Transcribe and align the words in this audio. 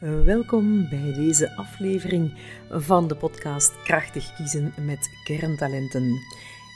Welkom 0.00 0.88
bij 0.88 1.12
deze 1.12 1.56
aflevering 1.56 2.32
van 2.70 3.08
de 3.08 3.16
podcast 3.16 3.82
Krachtig 3.82 4.36
kiezen 4.36 4.72
met 4.86 5.10
kerntalenten. 5.24 6.18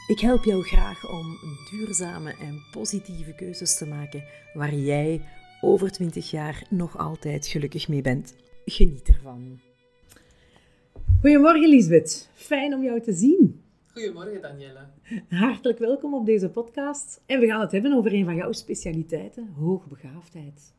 Ik 0.06 0.20
help 0.20 0.44
jou 0.44 0.62
graag 0.62 1.10
om 1.10 1.38
duurzame 1.70 2.34
en 2.40 2.62
positieve 2.72 3.34
keuzes 3.34 3.76
te 3.78 3.86
maken 3.86 4.24
waar 4.54 4.74
jij 4.74 5.22
over 5.60 5.90
20 5.90 6.30
jaar 6.30 6.66
nog 6.70 6.98
altijd 6.98 7.46
gelukkig 7.46 7.88
mee 7.88 8.02
bent. 8.02 8.34
Geniet 8.64 9.08
ervan. 9.08 9.60
Goedemorgen 11.20 11.68
Lisbeth, 11.68 12.30
fijn 12.34 12.74
om 12.74 12.82
jou 12.82 13.00
te 13.00 13.12
zien. 13.12 13.62
Goedemorgen 13.92 14.42
Danielle. 14.42 14.86
Hartelijk 15.28 15.78
welkom 15.78 16.14
op 16.14 16.26
deze 16.26 16.50
podcast. 16.50 17.22
En 17.26 17.40
we 17.40 17.46
gaan 17.46 17.60
het 17.60 17.72
hebben 17.72 17.92
over 17.92 18.12
een 18.12 18.24
van 18.24 18.34
jouw 18.34 18.52
specialiteiten, 18.52 19.48
hoogbegaafdheid. 19.58 20.72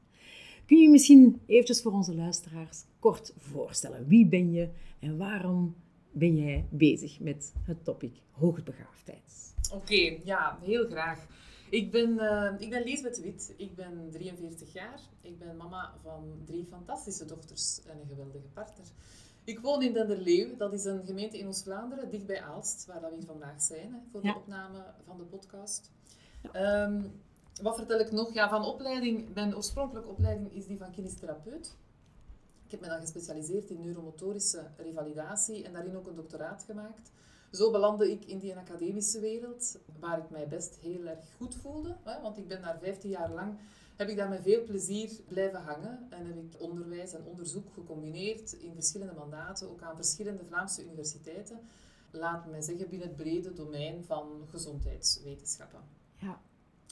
Kun 0.65 0.77
je 0.77 0.89
misschien 0.89 1.41
eventjes 1.45 1.81
voor 1.81 1.91
onze 1.91 2.15
luisteraars 2.15 2.83
kort 2.99 3.33
voorstellen? 3.37 4.07
Wie 4.07 4.27
ben 4.27 4.51
je 4.51 4.69
en 4.99 5.17
waarom 5.17 5.75
ben 6.11 6.35
jij 6.35 6.65
bezig 6.69 7.19
met 7.19 7.53
het 7.63 7.83
topic 7.83 8.21
hoogbegaafdheid? 8.31 9.53
Oké, 9.73 10.17
ja, 10.23 10.59
heel 10.61 10.85
graag. 10.85 11.27
Ik 11.69 11.91
ben, 11.91 12.13
uh, 12.13 12.51
ik 12.57 12.69
ben 12.69 12.83
Liesbeth 12.83 13.21
Wit, 13.21 13.53
ik 13.57 13.75
ben 13.75 14.09
43 14.11 14.73
jaar. 14.73 14.99
Ik 15.21 15.39
ben 15.39 15.57
mama 15.57 15.93
van 16.01 16.41
drie 16.45 16.65
fantastische 16.65 17.25
dochters 17.25 17.81
en 17.85 17.99
een 17.99 18.07
geweldige 18.07 18.47
partner. 18.53 18.85
Ik 19.43 19.59
woon 19.59 19.81
in 19.83 19.93
Denderleeuw, 19.93 20.55
dat 20.57 20.73
is 20.73 20.85
een 20.85 21.05
gemeente 21.05 21.37
in 21.37 21.47
Oost-Vlaanderen, 21.47 22.09
dicht 22.09 22.25
bij 22.25 22.41
Aalst, 22.41 22.85
waar 22.85 23.01
we 23.01 23.15
hier 23.15 23.25
vandaag 23.25 23.61
zijn 23.61 23.93
hè, 23.93 23.99
voor 24.11 24.21
de 24.21 24.35
opname 24.35 24.85
van 25.05 25.17
de 25.17 25.23
podcast. 25.23 25.91
Ehm, 26.51 27.01
wat 27.61 27.75
vertel 27.75 27.99
ik 27.99 28.11
nog? 28.11 28.33
Ja, 28.33 28.49
van 28.49 28.65
opleiding, 28.65 29.33
mijn 29.33 29.55
oorspronkelijke 29.55 30.09
opleiding 30.09 30.53
is 30.53 30.65
die 30.65 30.77
van 30.77 30.91
kinestherapeut. 30.91 31.75
Ik 32.65 32.71
heb 32.71 32.81
me 32.81 32.87
dan 32.87 32.99
gespecialiseerd 32.99 33.69
in 33.69 33.79
neuromotorische 33.79 34.67
revalidatie 34.77 35.63
en 35.63 35.73
daarin 35.73 35.97
ook 35.97 36.07
een 36.07 36.15
doctoraat 36.15 36.63
gemaakt. 36.63 37.11
Zo 37.51 37.71
belandde 37.71 38.11
ik 38.11 38.25
in 38.25 38.39
die 38.39 38.55
academische 38.55 39.19
wereld, 39.19 39.79
waar 39.99 40.17
ik 40.17 40.29
mij 40.29 40.47
best 40.47 40.75
heel 40.75 41.05
erg 41.05 41.19
goed 41.37 41.55
voelde. 41.55 41.95
Want 42.21 42.37
ik 42.37 42.47
ben 42.47 42.61
daar 42.61 42.79
15 42.79 43.09
jaar 43.09 43.31
lang, 43.31 43.57
heb 43.95 44.09
ik 44.09 44.17
daar 44.17 44.29
met 44.29 44.41
veel 44.41 44.63
plezier 44.63 45.11
blijven 45.27 45.61
hangen. 45.61 46.07
En 46.09 46.25
heb 46.25 46.35
ik 46.37 46.61
onderwijs 46.61 47.13
en 47.13 47.25
onderzoek 47.25 47.73
gecombineerd 47.73 48.53
in 48.53 48.73
verschillende 48.73 49.13
mandaten, 49.13 49.69
ook 49.69 49.81
aan 49.81 49.95
verschillende 49.95 50.45
Vlaamse 50.45 50.83
universiteiten. 50.83 51.59
Laat 52.11 52.45
mij 52.45 52.61
zeggen, 52.61 52.89
binnen 52.89 53.07
het 53.07 53.17
brede 53.17 53.53
domein 53.53 54.03
van 54.03 54.47
gezondheidswetenschappen. 54.49 55.81
Ja, 56.15 56.41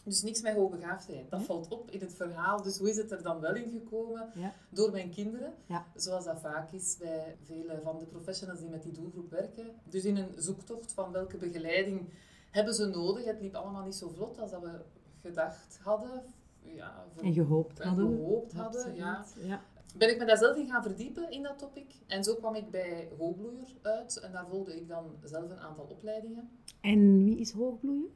dus 0.04 0.22
niks 0.22 0.42
met 0.42 0.56
hoogbegaafdheid. 0.56 1.30
Dat 1.30 1.42
valt 1.42 1.68
op 1.68 1.92
in 1.92 2.00
het 2.00 2.14
verhaal. 2.14 2.62
Dus 2.62 2.78
hoe 2.78 2.90
is 2.90 2.98
het 2.98 3.12
er 3.12 3.24
dan 3.24 3.40
wel 3.40 3.56
in 3.56 3.70
gekomen? 3.70 4.30
Ja. 4.36 4.54
Door 4.70 4.92
mijn 4.92 5.10
kinderen. 5.10 5.54
Ja. 5.66 5.86
Zoals 5.96 6.26
dat 6.26 6.40
vaak 6.40 6.72
is 6.72 6.98
bij 7.00 7.38
vele 7.44 7.80
van 7.84 8.00
de 8.00 8.06
professionals 8.06 8.60
die 8.60 8.70
met 8.70 8.84
die 8.84 8.92
doelgroep 8.92 9.30
werken. 9.30 9.66
Dus 9.90 10.06
in 10.06 10.18
een 10.18 10.34
zoektocht 10.38 10.94
van 10.94 11.12
welke 11.12 11.38
begeleiding 11.38 12.10
hebben 12.52 12.74
ze 12.74 12.86
nodig. 12.86 13.26
Het 13.26 13.42
liep 13.42 13.56
allemaal 13.56 13.86
niet 13.86 13.96
zo 13.96 14.10
vlot 14.16 14.40
als 14.40 14.52
dat 14.52 14.62
we 14.62 14.82
gedacht 15.22 15.80
hadden. 15.84 16.24
Ja, 16.62 17.06
voor, 17.14 17.24
en 17.24 17.34
gehoopt 17.34 17.80
en 17.80 17.88
hadden. 17.88 18.08
Gehoopt 18.08 18.54
hadden 18.54 18.96
ja. 18.96 19.26
ja. 19.44 19.62
Ben 19.98 20.10
ik 20.10 20.18
me 20.18 20.26
daar 20.26 20.38
zelf 20.38 20.58
in 20.58 20.68
gaan 20.68 20.84
verdiepen 20.84 21.32
in 21.32 21.44
dat 21.44 21.60
topic. 21.60 21.96
En 22.08 22.24
zo 22.24 22.36
kwam 22.36 22.56
ik 22.56 22.72
bij 22.72 23.10
Hoogbloeier 23.18 23.68
uit. 23.82 24.20
En 24.20 24.32
daar 24.32 24.48
volgde 24.48 24.76
ik 24.76 24.88
dan 24.88 25.06
zelf 25.24 25.50
een 25.50 25.60
aantal 25.60 25.86
opleidingen. 25.90 26.50
En 26.82 27.24
wie 27.24 27.40
is 27.40 27.52
Hoogbloeier? 27.52 28.10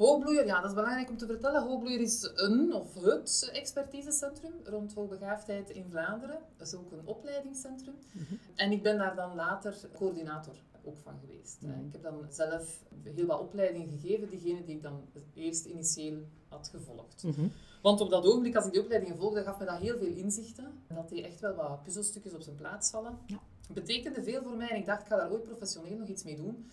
Hoogbloeier, 0.00 0.46
ja, 0.46 0.60
dat 0.60 0.70
is 0.70 0.76
belangrijk 0.76 1.10
om 1.10 1.16
te 1.16 1.26
vertellen. 1.26 1.62
Hoogbloeier 1.62 2.00
is 2.00 2.30
een 2.34 2.72
of 2.72 2.94
het 2.94 3.50
expertisecentrum 3.52 4.52
rond 4.64 4.94
hoogbegaafdheid 4.94 5.70
in 5.70 5.84
Vlaanderen. 5.90 6.38
Dat 6.56 6.66
is 6.66 6.74
ook 6.74 6.92
een 6.92 7.06
opleidingscentrum. 7.06 7.94
Mhm. 8.12 8.34
En 8.54 8.72
ik 8.72 8.82
ben 8.82 8.98
daar 8.98 9.14
dan 9.14 9.34
later 9.34 9.76
coördinator 9.94 10.54
ook 10.84 10.98
van 11.02 11.14
geweest. 11.20 11.60
Mhm. 11.60 11.86
Ik 11.86 11.92
heb 11.92 12.02
dan 12.02 12.26
zelf 12.28 12.82
heel 13.02 13.26
wat 13.26 13.40
opleidingen 13.40 13.88
gegeven, 13.88 14.30
diegene 14.30 14.64
die 14.64 14.76
ik 14.76 14.82
dan 14.82 15.02
eerst 15.34 15.64
initieel 15.64 16.18
had 16.48 16.68
gevolgd. 16.68 17.22
Mhm. 17.22 17.48
Want 17.82 18.00
op 18.00 18.10
dat 18.10 18.24
ogenblik, 18.24 18.56
als 18.56 18.66
ik 18.66 18.72
die 18.72 18.82
opleidingen 18.82 19.16
volgde, 19.16 19.42
gaf 19.42 19.58
me 19.58 19.64
dat 19.64 19.78
heel 19.78 19.98
veel 19.98 20.14
inzichten. 20.16 20.72
Dat 20.94 21.08
die 21.08 21.24
echt 21.24 21.40
wel 21.40 21.54
wat 21.54 21.82
puzzelstukjes 21.82 22.34
op 22.34 22.42
zijn 22.42 22.56
plaats 22.56 22.90
vallen. 22.90 23.18
Ja. 23.26 23.40
Betekende 23.72 24.22
veel 24.22 24.42
voor 24.42 24.56
mij 24.56 24.68
en 24.68 24.76
ik 24.76 24.86
dacht, 24.86 25.00
ik 25.00 25.06
ga 25.06 25.16
daar 25.16 25.30
ooit 25.30 25.42
professioneel 25.42 25.96
nog 25.96 26.08
iets 26.08 26.24
mee 26.24 26.36
doen. 26.36 26.66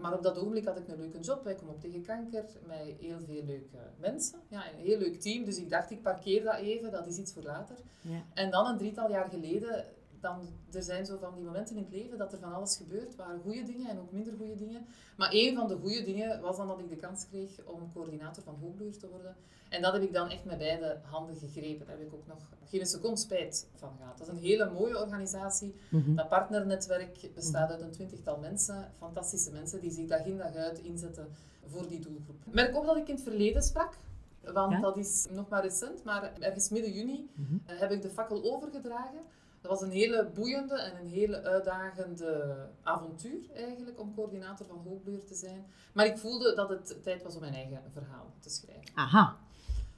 Maar 0.00 0.14
op 0.14 0.22
dat 0.22 0.38
ogenblik 0.38 0.64
had 0.64 0.78
ik 0.78 0.88
een 0.88 0.96
leuke 0.96 1.18
job. 1.18 1.46
Ik 1.46 1.56
kom 1.56 1.68
op 1.68 1.80
tegen 1.80 2.02
kanker 2.02 2.44
met 2.66 2.78
heel 3.00 3.20
veel 3.26 3.44
leuke 3.44 3.78
mensen. 3.98 4.38
Ja, 4.48 4.72
een 4.72 4.84
heel 4.84 4.98
leuk 4.98 5.20
team. 5.20 5.44
Dus 5.44 5.58
ik 5.58 5.70
dacht, 5.70 5.90
ik 5.90 6.02
parkeer 6.02 6.42
dat 6.42 6.56
even. 6.56 6.90
Dat 6.90 7.06
is 7.06 7.18
iets 7.18 7.32
voor 7.32 7.42
later. 7.42 7.76
Ja. 8.00 8.24
En 8.34 8.50
dan 8.50 8.66
een 8.66 8.78
drietal 8.78 9.10
jaar 9.10 9.28
geleden, 9.28 9.84
dan, 10.26 10.38
er 10.72 10.82
zijn 10.82 11.06
zo 11.06 11.16
van 11.18 11.34
die 11.34 11.44
momenten 11.44 11.76
in 11.76 11.82
het 11.82 11.92
leven 11.92 12.18
dat 12.18 12.32
er 12.32 12.38
van 12.38 12.52
alles 12.54 12.76
gebeurt. 12.76 13.16
waren 13.16 13.40
goede 13.40 13.62
dingen 13.62 13.88
en 13.88 13.98
ook 13.98 14.12
minder 14.12 14.34
goede 14.38 14.56
dingen. 14.56 14.86
Maar 15.16 15.30
een 15.32 15.54
van 15.54 15.68
de 15.68 15.76
goede 15.76 16.02
dingen 16.04 16.40
was 16.40 16.56
dan 16.56 16.66
dat 16.66 16.78
ik 16.78 16.88
de 16.88 16.96
kans 16.96 17.26
kreeg 17.28 17.50
om 17.64 17.92
coördinator 17.92 18.42
van 18.42 18.56
Hoogbloeier 18.60 18.98
te 18.98 19.08
worden. 19.08 19.36
En 19.68 19.82
dat 19.82 19.92
heb 19.92 20.02
ik 20.02 20.12
dan 20.12 20.30
echt 20.30 20.44
met 20.44 20.58
beide 20.58 20.98
handen 21.02 21.36
gegrepen. 21.36 21.86
Daar 21.86 21.96
heb 21.98 22.06
ik 22.06 22.14
ook 22.14 22.26
nog 22.26 22.38
geen 22.64 22.86
seconde 22.86 23.16
spijt 23.20 23.68
van 23.74 23.92
gehad. 23.98 24.18
Dat 24.18 24.26
is 24.26 24.32
een 24.32 24.40
hele 24.42 24.70
mooie 24.70 25.00
organisatie. 25.00 25.74
Mhm. 25.90 26.14
Dat 26.14 26.28
partnernetwerk 26.28 27.30
bestaat 27.34 27.70
uit 27.70 27.80
een 27.80 27.90
twintigtal 27.90 28.38
mensen, 28.38 28.92
fantastische 28.98 29.50
mensen, 29.52 29.80
die 29.80 29.90
zich 29.90 30.06
dag 30.06 30.24
in 30.26 30.36
dag 30.38 30.54
uit 30.54 30.78
inzetten 30.78 31.28
voor 31.66 31.88
die 31.88 32.00
doelgroep. 32.00 32.36
Ik 32.46 32.54
merk 32.54 32.76
ook 32.76 32.86
dat 32.86 32.96
ik 32.96 33.08
in 33.08 33.14
het 33.14 33.22
verleden 33.24 33.62
sprak, 33.62 33.96
want 34.52 34.72
Ja? 34.72 34.80
dat 34.80 34.96
is 34.96 35.26
nog 35.30 35.48
maar 35.48 35.62
recent, 35.62 36.04
maar 36.04 36.32
ergens 36.38 36.68
midden 36.68 36.92
juni 36.92 37.30
Mhm. 37.34 37.56
eh, 37.66 37.78
heb 37.78 37.90
ik 37.90 38.02
de 38.02 38.10
fakkel 38.10 38.52
overgedragen. 38.54 39.20
Dat 39.66 39.78
was 39.80 39.88
een 39.88 39.94
hele 39.96 40.28
boeiende 40.34 40.80
en 40.80 40.92
een 41.00 41.08
hele 41.08 41.42
uitdagende 41.42 42.56
avontuur 42.82 43.40
eigenlijk, 43.54 44.00
om 44.00 44.14
coördinator 44.14 44.66
van 44.66 44.80
Hoogbloeier 44.84 45.24
te 45.24 45.34
zijn. 45.34 45.66
Maar 45.92 46.06
ik 46.06 46.18
voelde 46.18 46.54
dat 46.54 46.68
het 46.68 47.02
tijd 47.02 47.22
was 47.22 47.34
om 47.34 47.40
mijn 47.40 47.54
eigen 47.54 47.82
verhaal 47.92 48.32
te 48.40 48.50
schrijven. 48.50 48.84
Aha. 48.94 49.36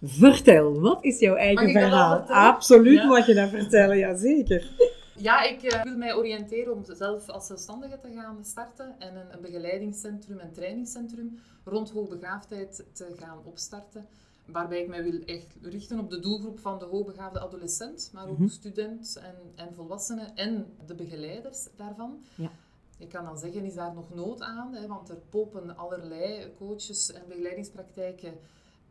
Vertel, 0.03 0.81
wat 0.81 1.05
is 1.05 1.19
jouw 1.19 1.35
eigen 1.35 1.71
verhaal? 1.71 2.21
Absoluut 2.21 2.99
Ja. 2.99 3.07
mag 3.07 3.27
je 3.27 3.35
dat 3.35 3.49
vertellen, 3.49 3.99
jazeker. 3.99 4.71
Ja, 5.17 5.43
ik 5.43 5.63
eh, 5.63 5.83
wil 5.83 5.97
mij 5.97 6.15
oriënteren 6.15 6.73
om 6.73 6.85
zelf 6.85 7.29
als 7.29 7.47
zelfstandige 7.47 7.99
te 7.99 8.13
gaan 8.15 8.45
starten 8.45 8.95
en 8.99 9.17
een, 9.17 9.33
een 9.33 9.41
begeleidingscentrum 9.41 10.39
en 10.39 10.53
trainingscentrum 10.53 11.39
rond 11.65 11.91
hoogbegaafdheid 11.91 12.85
te 12.93 13.15
gaan 13.19 13.39
opstarten. 13.45 14.07
Waarbij 14.53 14.81
ik 14.83 14.89
mij 14.89 15.03
wil 15.03 15.21
echt 15.25 15.57
richten 15.63 15.99
op 15.99 16.11
de 16.11 16.21
doelgroep 16.21 16.59
van 16.59 16.79
de 16.79 16.85
hoogbegaafde 16.85 17.41
adolescent, 17.41 18.11
maar 18.13 18.29
ook 18.29 18.39
Mhm. 18.39 18.49
student 18.49 19.17
en, 19.17 19.35
en 19.55 19.75
volwassenen 19.75 20.37
en 20.37 20.67
de 20.87 20.95
begeleiders 20.95 21.69
daarvan. 21.77 22.25
Ja. 22.35 22.51
Ik 22.99 23.09
kan 23.09 23.25
dan 23.25 23.39
zeggen, 23.39 23.65
is 23.65 23.75
daar 23.75 23.95
nog 23.95 24.15
nood 24.15 24.41
aan? 24.43 24.75
Hè, 24.75 24.87
want 24.87 25.09
er 25.09 25.17
poppen 25.29 25.77
allerlei 25.77 26.55
coaches 26.59 27.13
en 27.13 27.23
begeleidingspraktijken 27.29 28.35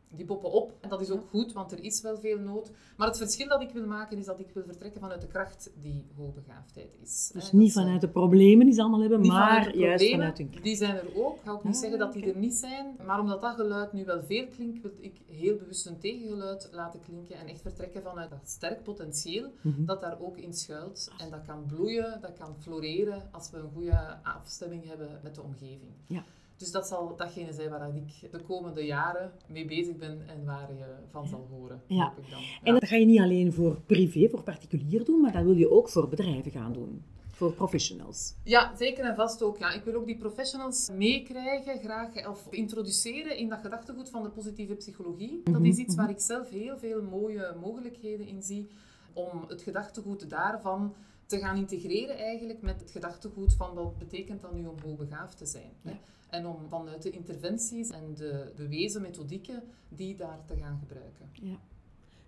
die 0.09 0.25
poppen 0.25 0.51
op. 0.51 0.73
En 0.81 0.89
dat 0.89 1.01
is 1.01 1.09
ook 1.11 1.27
goed, 1.29 1.53
want 1.53 1.71
er 1.71 1.83
is 1.83 2.01
wel 2.01 2.17
veel 2.17 2.39
nood. 2.39 2.71
Maar 2.97 3.07
het 3.07 3.17
verschil 3.17 3.47
dat 3.47 3.61
ik 3.61 3.71
wil 3.71 3.85
maken 3.87 4.17
is 4.17 4.25
dat 4.25 4.39
ik 4.39 4.49
wil 4.53 4.63
vertrekken 4.65 5.01
vanuit 5.01 5.21
de 5.21 5.27
kracht 5.27 5.71
die 5.81 6.05
hoogbegaafdheid 6.15 6.95
is. 7.01 7.29
Dus 7.33 7.51
Hè, 7.51 7.57
niet 7.57 7.71
vanuit 7.73 8.01
de 8.01 8.09
problemen 8.09 8.65
die 8.65 8.75
ze 8.75 8.81
allemaal 8.81 8.99
hebben, 8.99 9.21
niet 9.21 9.31
maar 9.31 9.55
vanuit 9.63 9.75
juist 9.75 10.09
vanuit 10.09 10.37
hun 10.37 10.49
kracht. 10.49 10.63
Die 10.63 10.75
zijn 10.75 10.95
er 10.95 11.15
ook. 11.15 11.35
Ik 11.35 11.41
ga 11.43 11.51
ook 11.51 11.63
niet 11.63 11.77
zeggen 11.77 11.99
dat 11.99 12.13
die 12.13 12.25
er 12.33 12.37
niet 12.37 12.55
zijn. 12.55 12.95
Maar 13.05 13.19
omdat 13.19 13.41
dat 13.41 13.55
geluid 13.55 13.93
nu 13.93 14.05
wel 14.05 14.23
veel 14.23 14.47
klinkt, 14.47 14.81
wil 14.81 14.91
ik 14.99 15.21
heel 15.27 15.55
bewust 15.55 15.85
een 15.85 15.99
tegengeluid 15.99 16.69
laten 16.71 16.99
klinken. 16.99 17.35
En 17.35 17.47
echt 17.47 17.61
vertrekken 17.61 18.01
vanuit 18.03 18.29
dat 18.29 18.49
sterk 18.49 18.83
potentieel 18.83 19.51
Mhm. 19.61 19.85
dat 19.85 20.01
daar 20.01 20.19
ook 20.19 20.37
in 20.37 20.53
schuilt. 20.53 21.11
En 21.17 21.29
dat 21.29 21.45
kan 21.45 21.65
bloeien, 21.65 22.21
dat 22.21 22.33
kan 22.33 22.55
floreren 22.59 23.29
als 23.31 23.49
we 23.51 23.57
een 23.57 23.71
goede 23.73 24.17
afstemming 24.23 24.85
hebben 24.87 25.19
met 25.23 25.35
de 25.35 25.41
omgeving. 25.41 25.91
Ja. 26.07 26.23
Dus 26.57 26.71
dat 26.71 26.87
zal 26.87 27.15
datgene 27.15 27.53
zijn 27.53 27.69
waar 27.69 27.95
ik 27.95 28.31
de 28.31 28.39
komende 28.41 28.85
jaren 28.85 29.31
mee 29.47 29.65
bezig 29.65 29.95
ben 29.97 30.21
en 30.27 30.45
waar 30.45 30.73
je 30.77 30.85
van 31.11 31.27
zal 31.27 31.47
horen, 31.51 31.81
Ja. 31.87 32.03
hoop 32.09 32.17
ik 32.25 32.29
dan. 32.31 32.41
En 32.63 32.73
dat 32.73 32.87
ga 32.87 32.95
je 32.95 33.05
niet 33.05 33.19
alleen 33.19 33.53
voor 33.53 33.81
privé, 33.85 34.29
voor 34.29 34.43
particulier 34.43 35.05
doen, 35.05 35.21
maar 35.21 35.31
dat 35.31 35.43
wil 35.43 35.55
je 35.55 35.69
ook 35.71 35.89
voor 35.89 36.07
bedrijven 36.09 36.51
gaan 36.51 36.73
doen. 36.73 37.03
Voor 37.27 37.53
professionals. 37.53 38.33
Ja, 38.43 38.75
zeker 38.77 39.05
en 39.05 39.15
vast 39.15 39.41
ook. 39.41 39.57
Ja. 39.57 39.71
Ik 39.73 39.83
wil 39.83 39.93
ook 39.93 40.05
die 40.05 40.17
professionals 40.17 40.89
meekrijgen, 40.93 41.79
graag 41.79 42.27
of 42.29 42.47
introduceren 42.49 43.37
in 43.37 43.49
dat 43.49 43.59
gedachtegoed 43.59 44.09
van 44.09 44.23
de 44.23 44.29
positieve 44.29 44.73
psychologie. 44.75 45.41
Dat 45.43 45.61
is 45.63 45.77
iets 45.77 45.95
waar 45.95 46.09
ik 46.09 46.19
zelf 46.19 46.49
heel 46.49 46.77
veel 46.77 47.01
mooie 47.03 47.55
mogelijkheden 47.61 48.27
in 48.27 48.43
zie 48.43 48.67
om 49.13 49.45
het 49.47 49.61
gedachtegoed 49.61 50.29
daarvan 50.29 50.93
te 51.27 51.39
gaan 51.39 51.57
integreren 51.57 52.17
eigenlijk 52.17 52.61
met 52.61 52.79
het 52.79 52.91
gedachtegoed 52.91 53.53
van 53.53 53.73
wat 53.73 53.97
betekent 53.97 54.41
dat 54.41 54.53
nu 54.53 54.65
om 54.65 54.79
hoogbegaafd 54.83 55.37
te 55.37 55.45
zijn. 55.45 55.71
Hè? 55.81 55.97
En 56.29 56.45
om 56.45 56.69
vanuit 56.69 57.01
de 57.01 57.09
interventies 57.09 57.89
en 57.89 58.15
de 58.15 58.51
bewezen 58.55 59.01
methodieken 59.01 59.63
die 59.89 60.15
daar 60.15 60.45
te 60.45 60.55
gaan 60.55 60.79
gebruiken. 60.79 61.29
Ja. 61.33 61.59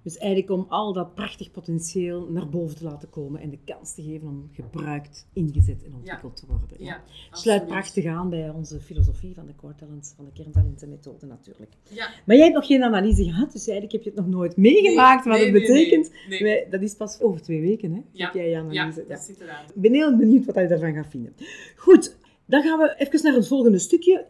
Dus 0.03 0.17
eigenlijk 0.17 0.51
om 0.51 0.65
al 0.69 0.93
dat 0.93 1.13
prachtig 1.15 1.51
potentieel 1.51 2.27
naar 2.31 2.49
boven 2.49 2.77
te 2.77 2.83
laten 2.83 3.09
komen 3.09 3.41
en 3.41 3.49
de 3.49 3.57
kans 3.65 3.93
te 3.93 4.03
geven 4.03 4.27
om 4.27 4.49
gebruikt, 4.51 5.27
ingezet 5.33 5.83
en 5.83 5.93
ontwikkeld 5.93 6.35
te 6.35 6.45
worden. 6.47 6.67
Ja. 6.79 6.85
Ja, 6.85 7.01
Sluit 7.31 7.67
prachtig 7.67 8.05
aan 8.05 8.29
bij 8.29 8.49
onze 8.49 8.79
filosofie 8.79 9.33
van 9.35 9.45
de 9.45 9.55
core 9.55 9.75
talent, 9.75 10.13
van 10.15 10.25
de 10.25 10.31
kerntalentenmethode 10.31 11.25
natuurlijk. 11.25 11.71
Ja. 11.89 12.09
Maar 12.25 12.35
jij 12.35 12.45
hebt 12.45 12.57
nog 12.57 12.65
geen 12.67 12.83
analyse 12.83 13.23
gehad, 13.23 13.51
dus 13.51 13.67
eigenlijk 13.67 13.91
heb 13.91 14.01
je 14.03 14.09
het 14.09 14.19
nog 14.19 14.27
nooit 14.35 14.57
meegemaakt 14.57 15.25
wat 15.25 15.33
Nee, 15.37 15.43
het 15.43 15.53
betekent. 15.53 16.09
nee, 16.09 16.29
nee. 16.29 16.41
Wij- 16.43 16.67
dat 16.69 16.81
is 16.81 16.95
pas 16.95 17.21
over 17.21 17.41
twee 17.41 17.61
weken, 17.61 17.91
hè? 17.93 18.01
Ja. 18.11 18.25
Heb 18.25 18.33
jij 18.33 18.43
je 18.45 18.49
Ja, 18.49 18.59
analyse? 18.59 19.05
dat 19.07 19.31
eraan. 19.39 19.65
Ik 19.75 19.81
ben 19.81 19.93
heel 19.93 20.17
benieuwd 20.17 20.45
wat 20.45 20.55
je 20.55 20.67
daarvan 20.67 20.93
gaat 20.93 21.09
vinden. 21.09 21.33
Goed, 21.75 22.17
dan 22.45 22.61
gaan 22.61 22.79
we 22.79 22.95
even 22.97 23.23
naar 23.23 23.33
het 23.33 23.47
volgende 23.47 23.79
stukje. 23.79 24.25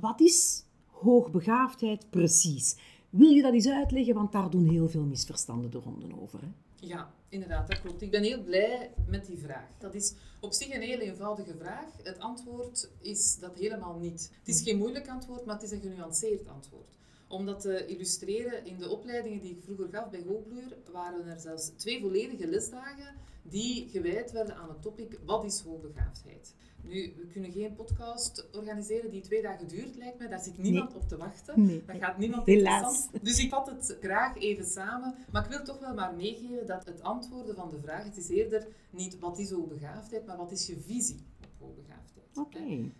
Wat 0.00 0.20
is 0.20 0.64
hoogbegaafdheid 0.86 2.06
precies? 2.10 2.76
Wil 3.16 3.30
je 3.30 3.42
dat 3.42 3.52
eens 3.52 3.68
uitleggen? 3.68 4.14
Want 4.14 4.32
daar 4.32 4.50
doen 4.50 4.68
heel 4.68 4.88
veel 4.88 5.04
misverstanden 5.04 5.70
de 5.70 5.78
ronden 5.78 6.20
over. 6.22 6.40
Hè? 6.40 6.48
Ja, 6.86 7.14
inderdaad, 7.28 7.68
dat 7.68 7.80
klopt. 7.80 8.02
Ik 8.02 8.10
ben 8.10 8.22
heel 8.22 8.42
blij 8.42 8.90
met 9.06 9.26
die 9.26 9.38
vraag. 9.38 9.68
Dat 9.78 9.94
is 9.94 10.14
op 10.40 10.52
zich 10.52 10.74
een 10.74 10.80
heel 10.80 10.98
eenvoudige 10.98 11.54
vraag. 11.58 11.86
Het 12.02 12.18
antwoord 12.18 12.90
is 13.00 13.38
dat 13.38 13.58
helemaal 13.58 13.98
niet. 13.98 14.30
Het 14.38 14.48
is 14.48 14.62
geen 14.62 14.78
moeilijk 14.78 15.08
antwoord, 15.08 15.44
maar 15.44 15.54
het 15.54 15.64
is 15.64 15.70
een 15.70 15.80
genuanceerd 15.80 16.48
antwoord. 16.48 16.93
Om 17.28 17.46
dat 17.46 17.60
te 17.60 17.86
illustreren, 17.86 18.66
in 18.66 18.78
de 18.78 18.88
opleidingen 18.88 19.40
die 19.40 19.50
ik 19.50 19.62
vroeger 19.62 19.88
gaf 19.90 20.10
bij 20.10 20.22
Hoogbloer, 20.26 20.76
waren 20.92 21.26
er 21.26 21.40
zelfs 21.40 21.70
twee 21.76 22.00
volledige 22.00 22.46
lesdagen 22.46 23.14
die 23.42 23.88
gewijd 23.88 24.32
werden 24.32 24.56
aan 24.56 24.68
het 24.68 24.82
topic 24.82 25.18
wat 25.24 25.44
is 25.44 25.60
hoogbegaafdheid. 25.60 26.54
Nu, 26.82 27.12
we 27.16 27.26
kunnen 27.26 27.52
geen 27.52 27.74
podcast 27.74 28.48
organiseren 28.52 29.10
die 29.10 29.20
twee 29.20 29.42
dagen 29.42 29.68
duurt, 29.68 29.96
lijkt 29.96 30.18
mij. 30.18 30.28
Daar 30.28 30.40
zit 30.40 30.58
niemand 30.58 30.94
op 30.94 31.08
te 31.08 31.16
wachten. 31.16 31.64
Nee. 31.66 31.82
Dat 31.86 31.96
gaat 31.96 32.18
niemand 32.18 32.46
Helaas. 32.46 32.82
interessant. 32.82 33.24
Dus 33.24 33.38
ik 33.38 33.50
vat 33.50 33.66
het 33.66 33.96
graag 34.00 34.36
even 34.36 34.64
samen. 34.64 35.14
Maar 35.32 35.44
ik 35.44 35.50
wil 35.50 35.64
toch 35.64 35.80
wel 35.80 35.94
maar 35.94 36.14
meegeven 36.14 36.66
dat 36.66 36.86
het 36.86 37.02
antwoorden 37.02 37.54
van 37.54 37.70
de 37.70 37.80
vraag, 37.80 38.04
het 38.04 38.16
is 38.16 38.28
eerder 38.28 38.66
niet 38.90 39.18
wat 39.18 39.38
is 39.38 39.50
hoogbegaafdheid, 39.50 40.26
maar 40.26 40.36
wat 40.36 40.52
is 40.52 40.66
je 40.66 40.80
visie 40.80 41.26
op 41.40 41.50
hoogbegaafdheid. 41.58 42.38
Oké. 42.38 42.90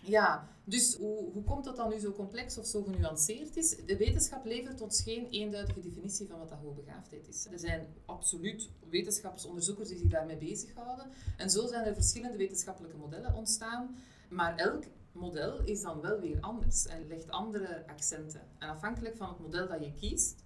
Ja, 0.00 0.48
dus 0.64 0.96
hoe, 0.96 1.32
hoe 1.32 1.44
komt 1.44 1.64
dat 1.64 1.76
dan 1.76 1.88
nu 1.88 1.98
zo 1.98 2.12
complex 2.12 2.58
of 2.58 2.66
zo 2.66 2.82
genuanceerd 2.82 3.56
is? 3.56 3.76
De 3.86 3.96
wetenschap 3.96 4.44
levert 4.44 4.80
ons 4.80 5.02
geen 5.02 5.26
eenduidige 5.30 5.80
definitie 5.80 6.26
van 6.26 6.38
wat 6.38 6.48
dat 6.48 6.58
hoogbegaafdheid 6.58 7.28
is. 7.28 7.46
Er 7.50 7.58
zijn 7.58 7.86
absoluut 8.04 8.68
wetenschappers, 8.90 9.44
onderzoekers 9.44 9.88
die 9.88 9.98
zich 9.98 10.08
daarmee 10.08 10.36
bezighouden. 10.36 11.06
En 11.36 11.50
zo 11.50 11.66
zijn 11.66 11.84
er 11.84 11.94
verschillende 11.94 12.36
wetenschappelijke 12.36 12.96
modellen 12.96 13.34
ontstaan. 13.34 13.96
Maar 14.28 14.56
elk 14.56 14.84
model 15.12 15.64
is 15.64 15.82
dan 15.82 16.00
wel 16.00 16.20
weer 16.20 16.40
anders 16.40 16.86
en 16.86 17.06
legt 17.06 17.30
andere 17.30 17.84
accenten. 17.86 18.42
En 18.58 18.68
afhankelijk 18.68 19.16
van 19.16 19.28
het 19.28 19.38
model 19.38 19.68
dat 19.68 19.84
je 19.84 19.92
kiest, 19.94 20.44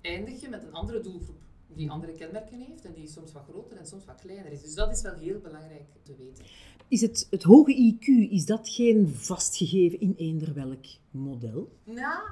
eindig 0.00 0.40
je 0.40 0.48
met 0.48 0.62
een 0.62 0.74
andere 0.74 1.00
doelgroep. 1.00 1.38
Die 1.66 1.90
andere 1.90 2.12
kenmerken 2.12 2.60
heeft 2.60 2.84
en 2.84 2.92
die 2.92 3.08
soms 3.08 3.32
wat 3.32 3.44
groter 3.48 3.76
en 3.76 3.86
soms 3.86 4.04
wat 4.04 4.20
kleiner 4.20 4.52
is. 4.52 4.62
Dus 4.62 4.74
dat 4.74 4.92
is 4.92 5.02
wel 5.02 5.14
heel 5.14 5.38
belangrijk 5.40 5.88
te 6.02 6.16
weten. 6.16 6.44
Is 6.88 7.00
het, 7.00 7.26
het 7.30 7.42
hoge 7.42 7.96
IQ, 7.96 8.30
is 8.30 8.44
dat 8.44 8.68
geen 8.68 9.08
vastgegeven 9.08 10.00
in 10.00 10.14
eender 10.16 10.54
welk 10.54 10.84
model? 11.10 11.72
Nou, 11.84 12.28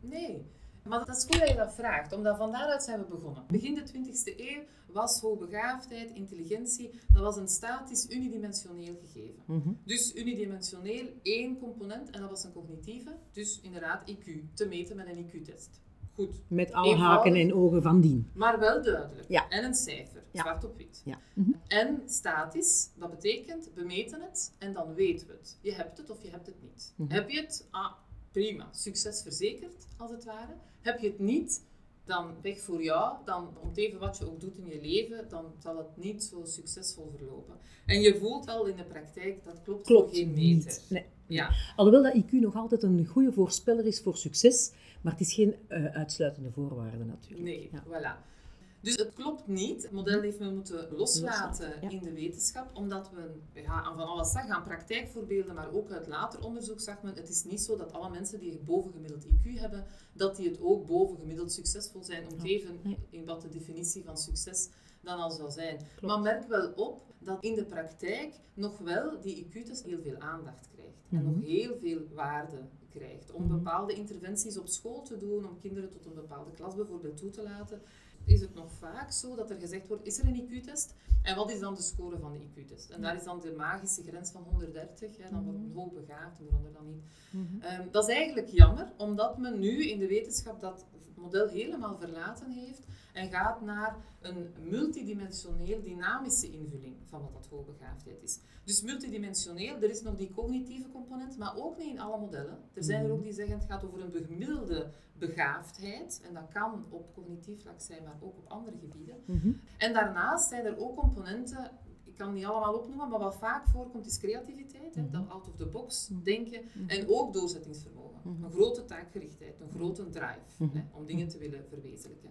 nee. 0.00 0.42
Maar 0.82 1.04
dat 1.04 1.16
is 1.16 1.22
goed 1.22 1.38
dat 1.38 1.48
je 1.48 1.54
dat 1.54 1.74
vraagt, 1.74 2.12
omdat 2.12 2.36
van 2.36 2.52
daaruit 2.52 2.82
zijn 2.82 2.98
we 2.98 3.04
begonnen. 3.04 3.44
Begin 3.46 3.74
de 3.74 3.82
20e 3.82 4.38
eeuw 4.38 4.62
was 4.92 5.20
hoogbegaafdheid, 5.20 6.10
intelligentie, 6.14 6.90
dat 7.12 7.22
was 7.22 7.36
een 7.36 7.48
statisch 7.48 8.10
unidimensioneel 8.10 8.96
gegeven. 9.00 9.42
Mhm. 9.46 9.72
Dus 9.84 10.14
unidimensioneel 10.14 11.06
één 11.22 11.58
component 11.58 12.10
en 12.10 12.20
dat 12.20 12.30
was 12.30 12.44
een 12.44 12.52
cognitieve, 12.52 13.16
dus 13.32 13.60
inderdaad 13.60 14.10
IQ, 14.10 14.54
te 14.54 14.66
meten 14.66 14.96
met 14.96 15.06
een 15.06 15.24
IQ-test. 15.24 15.80
Goed, 16.14 16.40
Met 16.48 16.72
alle 16.72 16.90
Eenvoudig. 16.92 17.16
haken 17.24 17.34
en 17.40 17.54
ogen 17.54 17.82
van 17.82 18.00
dien. 18.00 18.30
maar 18.34 18.58
wel 18.58 18.82
duidelijk. 18.82 19.24
Ja. 19.28 19.48
En 19.48 19.64
een 19.64 19.74
cijfer, 19.74 20.22
Ja. 20.30 20.40
zwart 20.40 20.64
op 20.64 20.76
wit. 20.76 21.02
Ja. 21.04 21.18
Mhm. 21.34 21.50
En 21.68 22.02
statisch, 22.06 22.90
dat 22.98 23.10
betekent, 23.10 23.70
we 23.74 23.84
meten 23.84 24.20
het 24.20 24.52
en 24.58 24.72
dan 24.72 24.94
weten 24.94 25.26
we 25.26 25.32
het. 25.32 25.58
Je 25.60 25.72
hebt 25.72 25.98
het 25.98 26.10
of 26.10 26.22
je 26.22 26.30
hebt 26.30 26.46
het 26.46 26.62
niet. 26.62 26.92
Mhm. 26.96 27.12
Heb 27.12 27.30
je 27.30 27.40
het? 27.40 27.66
Ah, 27.70 27.92
prima. 28.32 28.68
Succes 28.72 29.22
verzekerd, 29.22 29.86
als 29.96 30.10
het 30.10 30.24
ware. 30.24 30.52
Heb 30.80 30.98
je 30.98 31.06
het 31.06 31.18
niet, 31.18 31.64
dan 32.04 32.30
weg 32.42 32.60
voor 32.60 32.82
jou. 32.82 33.16
Dan, 33.24 33.48
om 33.60 33.68
het 33.68 33.76
even 33.78 33.98
wat 33.98 34.18
je 34.18 34.26
ook 34.26 34.40
doet 34.40 34.56
in 34.58 34.66
je 34.66 34.80
leven, 34.80 35.28
dan 35.28 35.44
zal 35.58 35.76
het 35.76 35.96
niet 35.96 36.24
zo 36.24 36.40
succesvol 36.44 37.12
verlopen. 37.16 37.54
En 37.86 38.00
je 38.00 38.16
voelt 38.18 38.44
wel 38.44 38.66
in 38.66 38.76
de 38.76 38.84
praktijk, 38.84 39.44
dat 39.44 39.62
klopt, 39.64 39.86
Klopt 39.86 40.08
voor 40.08 40.18
geen 40.18 40.32
meter. 40.34 40.44
niet. 40.48 40.82
Nee. 40.88 41.04
Ja, 41.26 41.50
Alhoewel 41.76 42.02
dat 42.02 42.14
IQ 42.22 42.30
nog 42.30 42.54
altijd 42.56 42.82
een 42.82 43.06
goede 43.06 43.32
voorspeller 43.32 43.86
is 43.86 44.00
voor 44.00 44.16
succes, 44.16 44.72
maar 45.04 45.12
het 45.12 45.20
is 45.20 45.34
geen 45.34 45.54
eh, 45.68 45.84
uitsluitende 45.84 46.50
voorwaarde 46.50 47.04
natuurlijk. 47.04 47.42
Nee, 47.42 47.70
Ja. 47.72 47.82
voilà. 47.86 48.32
Dus 48.80 48.96
het 48.96 49.12
klopt 49.14 49.46
niet. 49.46 49.82
Het 49.82 49.92
model 49.92 50.20
heeft 50.20 50.38
men 50.38 50.54
moeten 50.54 50.88
loslaten 50.96 51.72
ja. 51.80 51.88
in 51.88 52.02
de 52.02 52.12
wetenschap, 52.12 52.76
omdat 52.76 53.10
we 53.10 53.60
ja, 53.60 53.82
aan 53.82 53.96
van 53.96 54.06
alles 54.06 54.32
zag, 54.32 54.48
aan 54.48 54.62
praktijkvoorbeelden, 54.64 55.54
maar 55.54 55.72
ook 55.72 55.90
uit 55.90 56.06
later 56.06 56.44
onderzoek 56.44 56.80
zag 56.80 57.02
men, 57.02 57.14
het 57.14 57.28
is 57.28 57.44
niet 57.44 57.60
zo 57.60 57.76
dat 57.76 57.92
alle 57.92 58.10
mensen 58.10 58.38
die 58.40 58.58
bovengemiddeld 58.64 59.26
IQ 59.26 59.58
hebben, 59.58 59.84
dat 60.12 60.36
die 60.36 60.48
het 60.48 60.60
ook 60.60 60.86
bovengemiddeld 60.86 61.52
succesvol 61.52 62.02
zijn, 62.02 62.22
om 62.32 62.38
te 62.38 62.48
even 62.48 62.80
in 63.10 63.24
wat 63.24 63.42
de 63.42 63.48
definitie 63.48 64.04
van 64.04 64.16
succes 64.18 64.68
dan 65.00 65.18
al 65.18 65.30
zou 65.30 65.50
zijn. 65.50 65.76
Klopt. 65.76 66.00
Maar 66.14 66.20
merk 66.20 66.48
wel 66.48 66.72
op 66.76 67.02
dat 67.18 67.44
in 67.44 67.54
de 67.54 67.64
praktijk 67.64 68.34
nog 68.54 68.78
wel 68.78 69.20
die 69.20 69.44
IQ-test 69.46 69.84
heel 69.84 70.00
veel 70.02 70.18
aandacht 70.18 70.68
krijgt 70.74 70.98
en 71.10 71.16
Mhm. 71.22 71.24
nog 71.24 71.44
heel 71.44 71.76
veel 71.80 72.00
waarde 72.14 72.56
krijgt. 72.94 73.32
Om 73.32 73.42
Mhm. 73.42 73.52
bepaalde 73.56 73.92
interventies 73.94 74.58
op 74.58 74.66
school 74.68 75.02
te 75.02 75.16
doen, 75.16 75.48
om 75.48 75.58
kinderen 75.60 75.90
tot 75.90 76.06
een 76.06 76.14
bepaalde 76.14 76.50
klas 76.50 76.74
bijvoorbeeld 76.74 77.16
toe 77.16 77.30
te 77.30 77.42
laten, 77.42 77.80
is 78.24 78.40
het 78.40 78.54
nog 78.54 78.72
vaak 78.72 79.12
zo 79.12 79.34
dat 79.34 79.50
er 79.50 79.56
gezegd 79.58 79.88
wordt, 79.88 80.06
is 80.06 80.18
er 80.18 80.26
een 80.26 80.34
IQ-test? 80.48 80.94
En 81.22 81.36
wat 81.36 81.50
is 81.50 81.60
dan 81.60 81.74
de 81.74 81.82
score 81.82 82.18
van 82.18 82.32
de 82.32 82.38
IQ-test? 82.38 82.90
En 82.90 83.00
daar 83.02 83.16
is 83.16 83.24
dan 83.24 83.40
de 83.40 83.52
magische 83.56 84.02
grens 84.02 84.30
van 84.30 84.42
130, 84.42 85.16
hè, 85.16 85.30
dan 85.30 85.44
wordt 85.44 85.58
Mhm. 85.58 85.68
men 85.68 85.76
hoogbegaafd 85.76 86.38
en 86.38 86.46
eronder 86.46 86.72
dan 86.72 86.86
niet. 86.86 87.02
Mhm. 87.30 87.60
Ehm, 87.62 87.90
dat 87.90 88.08
is 88.08 88.14
eigenlijk 88.14 88.48
jammer, 88.48 88.92
omdat 88.96 89.38
men 89.38 89.58
nu 89.58 89.88
in 89.90 89.98
de 89.98 90.06
wetenschap 90.06 90.60
dat 90.60 90.84
model 91.16 91.48
helemaal 91.48 91.98
verlaten 91.98 92.50
heeft 92.50 92.86
en 93.12 93.30
gaat 93.30 93.60
naar 93.60 93.96
een 94.20 94.54
multidimensioneel 94.60 95.82
dynamische 95.82 96.50
invulling 96.50 96.96
van 97.04 97.20
wat 97.20 97.32
dat 97.32 97.46
hoogbegaafdheid 97.46 98.22
is. 98.22 98.40
Dus 98.64 98.82
multidimensioneel, 98.82 99.76
er 99.76 99.90
is 99.90 100.02
nog 100.02 100.16
die 100.16 100.32
cognitieve 100.34 100.88
component, 100.88 101.38
maar 101.38 101.56
ook 101.56 101.78
niet 101.78 101.88
in 101.88 102.00
alle 102.00 102.18
modellen. 102.18 102.58
Er 102.74 102.84
zijn 102.84 103.04
er 103.04 103.12
ook 103.12 103.22
die 103.22 103.32
zeggen 103.32 103.58
het 103.58 103.66
gaat 103.68 103.84
over 103.84 104.00
een 104.00 104.24
gemiddelde 104.26 104.90
begaafdheid 105.18 106.20
en 106.26 106.34
dat 106.34 106.48
kan 106.52 106.84
op 106.90 107.14
cognitief 107.14 107.60
vlak 107.60 107.80
zijn, 107.80 108.02
maar 108.02 108.16
ook 108.20 108.36
op 108.38 108.48
andere 108.48 108.76
gebieden. 108.78 109.16
Mhm. 109.24 109.52
En 109.78 109.92
daarnaast 109.92 110.48
zijn 110.48 110.64
er 110.64 110.78
ook 110.78 110.96
componenten, 110.96 111.70
ik 112.14 112.20
kan 112.20 112.34
niet 112.34 112.44
allemaal 112.44 112.74
opnoemen, 112.74 113.08
maar 113.08 113.18
wat 113.18 113.36
vaak 113.36 113.66
voorkomt 113.68 114.06
is 114.06 114.18
creativiteit, 114.18 114.94
hè, 114.94 115.02
Mhm. 115.02 115.10
dat 115.12 115.28
out 115.28 115.48
of 115.48 115.56
the 115.56 115.66
box 115.66 116.08
Mhm. 116.08 116.22
denken 116.22 116.60
Mhm. 116.72 116.88
en 116.90 117.08
ook 117.08 117.32
doorzettingsvermogen. 117.32 118.20
Een 118.42 118.50
grote 118.52 118.84
taakgerichtheid, 118.84 119.60
een 119.60 119.70
grote 119.76 120.10
drive 120.10 120.64
hè, 120.72 120.80
om 120.92 121.06
dingen 121.06 121.28
te 121.28 121.38
willen 121.38 121.64
verwezenlijken. 121.68 122.30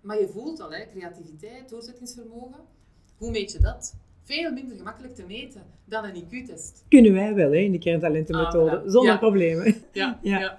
Maar 0.00 0.20
je 0.20 0.28
voelt 0.28 0.60
al, 0.60 0.72
hè, 0.72 0.86
creativiteit, 0.90 1.68
doorzettingsvermogen, 1.68 2.60
hoe 3.16 3.30
meet 3.30 3.52
je 3.52 3.58
dat? 3.58 3.94
Veel 4.22 4.52
minder 4.52 4.76
gemakkelijk 4.76 5.14
te 5.14 5.24
meten 5.26 5.62
dan 5.84 6.04
een 6.04 6.14
IQ-test. 6.16 6.84
Kunnen 6.88 7.12
wij 7.12 7.34
wel 7.34 7.50
hè, 7.50 7.58
in 7.58 7.72
de 7.72 7.78
kerntalentenmethode, 7.78 8.70
Ah, 8.70 8.82
voilà. 8.82 8.86
zonder 8.86 9.12
Ja. 9.12 9.18
problemen. 9.18 9.74
Ja, 9.92 10.18
Ja. 10.22 10.38
ja. 10.40 10.58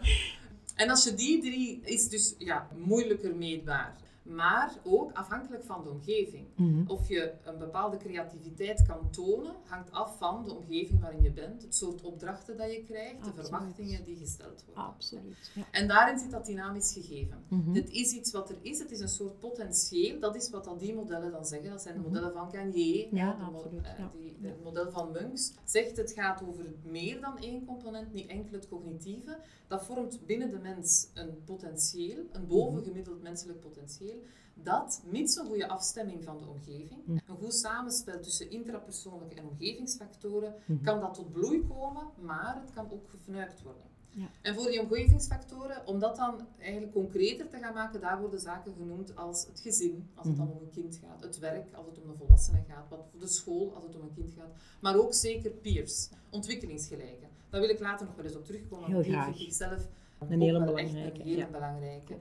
En 0.75 0.89
als 0.89 1.03
je 1.03 1.13
die 1.13 1.41
drie, 1.41 1.81
is 1.83 2.09
dus 2.09 2.35
ja, 2.37 2.67
moeilijker 2.85 3.35
meetbaar. 3.35 3.95
Maar 4.23 4.73
ook 4.83 5.11
afhankelijk 5.13 5.63
van 5.63 5.83
de 5.83 5.89
omgeving. 5.89 6.47
Mhm. 6.55 6.87
Of 6.87 7.07
je 7.07 7.33
een 7.43 7.57
bepaalde 7.57 7.97
creativiteit 7.97 8.85
kan 8.87 9.09
tonen, 9.11 9.55
hangt 9.65 9.91
af 9.91 10.17
van 10.17 10.43
de 10.45 10.53
omgeving 10.53 11.01
waarin 11.01 11.21
je 11.21 11.31
bent, 11.31 11.61
het 11.61 11.75
soort 11.75 12.01
opdrachten 12.01 12.57
dat 12.57 12.71
je 12.71 12.83
krijgt, 12.83 13.23
de 13.25 13.33
verwachtingen 13.33 14.03
die 14.03 14.17
gesteld 14.17 14.63
worden. 14.65 14.83
Absoluut. 14.83 15.51
Ja. 15.55 15.63
En 15.71 15.87
daarin 15.87 16.19
zit 16.19 16.31
dat 16.31 16.45
dynamisch 16.45 16.93
gegeven. 16.93 17.43
Mhm. 17.47 17.73
Het 17.73 17.89
is 17.89 18.11
iets 18.11 18.31
wat 18.31 18.49
er 18.49 18.57
is, 18.61 18.79
het 18.79 18.91
is 18.91 18.99
een 18.99 19.07
soort 19.07 19.39
potentieel. 19.39 20.19
Dat 20.19 20.35
is 20.35 20.49
wat 20.49 20.67
al 20.67 20.77
die 20.77 20.93
modellen 20.95 21.31
dan 21.31 21.45
zeggen. 21.45 21.69
Dat 21.69 21.81
zijn 21.81 21.93
de 21.93 21.99
Mhm. 21.99 22.09
modellen 22.09 22.33
van 22.33 22.51
Gagné, 22.51 23.07
Ja, 23.11 23.33
de 23.33 23.51
mo- 23.51 23.57
absoluut, 23.57 23.85
eh, 23.85 23.97
ja. 23.97 24.11
die- 24.13 24.31
model 24.63 24.91
van 24.91 25.11
Munks. 25.11 25.53
Zegt 25.65 25.97
het 25.97 26.11
gaat 26.11 26.43
over 26.47 26.65
meer 26.83 27.21
dan 27.21 27.37
één 27.37 27.65
component, 27.65 28.13
niet 28.13 28.27
enkel 28.29 28.53
het 28.53 28.67
cognitieve. 28.67 29.37
Dat 29.73 29.85
vormt 29.85 30.25
binnen 30.25 30.49
de 30.51 30.57
mens 30.59 31.07
een 31.13 31.43
potentieel, 31.45 32.23
een 32.31 32.47
bovengemiddeld 32.47 33.21
menselijk 33.21 33.59
potentieel. 33.59 34.15
Dat, 34.53 35.01
mits 35.05 35.35
een 35.35 35.45
goede 35.45 35.67
afstemming 35.67 36.23
van 36.23 36.37
de 36.37 36.47
omgeving, 36.47 37.01
Mhm. 37.05 37.19
een 37.27 37.37
goed 37.37 37.53
samenspel 37.53 38.19
tussen 38.21 38.49
intrapersoonlijke 38.49 39.35
en 39.35 39.45
omgevingsfactoren, 39.47 40.55
Mhm. 40.65 40.83
kan 40.83 40.99
dat 40.99 41.13
tot 41.13 41.31
bloei 41.31 41.67
komen, 41.67 42.03
maar 42.21 42.61
het 42.61 42.73
kan 42.73 42.91
ook 42.91 43.09
gefnuikt 43.09 43.61
worden. 43.61 43.81
Ja. 44.09 44.29
En 44.41 44.55
voor 44.55 44.65
die 44.71 44.81
omgevingsfactoren, 44.81 45.87
om 45.87 45.99
dat 45.99 46.15
dan 46.15 46.47
eigenlijk 46.59 46.93
concreter 46.93 47.49
te 47.49 47.57
gaan 47.57 47.73
maken, 47.73 48.01
daar 48.01 48.19
worden 48.19 48.39
zaken 48.39 48.73
genoemd 48.77 49.15
als 49.15 49.45
het 49.47 49.59
gezin, 49.59 50.09
als 50.15 50.27
het 50.27 50.37
dan 50.37 50.45
Mhm. 50.47 50.55
om 50.55 50.61
een 50.63 50.69
kind 50.71 50.95
gaat, 50.95 51.23
het 51.23 51.39
werk, 51.39 51.73
als 51.73 51.85
het 51.85 52.01
om 52.03 52.09
een 52.09 52.17
volwassene 52.17 52.63
gaat, 52.67 52.89
wat 52.89 53.05
de 53.19 53.27
school, 53.27 53.73
als 53.75 53.83
het 53.83 53.95
om 53.95 54.01
een 54.01 54.13
kind 54.15 54.33
gaat, 54.37 54.51
maar 54.81 54.95
ook 54.97 55.13
zeker 55.13 55.51
peers, 55.51 56.09
ontwikkelingsgelijken. 56.29 57.31
Daar 57.53 57.61
wil 57.61 57.69
ik 57.69 57.79
later 57.79 58.05
nog 58.05 58.15
wel 58.15 58.25
eens 58.25 58.35
op 58.35 58.45
terugkomen, 58.45 58.85
Heel 58.85 58.93
want 58.93 59.05
die 59.05 59.13
graag. 59.13 59.25
vind 59.25 59.39
ik 59.47 59.53
zelf 59.53 59.87
Een 60.29 60.41
hele 60.41 60.63
belangrijke, 60.63 61.19
Een 61.19 61.25
hele 61.27 61.37
ja. 61.37 61.47
belangrijke. 61.47 62.15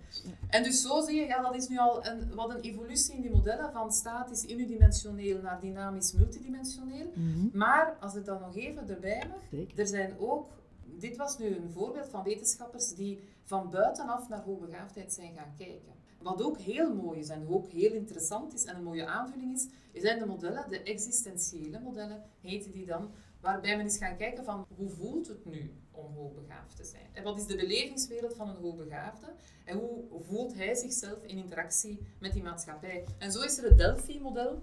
En 0.48 0.62
dus 0.62 0.82
zo 0.82 1.00
zie 1.00 1.14
je, 1.20 1.26
ja, 1.26 1.42
dat 1.42 1.54
is 1.54 1.68
nu 1.68 1.78
al 1.78 2.06
een, 2.06 2.34
wat 2.34 2.50
een 2.50 2.60
evolutie 2.60 3.14
in 3.14 3.20
die 3.22 3.30
modellen 3.30 3.72
van 3.72 3.92
statisch 3.92 4.50
unidimensioneel 4.50 5.40
naar 5.42 5.60
dynamisch 5.60 6.12
multidimensioneel. 6.12 7.10
Mhm. 7.14 7.58
Maar 7.58 7.96
als 8.00 8.14
ik 8.14 8.24
dan 8.24 8.40
nog 8.40 8.56
even 8.56 8.88
erbij 8.88 9.24
mag, 9.28 9.38
Zeker. 9.50 9.78
er 9.78 9.86
zijn 9.86 10.18
ook, 10.18 10.50
dit 10.98 11.16
was 11.16 11.38
nu 11.38 11.46
een 11.56 11.70
voorbeeld 11.70 12.08
van 12.08 12.22
wetenschappers 12.22 12.94
die 12.94 13.20
van 13.42 13.70
buitenaf 13.70 14.28
naar 14.28 14.42
hoogbegaafdheid 14.42 15.12
zijn 15.12 15.34
gaan 15.36 15.52
kijken. 15.58 15.92
Wat 16.22 16.42
ook 16.42 16.58
heel 16.58 16.94
mooi 16.94 17.18
is 17.18 17.28
en 17.28 17.46
ook 17.48 17.66
heel 17.68 17.92
interessant 17.92 18.54
is 18.54 18.64
en 18.64 18.76
een 18.76 18.82
mooie 18.82 19.06
aanvulling 19.06 19.54
is, 19.54 19.66
zijn 20.02 20.18
de 20.18 20.26
modellen, 20.26 20.64
de 20.70 20.82
existentiële 20.82 21.80
modellen 21.80 22.22
heten 22.40 22.70
die 22.72 22.86
dan, 22.86 23.10
waarbij 23.42 23.76
men 23.76 23.87
is 23.87 23.96
gaan 23.96 24.16
kijken 24.16 24.44
van 24.44 24.66
hoe 24.76 24.88
voelt 24.88 25.28
het 25.28 25.44
nu 25.44 25.75
om 25.90 26.14
hoogbegaafd 26.14 26.76
te 26.76 26.84
zijn? 26.84 27.06
En 27.12 27.22
wat 27.22 27.38
is 27.38 27.46
de 27.46 27.56
belevingswereld 27.56 28.34
van 28.34 28.49
een 28.49 28.56
hoogbegaafde? 28.56 29.26
En 29.64 29.78
hoe 29.78 30.04
voelt 30.20 30.54
hij 30.54 30.75
zichzelf 30.75 31.22
in 31.22 31.37
interactie 31.37 32.06
met 32.20 32.32
die 32.32 32.42
maatschappij? 32.42 33.04
En 33.18 33.32
zo 33.32 33.40
is 33.40 33.58
er 33.58 33.64
het 33.64 33.78
Delphi-model. 33.78 34.62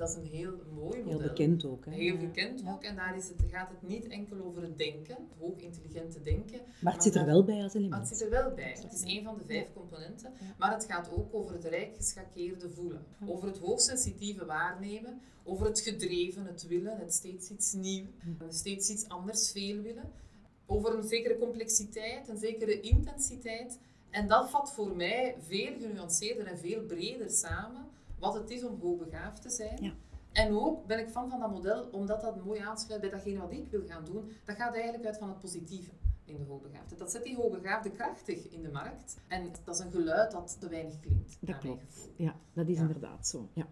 Dat 0.00 0.08
is 0.08 0.14
een 0.14 0.26
heel 0.26 0.52
mooi 0.74 0.98
model. 1.02 1.18
Heel 1.18 1.28
bekend 1.28 1.64
ook. 1.64 1.84
Hè? 1.84 1.92
Heel 1.92 2.16
bekend 2.16 2.60
Ja. 2.60 2.72
ook. 2.72 2.82
En 2.82 2.96
daar 2.96 3.16
is 3.16 3.28
het, 3.28 3.36
gaat 3.50 3.68
het 3.70 3.88
niet 3.88 4.06
enkel 4.08 4.44
over 4.44 4.62
het 4.62 4.78
denken, 4.78 5.14
het 5.14 5.38
hoog 5.38 5.56
intelligente 5.56 6.22
denken. 6.22 6.60
Maar 6.80 6.92
het 6.92 7.02
zit 7.02 7.14
er 7.14 7.26
wel 7.26 7.44
bij 7.44 7.62
als 7.62 7.72
Maar 7.72 7.82
element. 7.82 8.08
het 8.08 8.18
zit 8.18 8.20
er 8.26 8.30
wel 8.30 8.54
bij. 8.54 8.76
Het 8.82 8.92
is 8.92 9.02
een 9.16 9.24
van 9.24 9.38
de 9.38 9.44
vijf 9.46 9.66
componenten. 9.74 10.32
Maar 10.58 10.72
het 10.72 10.84
gaat 10.84 11.10
ook 11.12 11.34
over 11.34 11.54
het 11.54 11.64
rijk 11.64 11.96
geschakeerde 11.96 12.70
voelen. 12.70 13.04
Over 13.26 13.48
het 13.48 13.58
hoogsensitieve 13.58 14.44
waarnemen. 14.44 15.20
Over 15.44 15.66
het 15.66 15.80
gedreven, 15.80 16.46
het 16.46 16.66
willen, 16.66 16.98
het 16.98 17.12
steeds 17.14 17.50
iets 17.50 17.72
nieuw. 17.72 18.06
Steeds 18.48 18.90
iets 18.90 19.08
anders 19.08 19.50
veel 19.50 19.82
willen. 19.82 20.10
Over 20.66 20.94
een 20.94 21.08
zekere 21.08 21.38
complexiteit, 21.38 22.28
een 22.28 22.38
zekere 22.38 22.80
intensiteit. 22.80 23.78
En 24.10 24.28
dat 24.28 24.50
vat 24.50 24.72
voor 24.72 24.96
mij 24.96 25.36
veel 25.46 25.72
genuanceerder 25.80 26.46
en 26.46 26.58
veel 26.58 26.82
breder 26.82 27.30
samen 27.30 27.88
wat 28.20 28.34
het 28.34 28.50
is 28.50 28.64
om 28.64 28.78
hoogbegaafd 28.80 29.42
te 29.42 29.50
zijn. 29.50 29.82
Ja. 29.82 29.92
En 30.32 30.52
ook 30.52 30.86
ben 30.86 30.98
ik 30.98 31.08
fan 31.08 31.30
van 31.30 31.40
dat 31.40 31.50
model, 31.50 31.88
omdat 31.92 32.20
dat 32.20 32.44
mooi 32.44 32.60
aansluit 32.60 33.00
bij 33.00 33.10
datgene 33.10 33.38
wat 33.40 33.52
ik 33.52 33.66
wil 33.70 33.82
gaan 33.86 34.04
doen. 34.04 34.30
Dat 34.46 34.56
gaat 34.56 34.74
eigenlijk 34.74 35.04
uit 35.04 35.18
van 35.18 35.28
het 35.28 35.38
positieve 35.38 35.90
in 36.24 36.36
de 36.36 36.44
hoogbegaafde. 36.48 36.96
Dat 36.96 37.10
zet 37.10 37.22
die 37.24 37.36
hoogbegaafde 37.36 37.90
krachtig 37.90 38.48
in 38.50 38.62
de 38.62 38.70
markt. 38.70 39.16
En 39.28 39.48
dat 39.64 39.74
is 39.74 39.80
een 39.84 39.90
geluid 39.90 40.30
dat 40.30 40.56
te 40.60 40.68
weinig 40.68 41.00
klinkt. 41.00 41.36
Dat 41.40 41.58
klopt. 41.58 41.82
gevoel. 41.92 42.12
Ja, 42.16 42.34
dat 42.52 42.68
is 42.68 42.76
Ja. 42.76 42.80
inderdaad 42.80 43.26
zo. 43.28 43.48
Ja. 43.54 43.66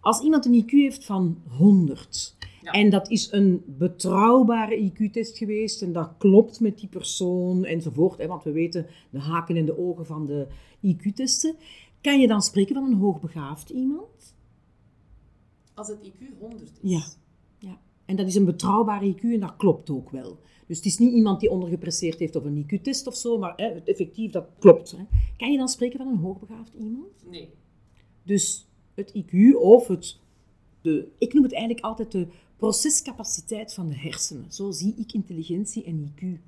Als 0.00 0.20
iemand 0.22 0.46
een 0.46 0.54
IQ 0.64 0.70
heeft 0.70 1.04
van 1.04 1.42
100 1.48 2.36
Ja. 2.62 2.72
en 2.72 2.90
dat 2.90 3.10
is 3.10 3.32
een 3.32 3.62
betrouwbare 3.66 4.76
IQ-test 4.92 5.38
geweest 5.38 5.82
en 5.82 5.92
dat 5.92 6.10
klopt 6.18 6.60
met 6.60 6.78
die 6.78 6.88
persoon 6.88 7.64
enzovoort, 7.64 8.18
hè, 8.18 8.26
want 8.26 8.42
we 8.44 8.52
weten 8.52 8.86
de 9.10 9.18
haken 9.20 9.56
en 9.56 9.64
de 9.64 9.78
ogen 9.78 10.06
van 10.06 10.26
de 10.26 10.46
IQ-testen, 10.80 11.56
kan 12.00 12.20
je 12.20 12.26
dan 12.26 12.42
spreken 12.42 12.74
van 12.74 12.84
een 12.84 12.98
hoogbegaafd 12.98 13.70
iemand? 13.70 14.34
Als 15.74 15.88
het 15.88 15.98
IQ 16.10 16.38
100 16.38 16.62
is. 16.62 16.68
Ja. 16.80 17.02
Ja. 17.58 17.80
En 18.04 18.16
dat 18.16 18.26
is 18.26 18.34
een 18.34 18.44
betrouwbare 18.44 19.14
IQ 19.14 19.20
en 19.20 19.40
dat 19.40 19.56
klopt 19.56 19.90
ook 19.90 20.10
wel. 20.10 20.38
Dus 20.66 20.76
het 20.76 20.86
is 20.86 20.98
niet 20.98 21.12
iemand 21.12 21.40
die 21.40 21.50
ondergepresteerd 21.50 22.18
heeft 22.18 22.36
op 22.36 22.44
een 22.44 22.66
IQ-test 22.66 23.06
of 23.06 23.16
zo, 23.16 23.38
maar 23.38 23.52
hè, 23.56 23.64
het 23.74 23.88
effectief, 23.88 24.32
dat 24.32 24.46
klopt. 24.58 24.90
Hè. 24.90 25.04
Kan 25.36 25.52
je 25.52 25.58
dan 25.58 25.68
spreken 25.68 25.98
van 25.98 26.08
een 26.08 26.16
hoogbegaafd 26.16 26.72
iemand? 26.74 27.24
Nee. 27.30 27.50
Dus 28.22 28.68
het 28.94 29.12
IQ 29.16 29.56
of 29.60 29.86
het, 29.86 30.20
de, 30.80 31.08
ik 31.18 31.32
noem 31.32 31.42
het 31.42 31.52
eigenlijk 31.52 31.84
altijd 31.84 32.12
de 32.12 32.26
procescapaciteit 32.56 33.74
van 33.74 33.88
de 33.88 33.96
hersenen. 33.96 34.52
Zo 34.52 34.70
zie 34.70 34.94
ik 34.96 35.12
intelligentie 35.12 35.84
en 35.84 36.12
IQ. 36.12 36.40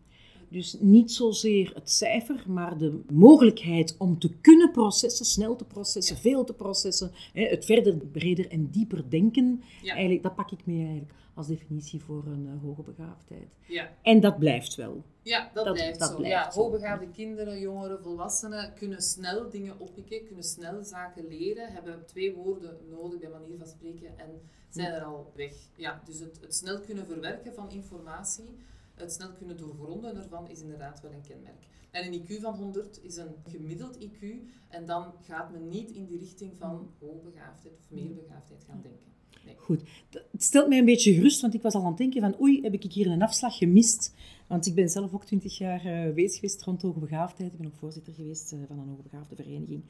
Dus 0.53 0.77
niet 0.81 1.13
zozeer 1.13 1.71
het 1.75 1.91
cijfer, 1.91 2.45
maar 2.47 2.79
de 2.79 3.01
mogelijkheid 3.13 3.95
om 3.99 4.19
te 4.19 4.31
kunnen 4.41 4.71
processen, 4.71 5.25
snel 5.27 5.57
te 5.57 5.65
processen, 5.65 6.17
veel 6.17 6.45
te 6.45 6.53
processen, 6.55 7.11
hè, 7.33 7.43
het 7.47 7.65
verder, 7.65 7.97
breder 7.97 8.51
en 8.51 8.71
dieper 8.71 9.11
denken. 9.11 9.63
Ja. 9.83 9.93
Eigenlijk, 9.93 10.23
dat 10.23 10.35
pak 10.35 10.51
ik 10.51 10.67
mee 10.67 10.81
eigenlijk 10.83 11.13
als 11.35 11.47
definitie 11.47 12.01
voor 12.01 12.25
een 12.27 12.47
eh, 12.47 12.63
hoge 12.63 12.83
begaafdheid. 12.83 13.49
Ja. 13.67 13.91
En 14.03 14.21
dat 14.21 14.39
blijft 14.39 14.75
wel. 14.75 15.03
Ja, 15.23 15.51
dat, 15.55 15.65
Dat- 15.65 15.75
blijft 15.75 15.99
dat 15.99 16.09
zo. 16.11 16.17
blijft 16.17 16.35
ja, 16.45 16.51
zo. 16.51 16.61
hoogbegaafde 16.61 17.09
kinderen, 17.09 17.61
jongeren, 17.61 18.03
volwassenen 18.03 18.75
kunnen 18.75 19.03
snel 19.03 19.51
dingen 19.51 19.81
oppikken, 19.81 20.25
kunnen 20.27 20.45
snel 20.45 20.85
zaken 20.85 21.27
leren, 21.29 21.73
hebben 21.73 22.07
twee 22.07 22.35
woorden 22.35 22.77
nodig 22.91 23.21
bij 23.21 23.29
manier 23.29 23.59
van 23.59 23.67
spreken 23.67 24.19
en 24.19 24.41
zijn 24.71 24.93
er 24.93 25.03
al 25.03 25.33
weg. 25.35 25.55
Ja, 25.77 26.03
dus 26.05 26.19
het, 26.19 26.39
het 26.41 26.55
snel 26.55 26.81
kunnen 26.81 27.07
verwerken 27.07 27.55
van 27.55 27.71
informatie, 27.71 28.51
het 28.95 29.13
snel 29.13 29.33
kunnen 29.33 29.57
doorgronden 29.57 30.17
ervan 30.17 30.51
is 30.51 30.61
inderdaad 30.61 31.01
wel 31.01 31.13
een 31.13 31.23
kenmerk. 31.23 31.67
En 31.91 32.13
een 32.13 32.21
IQ 32.21 32.41
van 32.41 32.55
100 32.55 33.03
is 33.03 33.17
een 33.17 33.35
gemiddeld 33.47 33.99
IQ 33.99 34.27
en 34.69 34.87
dan 34.87 35.13
gaat 35.21 35.53
men 35.53 35.69
niet 35.69 35.91
in 35.91 36.07
die 36.07 36.19
richting 36.19 36.53
van 36.59 36.91
hoogbegaafdheid 36.99 37.75
of 37.79 37.91
meerbegaafdheid 37.91 38.65
gaan 38.65 38.81
denken. 38.83 39.11
Nee. 39.45 39.57
Goed. 39.59 39.83
Het 40.11 40.43
stelt 40.43 40.69
mij 40.69 40.79
een 40.79 40.85
beetje 40.85 41.15
gerust, 41.15 41.41
want 41.41 41.55
ik 41.55 41.63
was 41.63 41.75
al 41.75 41.81
aan 41.81 41.87
het 41.87 41.97
denken 41.97 42.21
van 42.21 42.41
oei, 42.41 42.63
heb 42.63 42.73
ik 42.73 42.93
hier 42.93 43.07
een 43.07 43.23
afslag 43.23 43.59
gemist? 43.59 44.15
Want 44.47 44.67
ik 44.67 44.75
ben 44.75 44.89
zelf 44.89 45.15
ook 45.15 45.25
twintig 45.25 45.59
jaar 45.59 45.85
eh 45.85 46.15
bezig 46.15 46.35
geweest 46.35 46.63
rond 46.63 46.83
hoogbegaafdheid. 46.83 47.53
Ik 47.53 47.59
ben 47.59 47.67
ook 47.67 47.77
voorzitter 47.77 48.13
geweest 48.13 48.53
eh, 48.53 48.59
van 48.67 48.79
een 48.79 48.89
hoogbegaafde 48.89 49.35
vereniging. 49.35 49.83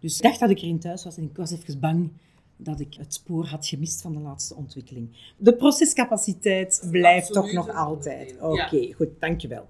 Dus 0.00 0.16
ik 0.16 0.22
dacht 0.22 0.40
dat 0.40 0.50
ik 0.50 0.58
erin 0.58 0.78
thuis 0.78 1.04
was 1.04 1.16
en 1.16 1.24
ik 1.24 1.36
was 1.36 1.50
even 1.50 1.80
bang 1.80 2.10
dat 2.62 2.80
ik 2.80 2.94
het 2.94 3.14
spoor 3.14 3.46
had 3.46 3.66
gemist 3.66 4.00
van 4.00 4.12
de 4.12 4.20
laatste 4.20 4.54
ontwikkeling. 4.54 5.32
De 5.36 5.54
procescapaciteit 5.56 6.86
blijft 6.90 7.28
Absoluut 7.28 7.54
toch 7.54 7.66
nog 7.66 7.76
altijd. 7.76 8.36
Oké, 8.40 8.76
ja. 8.76 8.94
goed, 8.94 9.08
dankjewel. 9.18 9.68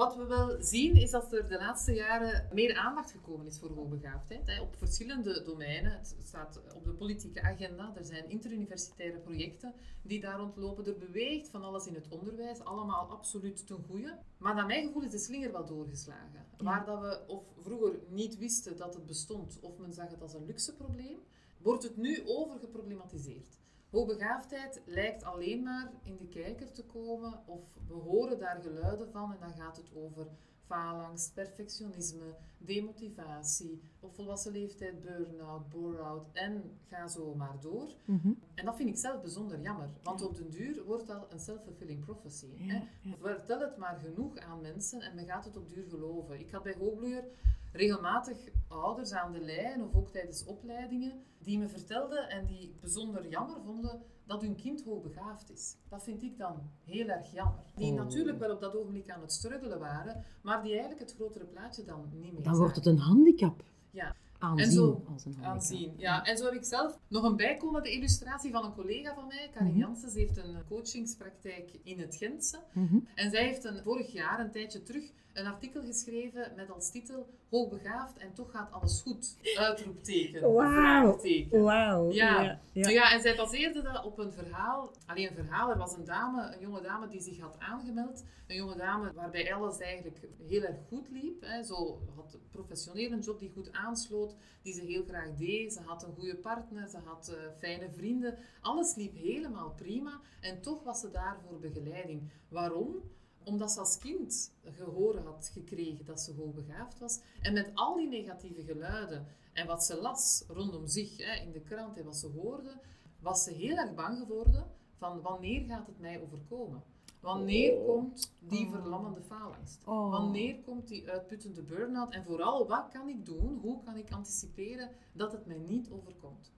Wat 0.00 0.16
we 0.16 0.24
wel 0.24 0.56
zien 0.60 0.94
is 0.94 1.10
dat 1.10 1.32
er 1.32 1.48
de 1.48 1.56
laatste 1.58 1.92
jaren 1.92 2.48
meer 2.52 2.76
aandacht 2.76 3.10
gekomen 3.10 3.46
is 3.46 3.58
voor 3.58 3.70
hoogbegaafdheid. 3.70 4.46
Hè, 4.46 4.60
op 4.60 4.76
verschillende 4.78 5.42
domeinen. 5.42 5.92
Het 5.92 6.16
staat 6.24 6.60
op 6.74 6.84
de 6.84 6.92
politieke 6.92 7.42
agenda. 7.42 7.92
Er 7.96 8.04
zijn 8.04 8.28
interuniversitaire 8.30 9.18
projecten 9.18 9.74
die 10.02 10.20
daar 10.20 10.38
rondlopen. 10.38 10.86
Er 10.86 10.98
beweegt 10.98 11.48
van 11.48 11.62
alles 11.62 11.86
in 11.86 11.94
het 11.94 12.08
onderwijs. 12.08 12.64
Allemaal 12.64 13.10
absoluut 13.10 13.66
ten 13.66 13.84
goede. 13.88 14.18
Maar 14.38 14.54
naar 14.54 14.66
mijn 14.66 14.86
gevoel 14.86 15.02
is 15.02 15.10
de 15.10 15.18
slinger 15.18 15.52
wel 15.52 15.66
doorgeslagen. 15.66 16.46
Waar 16.58 16.84
dat 16.84 17.00
we 17.00 17.20
of 17.26 17.42
vroeger 17.60 17.98
niet 18.08 18.38
wisten 18.38 18.76
dat 18.76 18.94
het 18.94 19.06
bestond, 19.06 19.58
of 19.60 19.78
men 19.78 19.92
zag 19.92 20.10
het 20.10 20.22
als 20.22 20.34
een 20.34 20.46
luxe 20.46 20.74
probleem, 20.74 21.18
wordt 21.62 21.82
het 21.82 21.96
nu 21.96 22.22
overgeproblematiseerd. 22.26 23.58
Hoogbegaafdheid 23.90 24.82
lijkt 24.84 25.24
alleen 25.24 25.62
maar 25.62 25.92
in 26.02 26.16
de 26.16 26.28
kijker 26.28 26.72
te 26.72 26.84
komen 26.84 27.42
of 27.46 27.78
we 27.88 27.94
horen 27.94 28.38
daar 28.38 28.60
geluiden 28.62 29.10
van 29.10 29.32
en 29.32 29.40
dan 29.40 29.54
gaat 29.54 29.76
het 29.76 29.90
over 29.94 30.26
faalangst, 30.70 31.34
perfectionisme, 31.34 32.36
demotivatie, 32.58 33.80
op 34.00 34.14
volwassen 34.14 34.52
leeftijd 34.52 35.02
burn-out, 35.02 35.68
bore-out 35.68 36.26
en 36.32 36.78
ga 36.88 37.08
zo 37.08 37.34
maar 37.34 37.56
door. 37.60 37.94
Mhm. 38.04 38.32
En 38.54 38.64
dat 38.64 38.76
vind 38.76 38.88
ik 38.88 38.96
zelf 38.96 39.20
bijzonder 39.20 39.60
jammer, 39.60 39.88
want 40.02 40.22
op 40.22 40.36
den 40.36 40.50
duur 40.50 40.84
wordt 40.84 41.06
dat 41.06 41.32
een 41.32 41.40
self-fulfilling 41.40 42.04
prophecy. 42.04 42.46
Ja, 42.56 42.72
hè. 42.72 42.82
ja. 43.02 43.16
Vertel 43.20 43.60
het 43.60 43.76
maar 43.76 43.98
genoeg 43.98 44.38
aan 44.38 44.60
mensen 44.60 45.00
en 45.00 45.14
men 45.14 45.26
gaat 45.26 45.44
het 45.44 45.56
op 45.56 45.68
duur 45.68 45.88
geloven. 45.88 46.40
Ik 46.40 46.50
had 46.50 46.62
bij 46.62 46.74
Hoogbloeier 46.78 47.24
regelmatig 47.72 48.38
ouders 48.68 49.12
aan 49.12 49.32
de 49.32 49.40
lijn 49.40 49.82
of 49.82 49.94
ook 49.94 50.10
tijdens 50.10 50.44
opleidingen 50.44 51.22
die 51.38 51.58
me 51.58 51.68
vertelden 51.68 52.28
en 52.28 52.46
die 52.46 52.74
bijzonder 52.80 53.28
jammer 53.28 53.60
vonden 53.64 54.02
dat 54.26 54.42
hun 54.42 54.56
kind 54.56 54.84
hoogbegaafd 54.84 55.50
is. 55.50 55.76
Dat 55.88 56.02
vind 56.02 56.22
ik 56.22 56.38
dan 56.38 56.70
heel 56.84 57.08
erg 57.08 57.32
jammer. 57.32 57.62
Die 57.74 57.92
Oh. 57.92 57.96
natuurlijk 57.98 58.38
wel 58.38 58.50
op 58.50 58.60
dat 58.60 58.76
ogenblik 58.76 59.10
aan 59.10 59.20
het 59.20 59.32
struggelen 59.32 59.78
waren, 59.78 60.24
maar 60.42 60.62
die 60.62 60.70
eigenlijk 60.70 61.00
het 61.00 61.14
grotere 61.14 61.44
plaatje 61.44 61.84
dan 61.84 62.08
niet 62.12 62.32
meer 62.32 62.42
Dan 62.42 62.56
wordt 62.56 62.76
het 62.76 62.86
een 62.86 62.98
handicap. 62.98 63.62
Ja. 63.90 64.14
Aanzien 64.40 64.66
En 64.66 64.72
zo 64.72 65.04
als 65.12 65.24
een 65.24 65.44
aanzien. 65.44 65.94
Ja, 65.96 66.24
en 66.24 66.36
zo 66.36 66.44
heb 66.44 66.54
ik 66.54 66.64
zelf 66.64 66.98
nog 67.08 67.22
een 67.24 67.36
bijkomende 67.36 67.92
illustratie 67.92 68.52
van 68.52 68.64
een 68.64 68.74
collega 68.74 69.14
van 69.14 69.26
mij, 69.26 69.50
Karin 69.52 69.70
Mhm. 69.70 69.78
Janssens, 69.78 70.14
heeft 70.14 70.36
een 70.36 70.56
coachingspraktijk 70.68 71.70
in 71.82 72.00
het 72.00 72.16
Gentse. 72.16 72.58
Mhm. 72.72 72.98
En 73.14 73.30
zij 73.30 73.44
heeft 73.44 73.64
een, 73.64 73.82
vorig 73.82 74.12
jaar, 74.12 74.40
een 74.40 74.50
tijdje 74.50 74.82
terug, 74.82 75.04
een 75.32 75.46
artikel 75.46 75.82
geschreven 75.82 76.52
met 76.56 76.70
als 76.70 76.90
titel 76.90 77.26
Hoogbegaafd 77.50 78.16
en 78.16 78.32
toch 78.34 78.50
gaat 78.50 78.72
alles 78.72 79.00
goed. 79.00 79.36
Uitroepteken. 79.56 80.52
Wauw. 80.52 81.20
Wauw. 81.50 82.12
Ja. 82.12 82.58
ja. 82.72 82.88
Ja. 82.88 83.12
en 83.12 83.20
zij 83.20 83.36
baseerde 83.36 83.82
dat 83.82 84.04
op 84.04 84.18
een 84.18 84.32
verhaal. 84.32 84.90
Alleen 85.06 85.28
een 85.28 85.34
verhaal, 85.34 85.70
er 85.70 85.78
was 85.78 85.96
een 85.96 86.04
dame, 86.04 86.54
een 86.54 86.60
jonge 86.60 86.80
dame 86.80 87.08
die 87.08 87.20
zich 87.20 87.40
had 87.40 87.56
aangemeld. 87.58 88.24
Een 88.46 88.56
jonge 88.56 88.76
dame 88.76 89.12
waarbij 89.12 89.54
alles 89.54 89.78
eigenlijk 89.78 90.18
heel 90.48 90.62
erg 90.62 90.76
goed 90.88 91.08
liep. 91.10 91.40
Hè. 91.40 91.62
Zo 91.62 91.98
had 92.16 92.38
professioneel 92.50 93.12
een 93.12 93.20
job 93.20 93.40
die 93.40 93.52
goed 93.54 93.72
aansloot, 93.72 94.29
die 94.62 94.72
ze 94.72 94.80
heel 94.80 95.04
graag 95.04 95.36
deed. 95.36 95.72
Ze 95.72 95.80
had 95.80 96.02
een 96.02 96.14
goede 96.14 96.36
partner, 96.36 96.88
ze 96.88 96.98
had 96.98 97.28
eh, 97.28 97.36
fijne 97.58 97.90
vrienden. 97.90 98.38
Alles 98.60 98.94
liep 98.94 99.16
helemaal 99.16 99.70
prima 99.70 100.20
en 100.40 100.60
toch 100.60 100.82
was 100.82 101.00
ze 101.00 101.10
daar 101.10 101.40
voor 101.46 101.58
begeleiding. 101.58 102.30
Waarom? 102.48 102.96
Omdat 103.44 103.72
ze 103.72 103.78
als 103.78 103.98
kind 103.98 104.52
gehoord 104.64 105.24
had 105.24 105.50
gekregen 105.52 106.04
dat 106.04 106.20
ze 106.20 106.34
hoogbegaafd 106.34 106.98
was. 106.98 107.20
En 107.42 107.52
met 107.52 107.70
al 107.74 107.96
die 107.96 108.08
negatieve 108.08 108.62
geluiden 108.64 109.26
en 109.52 109.66
wat 109.66 109.84
ze 109.84 110.00
las 110.00 110.44
rondom 110.48 110.86
zich 110.86 111.16
hè, 111.16 111.34
in 111.34 111.52
de 111.52 111.60
krant 111.60 111.98
en 111.98 112.04
wat 112.04 112.16
ze 112.16 112.26
hoorde, 112.26 112.80
was 113.20 113.44
ze 113.44 113.52
heel 113.52 113.76
erg 113.76 113.94
bang 113.94 114.18
geworden 114.18 114.66
van 114.96 115.20
wanneer 115.20 115.64
gaat 115.66 115.86
het 115.86 116.00
mij 116.00 116.20
overkomen. 116.20 116.82
Wanneer 117.20 117.72
Oh. 117.78 117.86
komt 117.86 118.32
die 118.38 118.66
Oh. 118.66 118.72
verlammende 118.72 119.20
faalangst? 119.22 119.82
Oh. 119.86 120.10
Wanneer 120.10 120.56
komt 120.64 120.88
die 120.88 121.10
uitputtende 121.10 121.62
burn-out? 121.62 122.12
En 122.14 122.24
vooral, 122.24 122.66
wat 122.68 122.88
kan 122.92 123.08
ik 123.08 123.26
doen? 123.26 123.58
Hoe 123.62 123.82
kan 123.84 123.96
ik 123.96 124.10
anticiperen 124.12 124.90
dat 125.12 125.32
het 125.32 125.46
mij 125.46 125.58
niet 125.68 125.90
overkomt? 125.90 126.52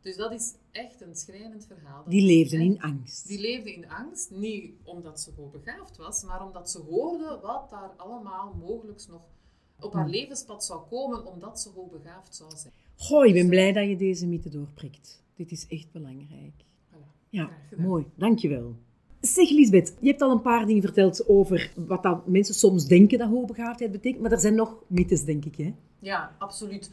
Dus 0.00 0.16
dat 0.16 0.32
is 0.32 0.54
echt 0.70 1.00
een 1.00 1.14
schrijnend 1.16 1.66
verhaal. 1.66 2.04
Die 2.08 2.22
leefden 2.26 2.60
in 2.60 2.80
angst. 2.80 3.26
Die 3.28 3.40
leefde 3.40 3.74
in 3.74 3.90
angst, 3.90 4.30
niet 4.30 4.72
omdat 4.84 5.20
ze 5.20 5.32
hoogbegaafd 5.36 5.96
was, 5.96 6.22
maar 6.24 6.46
omdat 6.46 6.70
ze 6.70 6.80
hoorde 6.80 7.38
wat 7.42 7.70
daar 7.70 7.90
allemaal 7.96 8.54
mogelijk 8.54 9.06
nog 9.08 9.22
op 9.80 9.92
haar 9.92 10.02
Hmm. 10.02 10.12
levenspad 10.12 10.64
zou 10.64 10.86
komen, 10.88 11.26
omdat 11.26 11.60
ze 11.60 11.70
hoogbegaafd 11.74 12.34
zou 12.34 12.50
zijn. 12.56 12.72
Goh, 12.96 13.26
ik 13.26 13.32
ben 13.34 13.48
blij 13.48 13.72
dat 13.72 13.88
je 13.88 13.96
deze 13.96 14.26
mythe 14.26 14.48
doorprikt. 14.48 15.22
Dit 15.34 15.50
is 15.50 15.66
echt 15.66 15.92
belangrijk. 15.92 16.52
Voilà. 16.92 17.28
Ja, 17.28 17.50
mooi. 17.76 18.06
Dankjewel. 18.14 18.76
Zeg 19.20 19.50
Lisbeth, 19.50 19.94
je 20.00 20.08
hebt 20.08 20.22
al 20.22 20.30
een 20.30 20.40
paar 20.40 20.66
dingen 20.66 20.82
verteld 20.82 21.28
over 21.28 21.72
wat 21.74 22.02
dat 22.02 22.26
mensen 22.26 22.54
soms 22.54 22.86
denken 22.86 23.18
dat 23.18 23.28
hoogbegaafdheid 23.28 23.92
betekent, 23.92 24.22
maar 24.22 24.32
er 24.32 24.40
zijn 24.40 24.54
nog 24.54 24.82
mythes, 24.86 25.24
denk 25.24 25.44
ik. 25.44 25.56
Hè? 25.56 25.74
Ja, 25.98 26.34
absoluut. 26.38 26.90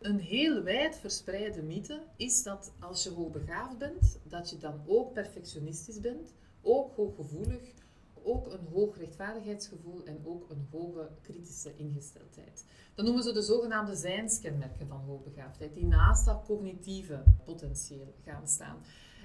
Een 0.00 0.18
heel 0.18 0.62
wijd 0.62 0.98
verspreide 0.98 1.62
mythe 1.62 2.02
is 2.16 2.42
dat 2.42 2.72
als 2.80 3.02
je 3.02 3.10
hoogbegaafd 3.10 3.78
bent, 3.78 4.18
dat 4.28 4.50
je 4.50 4.58
dan 4.58 4.80
ook 4.86 5.12
perfectionistisch 5.12 6.00
bent, 6.00 6.34
ook 6.62 6.96
hooggevoelig, 6.96 7.60
ook 8.22 8.52
een 8.52 8.66
hoog 8.72 8.98
rechtvaardigheidsgevoel 8.98 10.04
en 10.04 10.18
ook 10.24 10.50
een 10.50 10.66
hoge 10.70 11.08
kritische 11.22 11.72
ingesteldheid. 11.76 12.64
Dat 12.94 13.04
noemen 13.04 13.22
ze 13.22 13.32
de 13.32 13.42
zogenaamde 13.42 13.94
zijnskenmerken 13.94 14.86
van 14.88 15.00
hoogbegaafdheid, 15.06 15.74
die 15.74 15.86
naast 15.86 16.24
dat 16.24 16.42
cognitieve 16.46 17.22
potentieel 17.44 18.14
gaan 18.24 18.48
staan. 18.48 18.76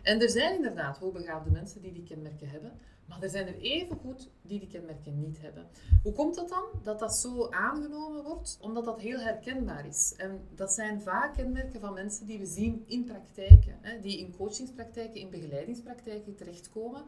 En 0.07 0.21
er 0.21 0.29
zijn 0.29 0.55
inderdaad 0.55 0.97
hoogbegaafde 0.97 1.51
mensen 1.51 1.81
die 1.81 1.91
die 1.91 2.03
kenmerken 2.03 2.49
hebben, 2.49 2.71
maar 3.05 3.21
er 3.21 3.29
zijn 3.29 3.47
er 3.47 3.59
evengoed 3.59 4.29
die 4.41 4.59
die 4.59 4.67
kenmerken 4.67 5.19
niet 5.19 5.41
hebben. 5.41 5.67
Hoe 6.03 6.13
komt 6.13 6.35
dat 6.35 6.49
dan? 6.49 6.63
Dat 6.83 6.99
dat 6.99 7.15
zo 7.15 7.49
aangenomen 7.49 8.23
wordt? 8.23 8.57
Omdat 8.61 8.85
dat 8.85 8.99
heel 8.99 9.19
herkenbaar 9.19 9.87
is. 9.87 10.13
En 10.17 10.47
dat 10.55 10.73
zijn 10.73 11.01
vaak 11.01 11.33
kenmerken 11.33 11.79
van 11.79 11.93
mensen 11.93 12.25
die 12.25 12.39
we 12.39 12.45
zien 12.45 12.83
in 12.85 13.03
praktijken, 13.03 13.77
hè, 13.81 13.99
die 13.99 14.19
in 14.19 14.35
coachingspraktijken, 14.35 15.21
in 15.21 15.29
begeleidingspraktijken 15.29 16.35
terechtkomen. 16.35 17.03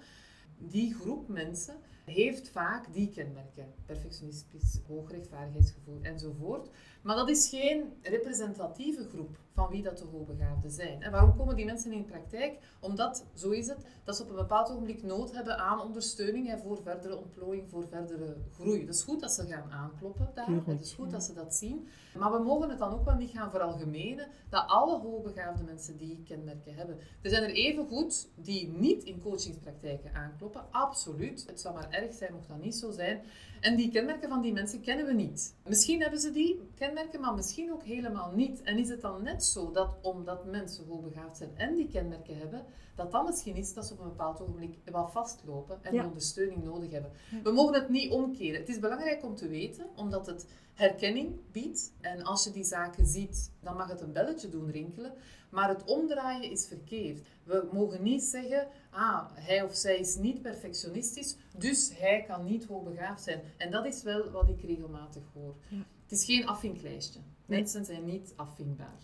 Die 0.57 0.93
groep 0.93 1.27
mensen 1.27 1.75
heeft 2.05 2.49
vaak 2.49 2.93
die 2.93 3.09
kenmerken. 3.09 3.73
Perfectionistisch, 3.85 4.79
hoog 4.87 5.11
rechtvaardigheidsgevoel 5.11 5.99
enzovoort. 6.01 6.69
Maar 7.01 7.15
dat 7.15 7.29
is 7.29 7.49
geen 7.49 7.93
representatieve 8.01 9.03
groep 9.03 9.37
van 9.59 9.69
wie 9.69 9.83
dat 9.83 9.97
de 9.97 10.05
hoogbegaafden 10.05 10.71
zijn. 10.71 11.01
En 11.01 11.11
waarom 11.11 11.35
komen 11.35 11.55
die 11.55 11.65
mensen 11.65 11.91
in 11.91 12.05
praktijk? 12.05 12.59
Omdat, 12.79 13.25
zo 13.33 13.49
is 13.49 13.67
het, 13.67 13.85
dat 14.03 14.15
ze 14.15 14.23
op 14.23 14.29
een 14.29 14.35
bepaald 14.35 14.69
ogenblik 14.69 15.03
nood 15.03 15.31
hebben 15.31 15.57
aan 15.57 15.81
ondersteuning 15.81 16.47
hè, 16.47 16.57
voor 16.57 16.77
verdere 16.83 17.17
ontplooiing, 17.17 17.69
voor 17.69 17.87
verdere 17.87 18.37
groei. 18.53 18.79
Het 18.79 18.95
is 18.95 19.03
goed 19.03 19.19
dat 19.19 19.31
ze 19.31 19.47
gaan 19.47 19.71
aankloppen 19.71 20.31
daar, 20.33 20.45
Tuurlijk, 20.45 20.67
het 20.67 20.81
is 20.81 20.93
goed 20.93 21.05
ja. 21.05 21.11
dat 21.11 21.23
ze 21.23 21.33
dat 21.33 21.55
zien. 21.55 21.87
Maar 22.17 22.31
we 22.31 22.39
mogen 22.39 22.69
het 22.69 22.79
dan 22.79 22.93
ook 22.93 23.05
wel 23.05 23.15
niet 23.15 23.29
gaan 23.29 23.51
veralgemenen 23.51 24.27
dat 24.49 24.67
alle 24.67 24.99
hoogbegaafde 24.99 25.63
mensen 25.63 25.97
die 25.97 26.23
kenmerken 26.27 26.75
hebben. 26.75 26.97
Er 27.21 27.29
zijn 27.29 27.43
er 27.43 27.53
even 27.53 27.87
goed 27.87 28.27
die 28.35 28.67
niet 28.67 29.03
in 29.03 29.21
coachingspraktijken 29.21 30.13
aankloppen, 30.13 30.63
absoluut. 30.71 31.45
Het 31.47 31.61
zou 31.61 31.73
maar 31.73 31.89
erg 31.89 32.13
zijn 32.13 32.33
mocht 32.33 32.47
dat 32.47 32.61
niet 32.61 32.75
zo 32.75 32.91
zijn. 32.91 33.21
En 33.59 33.75
die 33.75 33.91
kenmerken 33.91 34.29
van 34.29 34.41
die 34.41 34.53
mensen 34.53 34.81
kennen 34.81 35.05
we 35.05 35.13
niet. 35.13 35.55
Misschien 35.67 36.01
hebben 36.01 36.19
ze 36.19 36.31
die 36.31 36.61
kenmerken, 36.75 37.21
maar 37.21 37.33
misschien 37.33 37.71
ook 37.71 37.83
helemaal 37.83 38.31
niet. 38.35 38.61
En 38.61 38.77
is 38.77 38.89
het 38.89 39.01
dan 39.01 39.23
net 39.23 39.43
zo 39.45 39.71
dat 39.71 39.97
omdat 40.01 40.45
mensen 40.45 40.85
hoogbegaafd 40.85 41.37
zijn 41.37 41.49
en 41.55 41.75
die 41.75 41.87
kenmerken 41.87 42.37
hebben, 42.37 42.65
dat 42.99 43.11
dan 43.11 43.25
misschien 43.25 43.55
is 43.55 43.73
dat 43.73 43.85
ze 43.85 43.93
op 43.93 43.99
een 43.99 44.07
bepaald 44.07 44.41
ogenblik 44.41 44.77
wat 44.91 45.11
vastlopen 45.11 45.79
en 45.83 45.93
Ja. 45.93 46.05
ondersteuning 46.05 46.63
nodig 46.63 46.91
hebben. 46.91 47.11
We 47.43 47.51
mogen 47.51 47.73
het 47.73 47.89
niet 47.89 48.11
omkeren. 48.11 48.59
Het 48.59 48.69
is 48.69 48.79
belangrijk 48.79 49.23
om 49.23 49.35
te 49.35 49.47
weten, 49.47 49.85
omdat 49.95 50.25
het 50.25 50.45
herkenning 50.73 51.35
biedt. 51.51 51.91
En 52.01 52.23
als 52.23 52.43
je 52.43 52.51
die 52.51 52.63
zaken 52.63 53.05
ziet, 53.05 53.51
dan 53.59 53.75
mag 53.75 53.89
het 53.89 54.01
een 54.01 54.11
belletje 54.13 54.49
doen 54.49 54.71
rinkelen. 54.71 55.13
Maar 55.49 55.69
het 55.69 55.83
omdraaien 55.83 56.51
is 56.51 56.67
verkeerd. 56.67 57.21
We 57.43 57.67
mogen 57.71 58.03
niet 58.03 58.23
zeggen, 58.23 58.67
ah, 58.89 59.25
hij 59.33 59.61
of 59.61 59.73
zij 59.75 59.97
is 59.99 60.15
niet 60.15 60.41
perfectionistisch, 60.41 61.35
dus 61.57 61.91
hij 61.97 62.23
kan 62.27 62.45
niet 62.45 62.65
hoogbegaafd 62.65 63.23
zijn. 63.23 63.41
En 63.57 63.71
dat 63.71 63.85
is 63.85 64.03
wel 64.03 64.29
wat 64.31 64.49
ik 64.49 64.61
regelmatig 64.61 65.23
hoor. 65.33 65.55
Ja. 65.67 65.77
Het 66.03 66.11
is 66.11 66.25
geen 66.25 66.47
afvinklijstje. 66.47 67.19
Mensen 67.45 67.85
zijn 67.85 68.05
niet 68.05 68.33
afvinkbaar. 68.35 68.99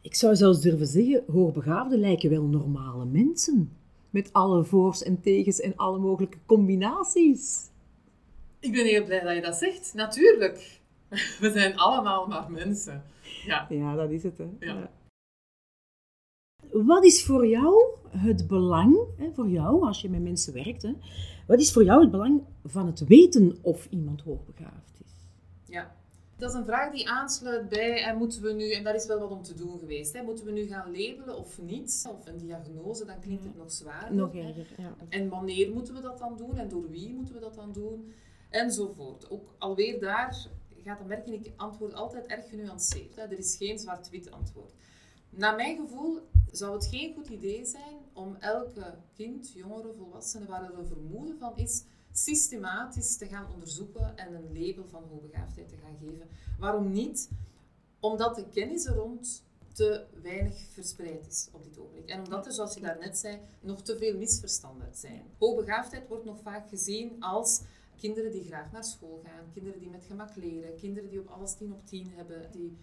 Ik 0.00 0.14
zou 0.14 0.36
zelfs 0.36 0.60
durven 0.60 0.86
zeggen, 0.86 1.24
hoogbegaafden 1.32 1.98
lijken 1.98 2.30
wel 2.30 2.42
normale 2.42 3.04
mensen. 3.04 3.76
Met 4.10 4.32
alle 4.32 4.64
voor's 4.64 5.02
en 5.02 5.20
tegens 5.20 5.60
en 5.60 5.76
alle 5.76 5.98
mogelijke 5.98 6.38
combinaties. 6.46 7.70
Ik 8.60 8.72
ben 8.72 8.86
heel 8.86 9.04
blij 9.04 9.20
dat 9.20 9.34
je 9.34 9.40
dat 9.40 9.56
zegt. 9.56 9.94
Natuurlijk. 9.94 10.80
We 11.40 11.50
zijn 11.50 11.76
allemaal 11.76 12.26
maar 12.26 12.50
mensen. 12.50 13.04
Ja. 13.44 13.66
Ja, 13.68 13.94
dat 13.94 14.10
is 14.10 14.22
het. 14.22 14.38
Hè. 14.38 14.46
Ja. 14.58 14.90
Wat 16.72 17.04
is 17.04 17.24
voor 17.24 17.46
jou 17.46 17.96
het 18.10 18.46
belang, 18.46 18.96
hè, 19.16 19.32
voor 19.32 19.48
jou 19.48 19.86
als 19.86 20.00
je 20.00 20.10
met 20.10 20.22
mensen 20.22 20.52
werkt, 20.52 20.82
hè, 20.82 20.92
wat 21.46 21.60
is 21.60 21.72
voor 21.72 21.84
jou 21.84 22.00
het 22.00 22.10
belang 22.10 22.42
van 22.64 22.86
het 22.86 23.06
weten 23.06 23.58
of 23.62 23.86
iemand 23.90 24.20
hoogbegaafd 24.20 25.00
is? 25.04 25.12
Ja, 25.64 25.96
dat 26.38 26.50
is 26.50 26.56
een 26.56 26.64
vraag 26.64 26.92
die 26.92 27.08
aansluit 27.08 27.68
bij, 27.68 28.02
en 28.02 28.16
moeten 28.16 28.42
we 28.42 28.52
nu, 28.52 28.72
en 28.72 28.84
daar 28.84 28.94
is 28.94 29.06
wel 29.06 29.18
wat 29.18 29.30
om 29.30 29.42
te 29.42 29.54
doen 29.54 29.78
geweest, 29.78 30.12
hè, 30.12 30.22
moeten 30.22 30.44
we 30.44 30.50
nu 30.50 30.66
gaan 30.66 30.90
labelen 30.90 31.36
of 31.36 31.58
niet? 31.60 32.06
Of 32.10 32.26
een 32.26 32.38
diagnose, 32.38 33.04
dan 33.04 33.20
klinkt 33.20 33.44
het 33.44 33.56
nog 33.56 33.72
zwaarder. 33.72 34.14
Nog 34.14 34.34
erger, 34.34 34.66
ja. 34.76 34.94
En 35.08 35.28
wanneer 35.28 35.70
moeten 35.70 35.94
we 35.94 36.00
dat 36.00 36.18
dan 36.18 36.36
doen? 36.36 36.56
En 36.56 36.68
door 36.68 36.90
wie 36.90 37.14
moeten 37.14 37.34
we 37.34 37.40
dat 37.40 37.54
dan 37.54 37.72
doen? 37.72 38.12
Enzovoort. 38.50 39.30
Ook 39.30 39.54
alweer 39.58 40.00
daar 40.00 40.46
gaat 40.84 40.98
dan 40.98 41.06
merken, 41.06 41.32
ik 41.32 41.52
antwoord 41.56 41.94
altijd 41.94 42.26
erg 42.26 42.48
genuanceerd. 42.48 43.16
Hè. 43.16 43.22
Er 43.22 43.38
is 43.38 43.56
geen 43.56 43.78
zwart-wit 43.78 44.30
antwoord. 44.30 44.72
Naar 45.30 45.56
mijn 45.56 45.76
gevoel 45.76 46.18
zou 46.50 46.74
het 46.74 46.86
geen 46.86 47.14
goed 47.14 47.28
idee 47.28 47.64
zijn 47.64 47.96
om 48.12 48.36
elke 48.40 48.94
kind, 49.14 49.52
jongere, 49.54 49.92
volwassene 49.98 50.46
waar 50.46 50.64
er 50.64 50.78
een 50.78 50.86
vermoeden 50.86 51.38
van 51.38 51.52
is, 51.56 51.82
systematisch 52.22 53.16
te 53.16 53.26
gaan 53.26 53.52
onderzoeken 53.52 54.16
en 54.16 54.34
een 54.34 54.52
label 54.52 54.84
van 54.88 55.04
hoogbegaafdheid 55.10 55.68
te 55.68 55.76
gaan 55.76 55.96
geven. 56.00 56.28
Waarom 56.58 56.92
niet? 56.92 57.30
Omdat 58.00 58.34
de 58.34 58.48
kennis 58.48 58.86
er 58.86 58.94
rond 58.94 59.42
te 59.72 60.04
weinig 60.22 60.58
verspreid 60.72 61.26
is 61.26 61.48
op 61.52 61.64
dit 61.64 61.78
ogenblik. 61.78 62.08
En 62.08 62.24
omdat 62.24 62.46
er, 62.46 62.52
zoals 62.52 62.74
je 62.74 62.80
daarnet 62.80 63.18
zei, 63.18 63.40
nog 63.60 63.82
te 63.82 63.96
veel 63.98 64.16
misverstanden 64.16 64.94
zijn. 64.94 65.22
Hoogbegaafdheid 65.38 66.08
wordt 66.08 66.24
nog 66.24 66.40
vaak 66.42 66.68
gezien 66.68 67.22
als 67.22 67.62
kinderen 67.96 68.32
die 68.32 68.44
graag 68.44 68.72
naar 68.72 68.84
school 68.84 69.20
gaan, 69.24 69.52
kinderen 69.52 69.80
die 69.80 69.90
met 69.90 70.04
gemak 70.04 70.36
leren, 70.36 70.76
kinderen 70.76 71.10
die 71.10 71.20
op 71.20 71.28
alles 71.28 71.54
10 71.54 71.72
op 71.72 71.86
10 71.86 72.12
hebben, 72.14 72.52
die 72.52 72.76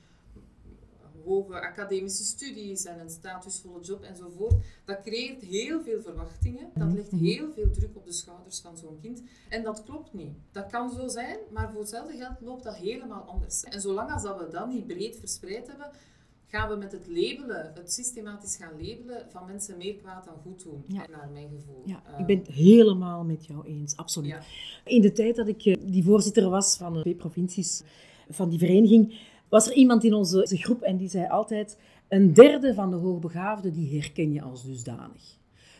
hoge 1.25 1.61
academische 1.61 2.23
studies 2.23 2.85
en 2.85 2.99
een 2.99 3.09
statusvolle 3.09 3.81
job 3.81 4.03
enzovoort. 4.03 4.55
Dat 4.85 5.01
creëert 5.01 5.41
heel 5.41 5.81
veel 5.81 6.01
verwachtingen. 6.01 6.69
Dat 6.75 6.93
legt 6.93 7.11
heel 7.11 7.51
veel 7.53 7.71
druk 7.71 7.95
op 7.95 8.05
de 8.05 8.13
schouders 8.13 8.59
van 8.59 8.77
zo'n 8.77 8.97
kind. 9.01 9.21
En 9.49 9.63
dat 9.63 9.83
klopt 9.83 10.13
niet. 10.13 10.33
Dat 10.51 10.67
kan 10.71 10.91
zo 10.91 11.07
zijn, 11.07 11.37
maar 11.51 11.71
voor 11.71 11.79
hetzelfde 11.79 12.17
geld 12.17 12.41
loopt 12.41 12.63
dat 12.63 12.75
helemaal 12.75 13.21
anders. 13.21 13.63
En 13.63 13.81
zolang 13.81 14.11
als 14.11 14.23
dat 14.23 14.37
we 14.39 14.47
dat 14.51 14.67
niet 14.67 14.87
breed 14.87 15.15
verspreid 15.19 15.67
hebben, 15.67 15.89
gaan 16.47 16.69
we 16.69 16.75
met 16.75 16.91
het 16.91 17.07
labelen, 17.07 17.71
het 17.73 17.93
systematisch 17.93 18.55
gaan 18.55 18.71
labelen, 18.71 19.25
van 19.31 19.45
mensen 19.45 19.77
meer 19.77 19.95
kwaad 19.95 20.25
dan 20.25 20.35
goed 20.43 20.63
doen, 20.63 20.83
Ja. 20.87 21.07
naar 21.11 21.29
mijn 21.33 21.49
gevoel. 21.49 21.81
Ja, 21.85 22.01
Eh, 22.13 22.19
ik 22.19 22.25
ben 22.25 22.37
het 22.37 22.47
helemaal 22.47 23.23
met 23.23 23.45
jou 23.45 23.65
eens, 23.65 23.95
absoluut. 23.97 24.29
Ja. 24.29 24.41
In 24.85 25.01
de 25.01 25.11
tijd 25.11 25.35
dat 25.35 25.47
ik 25.47 25.65
eh, 25.65 25.75
die 25.81 26.03
voorzitter 26.03 26.49
was 26.49 26.77
van 26.77 26.93
de 26.93 27.01
twee 27.01 27.15
provincies 27.15 27.81
van 28.29 28.49
die 28.49 28.59
vereniging, 28.59 29.19
was 29.49 29.67
er 29.67 29.73
iemand 29.73 30.03
in 30.03 30.13
onze 30.13 30.45
groep 30.47 30.81
en 30.81 30.97
die 30.97 31.09
zei 31.09 31.27
altijd: 31.27 31.77
een 32.07 32.33
derde 32.33 32.73
van 32.73 32.89
de 32.89 32.95
hoogbegaafden 32.95 33.73
die 33.73 33.99
herken 33.99 34.33
je 34.33 34.41
als 34.41 34.65
dusdanig. 34.65 35.37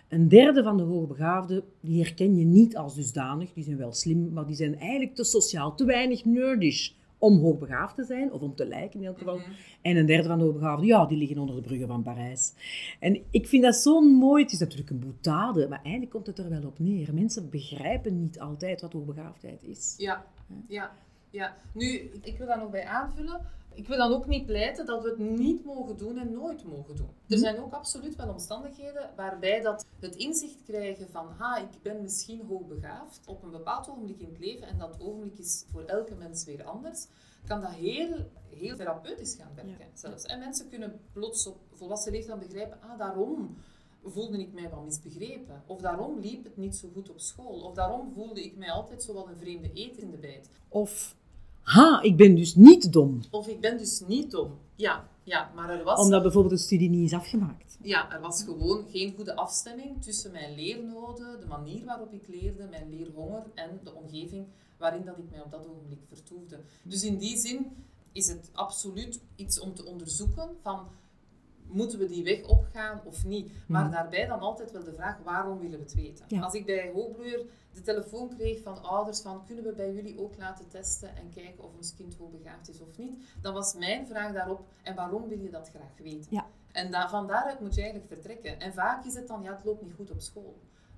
Een 0.09 0.27
derde 0.27 0.63
van 0.63 0.77
de 0.77 0.83
hoogbegaafden 0.83 1.63
die 1.81 2.01
herken 2.01 2.35
je 2.35 2.45
niet 2.45 2.77
als 2.77 2.95
dusdanig. 2.95 3.53
Die 3.53 3.63
zijn 3.63 3.77
wel 3.77 3.93
slim, 3.93 4.33
maar 4.33 4.45
die 4.45 4.55
zijn 4.55 4.79
eigenlijk 4.79 5.15
te 5.15 5.23
sociaal, 5.23 5.75
te 5.75 5.85
weinig 5.85 6.25
nerdish 6.25 6.91
om 7.17 7.39
hoogbegaafd 7.39 7.95
te 7.95 8.03
zijn, 8.03 8.31
of 8.31 8.41
om 8.41 8.55
te 8.55 8.67
lijken 8.67 8.99
in 8.99 9.05
elk 9.05 9.17
geval. 9.17 9.37
Mhm. 9.37 9.49
En 9.81 9.97
een 9.97 10.05
derde 10.05 10.27
van 10.27 10.37
de 10.37 10.43
hoogbegaafden, 10.43 10.87
ja, 10.87 11.05
die 11.05 11.17
liggen 11.17 11.37
onder 11.37 11.55
de 11.55 11.61
bruggen 11.61 11.87
van 11.87 12.03
Parijs. 12.03 12.53
En 12.99 13.21
ik 13.31 13.47
vind 13.47 13.63
dat 13.63 13.75
zo'n 13.75 14.07
mooi, 14.07 14.43
het 14.43 14.51
is 14.51 14.59
natuurlijk 14.59 14.89
een 14.89 14.99
boetade, 14.99 15.67
maar 15.67 15.79
eigenlijk 15.81 16.11
komt 16.11 16.27
het 16.27 16.39
er 16.39 16.49
wel 16.49 16.65
op 16.65 16.79
neer. 16.79 17.13
Mensen 17.13 17.49
begrijpen 17.49 18.21
niet 18.21 18.39
altijd 18.39 18.81
wat 18.81 18.93
hoogbegaafdheid 18.93 19.63
is. 19.63 19.93
Ja, 19.97 20.25
ja, 20.67 20.91
ja. 21.29 21.55
Nu, 21.73 21.85
ik 22.21 22.37
wil 22.37 22.47
daar 22.47 22.57
nog 22.59 22.69
bij 22.69 22.85
aanvullen. 22.85 23.41
Ik 23.73 23.87
wil 23.87 23.97
dan 23.97 24.13
ook 24.13 24.27
niet 24.27 24.45
pleiten 24.45 24.85
dat 24.85 25.03
we 25.03 25.09
het 25.09 25.17
niet 25.17 25.65
mogen 25.65 25.97
doen 25.97 26.17
en 26.17 26.31
nooit 26.31 26.63
mogen 26.63 26.95
doen. 26.95 27.09
Er 27.27 27.37
zijn 27.37 27.59
ook 27.59 27.73
absoluut 27.73 28.15
wel 28.15 28.29
omstandigheden 28.29 29.09
waarbij 29.15 29.61
dat 29.61 29.85
het 29.99 30.15
inzicht 30.15 30.63
krijgen 30.65 31.09
van 31.09 31.27
ha, 31.37 31.57
ik 31.57 31.81
ben 31.81 32.01
misschien 32.01 32.45
hoogbegaafd 32.47 33.27
op 33.27 33.43
een 33.43 33.51
bepaald 33.51 33.89
ogenblik 33.89 34.19
in 34.19 34.29
het 34.29 34.39
leven 34.39 34.67
en 34.67 34.77
dat 34.77 34.99
ogenblik 34.99 35.37
is 35.37 35.65
voor 35.71 35.83
elke 35.83 36.15
mens 36.15 36.45
weer 36.45 36.63
anders, 36.63 37.07
kan 37.47 37.61
dat 37.61 37.71
heel, 37.71 38.31
heel 38.49 38.75
therapeutisch 38.75 39.35
gaan 39.35 39.51
werken 39.55 39.77
Ja. 39.79 39.85
zelfs. 39.93 40.23
En 40.23 40.39
mensen 40.39 40.69
kunnen 40.69 40.99
plots 41.13 41.47
op 41.47 41.57
volwassen 41.73 42.11
leeftijd 42.11 42.39
begrijpen, 42.39 42.81
ah, 42.81 42.97
daarom 42.97 43.55
voelde 44.05 44.39
ik 44.39 44.53
mij 44.53 44.69
wel 44.69 44.81
misbegrepen. 44.81 45.63
Of 45.65 45.81
daarom 45.81 46.19
liep 46.19 46.43
het 46.43 46.57
niet 46.57 46.75
zo 46.75 46.89
goed 46.93 47.09
op 47.09 47.19
school. 47.19 47.61
Of 47.61 47.73
daarom 47.73 48.11
voelde 48.13 48.43
ik 48.43 48.57
mij 48.57 48.71
altijd 48.71 49.03
zo 49.03 49.13
wel 49.13 49.29
een 49.29 49.37
vreemde 49.39 49.69
eet 49.73 49.97
in 49.97 50.11
de 50.11 50.17
bijt. 50.17 50.49
Of, 50.69 51.15
ha, 51.61 52.01
ik 52.01 52.17
ben 52.17 52.35
dus 52.35 52.55
niet 52.55 52.93
dom. 52.93 53.19
Of 53.31 53.47
ik 53.47 53.59
ben 53.59 53.77
dus 53.77 54.03
niet 54.07 54.31
dom. 54.31 54.51
Ja, 54.75 55.09
ja 55.23 55.51
maar 55.55 55.69
er 55.69 55.83
was... 55.83 55.99
Omdat 55.99 56.21
bijvoorbeeld 56.21 56.53
een 56.53 56.59
studie 56.59 56.89
niet 56.89 57.11
is 57.11 57.17
afgemaakt. 57.17 57.77
Ja, 57.81 58.11
er 58.11 58.21
was 58.21 58.43
gewoon 58.43 58.85
geen 58.89 59.13
goede 59.15 59.35
afstemming 59.35 60.03
tussen 60.03 60.31
mijn 60.31 60.55
leernoden, 60.55 61.39
de 61.39 61.45
manier 61.47 61.85
waarop 61.85 62.13
ik 62.13 62.27
leerde, 62.27 62.67
mijn 62.69 62.89
leerhonger 62.89 63.43
en 63.53 63.79
de 63.83 63.93
omgeving 63.93 64.45
waarin 64.77 65.05
dat 65.05 65.17
ik 65.17 65.29
mij 65.31 65.41
op 65.41 65.51
dat 65.51 65.67
ogenblik 65.67 65.99
vertoefde. 66.07 66.59
Dus 66.83 67.03
in 67.03 67.17
die 67.17 67.37
zin 67.37 67.71
is 68.11 68.27
het 68.27 68.49
absoluut 68.53 69.19
iets 69.35 69.59
om 69.59 69.73
te 69.73 69.85
onderzoeken 69.85 70.49
van 70.61 70.87
moeten 71.75 71.99
we 71.99 72.05
die 72.07 72.23
weg 72.23 72.43
opgaan 72.47 73.01
of 73.05 73.25
niet? 73.25 73.51
Maar 73.67 73.83
Mhm. 73.83 73.91
daarbij 73.91 74.25
dan 74.25 74.39
altijd 74.39 74.71
wel 74.71 74.83
de 74.83 74.93
vraag, 74.93 75.17
waarom 75.23 75.59
willen 75.59 75.77
we 75.79 75.83
het 75.83 75.93
weten? 75.93 76.25
Ja. 76.27 76.41
Als 76.41 76.53
ik 76.53 76.65
bij 76.65 76.91
Hoogbloeier 76.93 77.41
de 77.73 77.81
telefoon 77.81 78.29
kreeg 78.37 78.61
van 78.61 78.83
ouders 78.83 79.21
van, 79.21 79.45
kunnen 79.45 79.63
we 79.63 79.71
bij 79.73 79.93
jullie 79.93 80.19
ook 80.19 80.37
laten 80.37 80.67
testen 80.67 81.15
en 81.15 81.29
kijken 81.33 81.63
of 81.63 81.71
ons 81.77 81.95
kind 81.95 82.15
hoogbegaafd 82.15 82.69
is 82.69 82.81
of 82.81 82.97
niet? 82.97 83.17
Dan 83.41 83.53
was 83.53 83.73
mijn 83.73 84.07
vraag 84.07 84.33
daarop, 84.33 84.61
en 84.83 84.95
waarom 84.95 85.27
wil 85.27 85.39
je 85.39 85.49
dat 85.49 85.69
graag 85.69 85.97
weten? 86.03 86.27
Ja. 86.29 86.45
En 86.71 86.91
da 86.91 87.09
van 87.09 87.27
daaruit 87.27 87.59
moet 87.59 87.75
je 87.75 87.81
eigenlijk 87.81 88.11
vertrekken. 88.13 88.59
En 88.59 88.73
vaak 88.73 89.05
is 89.05 89.13
het 89.15 89.27
dan, 89.27 89.43
ja, 89.43 89.55
het 89.55 89.65
loopt 89.65 89.81
niet 89.81 89.93
goed 89.93 90.11
op 90.11 90.21
school. 90.21 90.55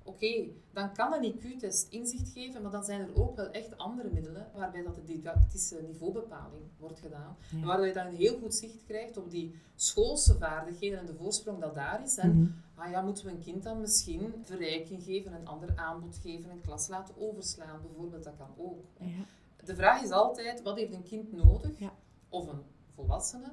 Oké, 0.08 0.44
dan 0.74 0.94
kan 0.94 1.14
een 1.14 1.34
IQ-test 1.34 1.88
inzicht 1.90 2.30
geven, 2.34 2.62
maar 2.62 2.72
dan 2.72 2.84
zijn 2.84 3.02
er 3.02 3.16
ook 3.22 3.36
wel 3.36 3.52
echt 3.52 3.78
andere 3.78 4.10
middelen 4.10 4.48
waarbij 4.56 4.84
dat 4.84 4.96
de 4.96 5.04
didactische 5.04 5.82
niveaubepaling 5.88 6.64
wordt 6.80 7.00
gedaan. 7.00 7.38
Ja. 7.56 7.66
Waarbij 7.66 7.88
je 7.88 7.94
dan 7.94 8.06
een 8.08 8.16
heel 8.16 8.38
goed 8.40 8.54
zicht 8.56 8.84
krijgt 8.86 9.18
op 9.18 9.32
die 9.32 9.56
schoolse 9.76 10.38
vaardigheden 10.38 11.00
en 11.00 11.06
de 11.06 11.14
voorsprong 11.16 11.60
dat 11.62 11.76
daar 11.76 12.04
is. 12.04 12.18
En 12.18 12.38
Mhm. 12.42 12.80
ah 12.86 12.92
ja, 12.92 13.02
moeten 13.02 13.26
we 13.26 13.32
een 13.32 13.40
kind 13.44 13.64
dan 13.64 13.82
misschien 13.82 14.34
verrijking 14.44 15.04
geven, 15.04 15.34
een 15.34 15.48
ander 15.48 15.70
aanbod 15.76 16.18
geven, 16.22 16.50
een 16.52 16.62
klas 16.62 16.88
laten 16.88 17.16
overslaan 17.18 17.82
bijvoorbeeld, 17.82 18.24
dat 18.24 18.36
kan 18.38 18.50
ook. 18.58 18.84
Ja. 19.00 19.06
De 19.66 19.76
vraag 19.76 20.02
is 20.04 20.12
altijd, 20.12 20.62
wat 20.62 20.78
heeft 20.78 20.94
een 20.94 21.04
kind 21.04 21.32
nodig, 21.34 21.80
Ja. 21.80 21.94
of 22.30 22.48
een 22.48 22.62
volwassene, 22.96 23.52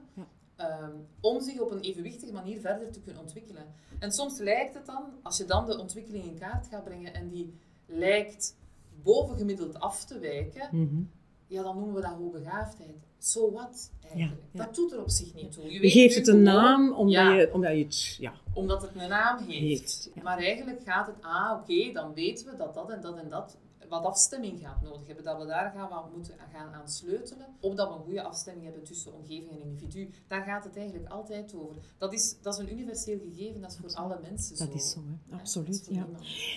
Ehm, 0.56 0.90
om 1.20 1.40
zich 1.40 1.58
op 1.60 1.70
een 1.70 1.80
evenwichtige 1.80 2.32
manier 2.32 2.60
verder 2.60 2.90
te 2.90 3.00
kunnen 3.00 3.22
ontwikkelen. 3.22 3.64
En 3.98 4.12
soms 4.12 4.38
lijkt 4.38 4.74
het 4.74 4.86
dan, 4.86 5.02
als 5.22 5.36
je 5.36 5.44
dan 5.44 5.66
de 5.66 5.78
ontwikkeling 5.78 6.24
in 6.24 6.38
kaart 6.38 6.66
gaat 6.66 6.84
brengen 6.84 7.14
en 7.14 7.28
die 7.28 7.54
lijkt 7.86 8.56
bovengemiddeld 9.02 9.80
af 9.80 10.04
te 10.04 10.18
wijken, 10.18 10.68
Mhm. 10.72 11.02
ja, 11.46 11.62
dan 11.62 11.76
noemen 11.76 11.94
we 11.94 12.00
dat 12.00 12.10
hoogbegaafdheid. 12.10 12.96
So 13.18 13.50
what, 13.52 13.90
eigenlijk? 14.02 14.40
Ja, 14.52 14.58
ja. 14.60 14.64
Dat 14.64 14.74
doet 14.74 14.92
er 14.92 15.00
op 15.00 15.10
zich 15.10 15.34
niet 15.34 15.52
toe. 15.52 15.72
Je 15.72 15.80
weet 15.80 15.92
geeft 15.92 16.14
het 16.14 16.26
een 16.28 16.42
naam 16.42 16.92
omdat, 16.92 17.14
Ja. 17.14 17.32
je, 17.34 17.52
omdat 17.52 17.70
je 17.76 17.84
het... 17.84 18.16
Ja. 18.20 18.32
omdat 18.54 18.82
het 18.82 18.90
een 18.94 19.08
naam 19.08 19.38
heeft. 19.46 20.10
Maar 20.22 20.38
eigenlijk 20.38 20.80
gaat 20.84 21.06
het, 21.06 21.16
ah 21.20 21.58
oké, 21.60 21.92
dan 21.92 22.14
weten 22.14 22.46
we 22.50 22.56
dat 22.56 22.74
dat 22.74 22.90
en 22.90 23.00
dat 23.00 23.16
en 23.16 23.28
dat 23.28 23.56
wat 23.88 24.04
afstemming 24.04 24.60
gaat 24.60 24.82
nodig 24.82 25.06
hebben. 25.06 25.24
Dat 25.24 25.38
we 25.38 25.46
daar 25.46 25.70
gaan 25.76 25.90
aan 25.90 26.10
moeten 26.14 26.34
gaan 26.52 26.72
aan 26.74 26.88
sleutelen. 26.88 27.46
Opdat 27.60 27.88
we 27.88 27.94
een 27.94 28.02
goede 28.04 28.22
afstemming 28.22 28.64
hebben 28.66 28.84
tussen 28.84 29.14
omgeving 29.14 29.50
en 29.50 29.62
individu. 29.62 30.10
Daar 30.28 30.42
gaat 30.44 30.64
het 30.64 30.76
eigenlijk 30.76 31.08
altijd 31.10 31.54
over. 31.54 31.76
Dat 31.98 32.12
is, 32.12 32.36
dat 32.42 32.52
is 32.54 32.58
een 32.58 32.72
universeel 32.72 33.18
gegeven, 33.18 33.60
dat 33.60 33.70
is 33.70 33.76
voor 33.76 33.94
alle 33.94 34.18
mensen 34.22 34.56
zo. 34.56 34.66
Dat 34.66 34.74
is 34.74 34.90
zo, 34.90 35.00
hè. 35.28 35.36
Absoluut. 35.36 35.84
voor 35.84 35.94
Ja. 35.94 36.06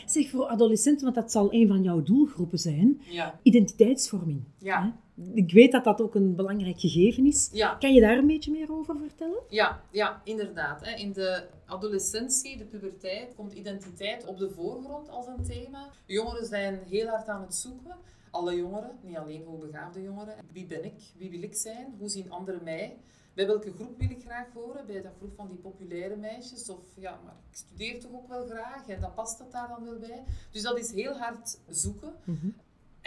Zeg, 0.05 0.29
voor 0.29 0.45
adolescenten, 0.47 1.03
want 1.03 1.15
dat 1.15 1.31
zal 1.31 1.53
een 1.53 1.67
van 1.67 1.83
jouw 1.83 2.01
doelgroepen 2.03 2.59
zijn, 2.59 3.01
Ja, 3.09 3.39
identiteitsvorming. 3.43 4.43
ja, 4.57 4.83
Hè? 4.83 4.89
Ik 5.34 5.51
weet 5.51 5.71
dat 5.71 5.84
dat 5.84 6.01
ook 6.01 6.15
een 6.15 6.36
belangrijk 6.36 6.80
gegeven 6.80 7.25
is. 7.25 7.49
ja. 7.51 7.75
Kan 7.75 7.93
je 7.93 8.01
daar 8.01 8.17
een 8.17 8.27
beetje 8.27 8.51
meer 8.51 8.71
over 8.71 8.97
vertellen? 8.97 9.39
Ja, 9.49 9.82
ja, 9.91 10.21
inderdaad. 10.23 10.86
Hè. 10.86 10.95
In 10.95 11.13
de 11.13 11.47
adolescentie, 11.65 12.58
de 12.58 12.65
puberteit, 12.65 13.36
komt 13.36 13.53
identiteit 13.53 14.25
op 14.25 14.38
de 14.38 14.49
voorgrond 14.49 15.10
als 15.10 15.27
een 15.27 15.43
thema. 15.43 15.89
Jongeren 16.06 16.45
zijn 16.45 16.80
heel 16.89 17.08
hard 17.08 17.27
aan 17.27 17.41
het 17.41 17.56
zoeken. 17.56 17.95
Alle 18.32 18.56
jongeren, 18.56 18.91
niet 19.01 19.17
alleen 19.17 19.43
hoogbegaafde 19.45 20.01
jongeren. 20.01 20.36
Wie 20.51 20.65
ben 20.65 20.86
ik? 20.86 21.01
Wie 21.17 21.30
wil 21.30 21.41
ik 21.41 21.56
zijn? 21.56 21.95
Hoe 21.99 22.10
zien 22.10 22.32
anderen 22.32 22.63
mij? 22.63 22.97
Bij 23.34 23.47
welke 23.47 23.71
groep 23.73 23.97
wil 23.99 24.10
ik 24.10 24.21
graag 24.25 24.47
horen? 24.53 24.86
Bij 24.86 25.01
de 25.01 25.10
groep 25.17 25.36
van 25.36 25.47
die 25.47 25.58
populaire 25.58 26.15
meisjes? 26.15 26.69
Of 26.69 26.80
ja, 26.95 27.19
maar 27.23 27.36
ik 27.49 27.56
studeer 27.58 27.99
toch 27.99 28.12
ook 28.13 28.27
wel 28.27 28.45
graag 28.45 28.88
en 28.88 29.01
dat 29.01 29.15
past 29.15 29.39
het 29.39 29.51
daar 29.51 29.67
dan 29.67 29.84
wel 29.84 29.99
bij. 29.99 30.23
Dus 30.51 30.62
dat 30.62 30.77
is 30.77 30.91
heel 30.91 31.13
hard 31.17 31.58
zoeken. 31.67 32.13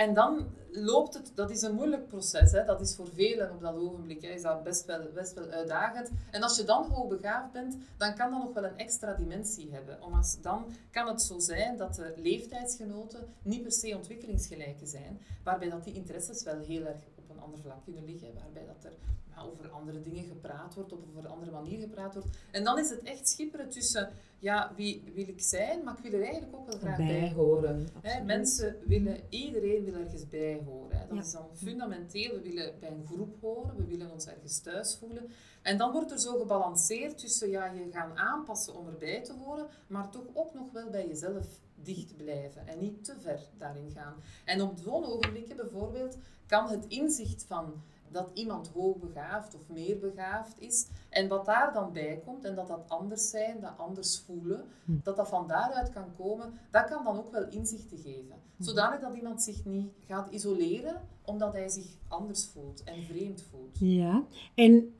En 0.01 0.15
dan 0.15 0.47
loopt 0.71 1.15
het, 1.15 1.33
dat 1.35 1.51
is 1.51 1.63
een 1.63 1.75
moeilijk 1.75 2.09
proces. 2.09 2.53
Hè. 2.53 2.65
Dat 2.65 2.81
is 2.81 2.97
voor 2.97 3.09
velen 3.15 3.51
op 3.51 3.61
dat 3.61 3.75
ogenblik 3.75 4.23
hè, 4.23 4.29
is 4.29 4.43
dat 4.43 4.63
best, 4.63 4.85
wel, 4.85 5.11
best 5.15 5.35
wel 5.35 5.49
uitdagend. 5.49 6.11
En 6.31 6.43
als 6.43 6.57
je 6.57 6.65
dan 6.65 6.91
hoogbegaafd 6.91 7.53
bent, 7.53 7.77
dan 7.97 8.15
kan 8.15 8.31
dat 8.31 8.43
nog 8.43 8.53
wel 8.53 8.65
een 8.65 8.79
extra 8.79 9.15
dimensie 9.15 9.73
hebben. 9.73 10.03
Om 10.03 10.15
als, 10.15 10.41
dan 10.41 10.73
kan 10.91 11.09
het 11.09 11.23
zo 11.23 11.39
zijn 11.39 11.77
dat 11.77 11.95
de 11.95 12.15
leeftijdsgenoten 12.17 13.35
niet 13.43 13.63
per 13.63 13.73
se 13.73 13.97
ontwikkelingsgelijke 13.97 14.87
zijn, 14.87 15.21
waarbij 15.45 15.69
dat 15.69 15.85
die 15.85 15.95
interesses 15.95 16.43
wel 16.43 16.59
heel 16.59 16.87
erg 16.87 17.01
op 17.17 17.31
een 17.31 17.41
ander 17.41 17.59
vlak 17.59 17.85
kunnen 17.85 18.05
liggen, 18.05 18.35
waarbij 18.35 18.67
dat 18.67 18.85
er 18.85 18.93
over 19.41 19.71
andere 19.71 20.01
dingen 20.01 20.25
gepraat 20.25 20.75
wordt, 20.75 20.93
of 20.93 20.99
over 21.09 21.25
een 21.25 21.31
andere 21.31 21.51
manier 21.51 21.81
gepraat 21.81 22.15
wordt. 22.15 22.29
En 22.51 22.65
dan 22.65 22.79
is 22.79 22.91
het 22.91 23.03
echt 23.03 23.29
schipperen 23.29 23.69
tussen, 23.69 24.11
ja, 24.39 24.73
wie 24.77 25.03
wil 25.15 25.29
ik 25.29 25.41
zijn, 25.43 25.85
maar 25.85 25.97
ik 25.97 26.11
wil 26.11 26.21
er 26.21 26.27
eigenlijk 26.27 26.57
ook 26.57 26.67
wel 26.67 26.79
graag 26.79 26.97
bij 26.97 27.33
horen. 27.33 27.89
Hè, 28.01 28.25
mensen 28.25 28.77
willen, 28.87 29.21
iedereen 29.29 29.85
wil 29.85 29.95
ergens 29.95 30.29
bij 30.29 30.61
horen. 30.67 30.99
Hè. 30.99 31.07
Dat 31.07 31.17
Ja. 31.17 31.23
is 31.23 31.31
dan 31.33 31.47
fundamenteel. 31.55 32.35
We 32.35 32.41
willen 32.41 32.75
bij 32.81 32.91
een 32.91 33.07
groep 33.07 33.37
horen, 33.41 33.77
we 33.77 33.85
willen 33.85 34.11
ons 34.11 34.27
ergens 34.27 34.61
thuis 34.61 34.97
voelen. 34.97 35.31
En 35.63 35.79
dan 35.79 35.93
wordt 35.93 36.11
er 36.11 36.21
zo 36.21 36.39
gebalanceerd 36.39 37.19
tussen 37.19 37.51
ja, 37.51 37.67
je 37.67 37.89
gaan 37.93 38.17
aanpassen 38.19 38.75
om 38.75 38.87
erbij 38.87 39.23
te 39.25 39.33
horen, 39.45 39.67
maar 39.87 40.11
toch 40.11 40.25
ook 40.35 40.55
nog 40.55 40.73
wel 40.73 40.91
bij 40.91 41.07
jezelf 41.07 41.47
dicht 41.83 42.17
blijven 42.17 42.67
en 42.67 42.79
niet 42.79 43.05
te 43.05 43.15
ver 43.21 43.41
daarin 43.59 43.91
gaan. 43.95 44.15
En 44.45 44.63
op 44.63 44.79
zo'n 44.85 45.05
ogenblikken 45.05 45.57
bijvoorbeeld 45.57 46.17
kan 46.47 46.69
het 46.69 46.85
inzicht 46.89 47.45
van 47.45 47.83
dat 48.13 48.31
iemand 48.35 48.69
hoogbegaafd 48.69 49.55
of 49.55 49.69
meer 49.69 49.99
begaafd 49.99 50.55
is. 50.59 50.87
En 51.09 51.29
wat 51.29 51.47
daar 51.47 51.73
dan 51.73 51.93
bij 51.93 52.23
komt, 52.25 52.45
en 52.45 52.55
dat 52.55 52.69
dat 52.69 52.89
anders 52.89 53.31
zijn, 53.31 53.61
dat 53.61 53.79
anders 53.79 54.23
voelen, 54.27 54.65
Hm. 54.85 54.93
dat 55.03 55.17
dat 55.17 55.29
van 55.29 55.49
daaruit 55.49 55.93
kan 55.93 56.15
komen, 56.17 56.53
dat 56.71 56.85
kan 56.89 57.05
dan 57.05 57.17
ook 57.19 57.33
wel 57.33 57.49
inzichten 57.49 57.99
geven. 57.99 58.35
Zodanig 58.59 59.01
dat 59.01 59.15
iemand 59.17 59.43
zich 59.43 59.65
niet 59.65 59.91
gaat 60.07 60.33
isoleren, 60.33 61.01
omdat 61.25 61.53
hij 61.53 61.69
zich 61.69 61.87
anders 62.09 62.47
voelt 62.47 62.85
en 62.85 63.03
vreemd 63.03 63.45
voelt. 63.51 63.79
Ja, 63.79 64.23
en 64.55 64.95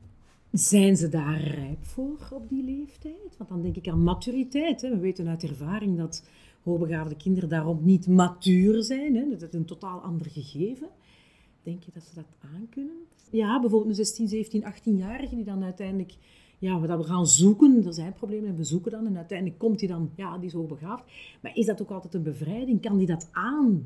zijn 0.51 0.97
ze 0.97 1.09
daar 1.09 1.41
rijp 1.41 1.83
voor 1.85 2.17
op 2.31 2.49
die 2.49 2.63
leeftijd? 2.63 3.37
Want 3.37 3.49
dan 3.49 3.61
denk 3.61 3.75
ik 3.75 3.87
aan 3.87 4.03
maturiteit. 4.03 4.81
Hè. 4.81 4.89
We 4.89 4.97
weten 4.97 5.27
uit 5.27 5.43
ervaring 5.43 5.97
dat 5.97 6.23
hoogbegaafde 6.63 7.15
kinderen 7.15 7.49
daarom 7.49 7.79
niet 7.83 8.07
matuur 8.07 8.83
zijn. 8.83 9.15
Hè. 9.15 9.29
Dat 9.29 9.41
is 9.41 9.53
een 9.53 9.65
totaal 9.65 9.99
ander 9.99 10.29
gegeven. 10.29 10.87
Denk 11.63 11.83
je 11.83 11.91
dat 11.93 12.03
ze 12.03 12.15
dat 12.15 12.25
aankunnen? 12.55 12.95
Ja, 13.31 13.59
bijvoorbeeld 13.59 13.89
een 13.89 14.05
16, 14.05 14.27
17, 14.27 14.63
18-jarige 14.63 15.35
die 15.35 15.45
dan 15.45 15.63
uiteindelijk... 15.63 16.13
Ja, 16.59 16.79
dat 16.79 16.97
we 16.97 17.03
gaan 17.03 17.27
zoeken, 17.27 17.85
er 17.85 17.93
zijn 17.93 18.13
problemen 18.13 18.49
en 18.49 18.55
we 18.55 18.63
zoeken 18.63 18.91
dan. 18.91 19.05
En 19.05 19.17
uiteindelijk 19.17 19.59
komt 19.59 19.79
hij 19.79 19.89
dan, 19.89 20.11
ja, 20.15 20.37
die 20.37 20.47
is 20.47 20.53
hoogbegaafd. 20.53 21.03
Maar 21.41 21.55
is 21.55 21.65
dat 21.65 21.81
ook 21.81 21.91
altijd 21.91 22.13
een 22.13 22.23
bevrijding? 22.23 22.81
Kan 22.81 22.97
die 22.97 23.07
dat 23.07 23.29
aan? 23.31 23.85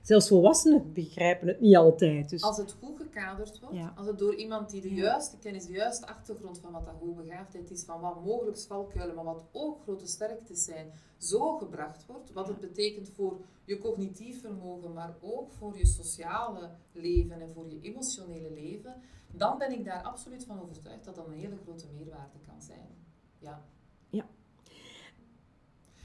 Zelfs 0.00 0.28
volwassenen 0.28 0.92
begrijpen 0.92 1.48
het 1.48 1.60
niet 1.60 1.76
altijd. 1.76 2.30
Dus, 2.30 2.42
Als 2.42 2.56
het 2.56 2.76
goed 2.80 2.96
gekaderd 2.96 3.60
wordt, 3.60 3.76
Ja. 3.76 3.92
als 3.96 4.06
het 4.06 4.18
door 4.18 4.34
iemand 4.34 4.70
die 4.70 4.80
de 4.80 4.94
juiste 4.94 5.38
kennis, 5.38 5.66
de 5.66 5.72
juiste 5.72 6.06
achtergrond 6.06 6.58
van 6.58 6.72
wat 6.72 6.84
dat 6.84 6.94
hoogbegaafdheid 7.00 7.70
is, 7.70 7.84
van 7.84 8.00
wat 8.00 8.24
mogelijk 8.24 8.58
valkuilen, 8.58 9.14
maar 9.14 9.24
wat 9.24 9.44
ook 9.52 9.82
grote 9.82 10.06
sterktes 10.06 10.64
zijn, 10.64 10.86
zo 11.22 11.56
gebracht 11.58 12.06
wordt, 12.06 12.32
wat 12.32 12.48
het 12.48 12.60
betekent 12.60 13.08
voor 13.10 13.40
je 13.64 13.78
cognitief 13.78 14.40
vermogen, 14.40 14.92
maar 14.92 15.14
ook 15.20 15.52
voor 15.52 15.76
je 15.78 15.86
sociale 15.86 16.70
leven 16.92 17.40
en 17.40 17.52
voor 17.52 17.68
je 17.68 17.80
emotionele 17.80 18.50
leven, 18.50 18.94
dan 19.30 19.58
ben 19.58 19.72
ik 19.72 19.84
daar 19.84 20.02
absoluut 20.02 20.44
van 20.44 20.60
overtuigd 20.60 21.04
dat 21.04 21.14
dat 21.14 21.26
een 21.26 21.32
hele 21.38 21.56
grote 21.62 21.86
meerwaarde 21.94 22.38
kan 22.46 22.62
zijn. 22.62 22.88
Ja. 23.38 23.62
Ja. 24.10 24.26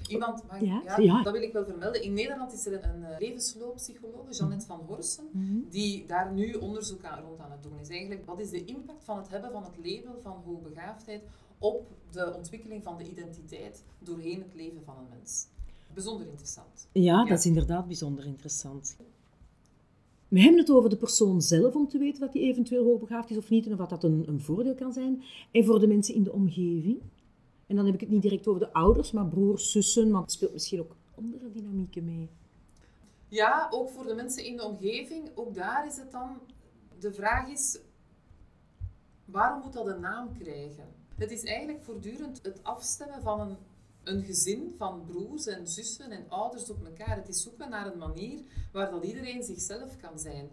Iemand, 0.08 0.44
maar, 0.48 0.64
Ja, 0.64 0.82
ja, 0.86 0.98
ja. 0.98 1.24
dat 1.24 1.34
wil 1.34 1.42
ik 1.42 1.54
wel 1.54 1.66
vermelden. 1.66 2.02
In 2.02 2.14
Nederland 2.14 2.54
is 2.54 2.66
er 2.66 2.74
een, 2.74 2.90
een 2.90 3.04
eh, 3.04 3.20
levenslooppsycholoog, 3.20 4.38
Jeannette 4.38 4.66
van 4.66 4.80
Horsen, 4.80 5.28
Mhm. 5.32 5.70
die 5.70 6.06
daar 6.06 6.32
nu 6.32 6.54
onderzoek 6.54 7.04
aan 7.04 7.24
rond 7.24 7.40
aan 7.40 7.52
het 7.52 7.64
doen 7.64 7.80
is. 7.80 7.90
Eigenlijk, 7.90 8.26
wat 8.26 8.40
is 8.40 8.50
de 8.50 8.66
impact 8.66 9.04
van 9.04 9.18
het 9.18 9.30
hebben 9.30 9.52
van 9.52 9.64
het 9.64 9.78
label 9.78 10.20
van 10.22 10.42
hoogbegaafdheid 10.46 11.24
op 11.60 11.88
de 12.12 12.34
ontwikkeling 12.36 12.84
van 12.84 12.98
de 12.98 13.10
identiteit 13.10 13.84
doorheen 14.00 14.42
het 14.42 14.54
leven 14.54 14.84
van 14.84 14.98
een 14.98 15.10
mens? 15.10 15.48
Bijzonder 15.94 16.28
interessant. 16.28 16.88
Ja, 16.92 17.02
Ja. 17.02 17.26
dat 17.26 17.38
is 17.38 17.46
inderdaad 17.46 17.88
bijzonder 17.88 18.26
interessant. 18.26 18.98
We 20.28 20.40
hebben 20.42 20.60
het 20.60 20.72
over 20.72 20.90
de 20.90 20.98
persoon 20.98 21.42
zelf 21.42 21.76
om 21.76 21.88
te 21.88 21.98
weten 21.98 22.20
dat 22.20 22.34
hij 22.34 22.42
eventueel 22.42 22.84
hoogbegaafd 22.84 23.30
is 23.30 23.38
of 23.38 23.50
niet 23.50 23.66
en 23.66 23.72
of 23.72 23.78
dat, 23.78 23.90
dat 23.90 24.04
een, 24.04 24.24
een 24.28 24.42
voordeel 24.42 24.76
kan 24.76 24.94
zijn. 24.94 25.24
En 25.52 25.66
voor 25.66 25.80
de 25.80 25.88
mensen 25.88 26.14
in 26.16 26.24
de 26.24 26.32
omgeving. 26.34 27.00
En 27.68 27.76
dan 27.76 27.86
heb 27.86 27.94
ik 27.94 28.00
het 28.00 28.10
niet 28.10 28.22
direct 28.22 28.48
over 28.48 28.60
de 28.62 28.74
ouders, 28.74 29.12
maar 29.12 29.28
broers, 29.28 29.72
zussen, 29.72 30.12
want 30.12 30.24
het 30.24 30.32
speelt 30.34 30.54
misschien 30.54 30.80
ook 30.80 30.96
andere 31.16 31.52
dynamieken 31.52 32.06
mee. 32.06 32.30
Ja, 33.28 33.68
ook 33.72 33.90
voor 33.90 34.06
de 34.06 34.14
mensen 34.14 34.46
in 34.46 34.56
de 34.58 34.64
omgeving, 34.66 35.30
ook 35.36 35.54
daar 35.56 35.88
is 35.88 35.98
het 35.98 36.12
dan, 36.12 36.38
de 37.00 37.14
vraag 37.14 37.48
is, 37.50 37.80
waarom 39.26 39.62
moet 39.64 39.74
dat 39.74 39.88
een 39.88 40.00
naam 40.00 40.34
krijgen? 40.40 40.86
Het 41.18 41.32
is 41.32 41.44
eigenlijk 41.44 41.84
voortdurend 41.84 42.40
het 42.44 42.64
afstemmen 42.64 43.22
van 43.22 43.40
een, 43.40 43.58
een 44.04 44.24
gezin 44.24 44.74
van 44.78 45.06
broers 45.06 45.48
en 45.48 45.68
zussen 45.68 46.12
en 46.12 46.30
ouders 46.30 46.70
op 46.70 46.86
elkaar. 46.86 47.16
Het 47.16 47.28
is 47.28 47.42
zoeken 47.44 47.70
naar 47.70 47.92
een 47.92 47.98
manier 47.98 48.40
waar 48.72 48.92
dat 48.92 49.04
iedereen 49.04 49.44
zichzelf 49.44 49.98
kan 49.98 50.20
zijn. 50.20 50.50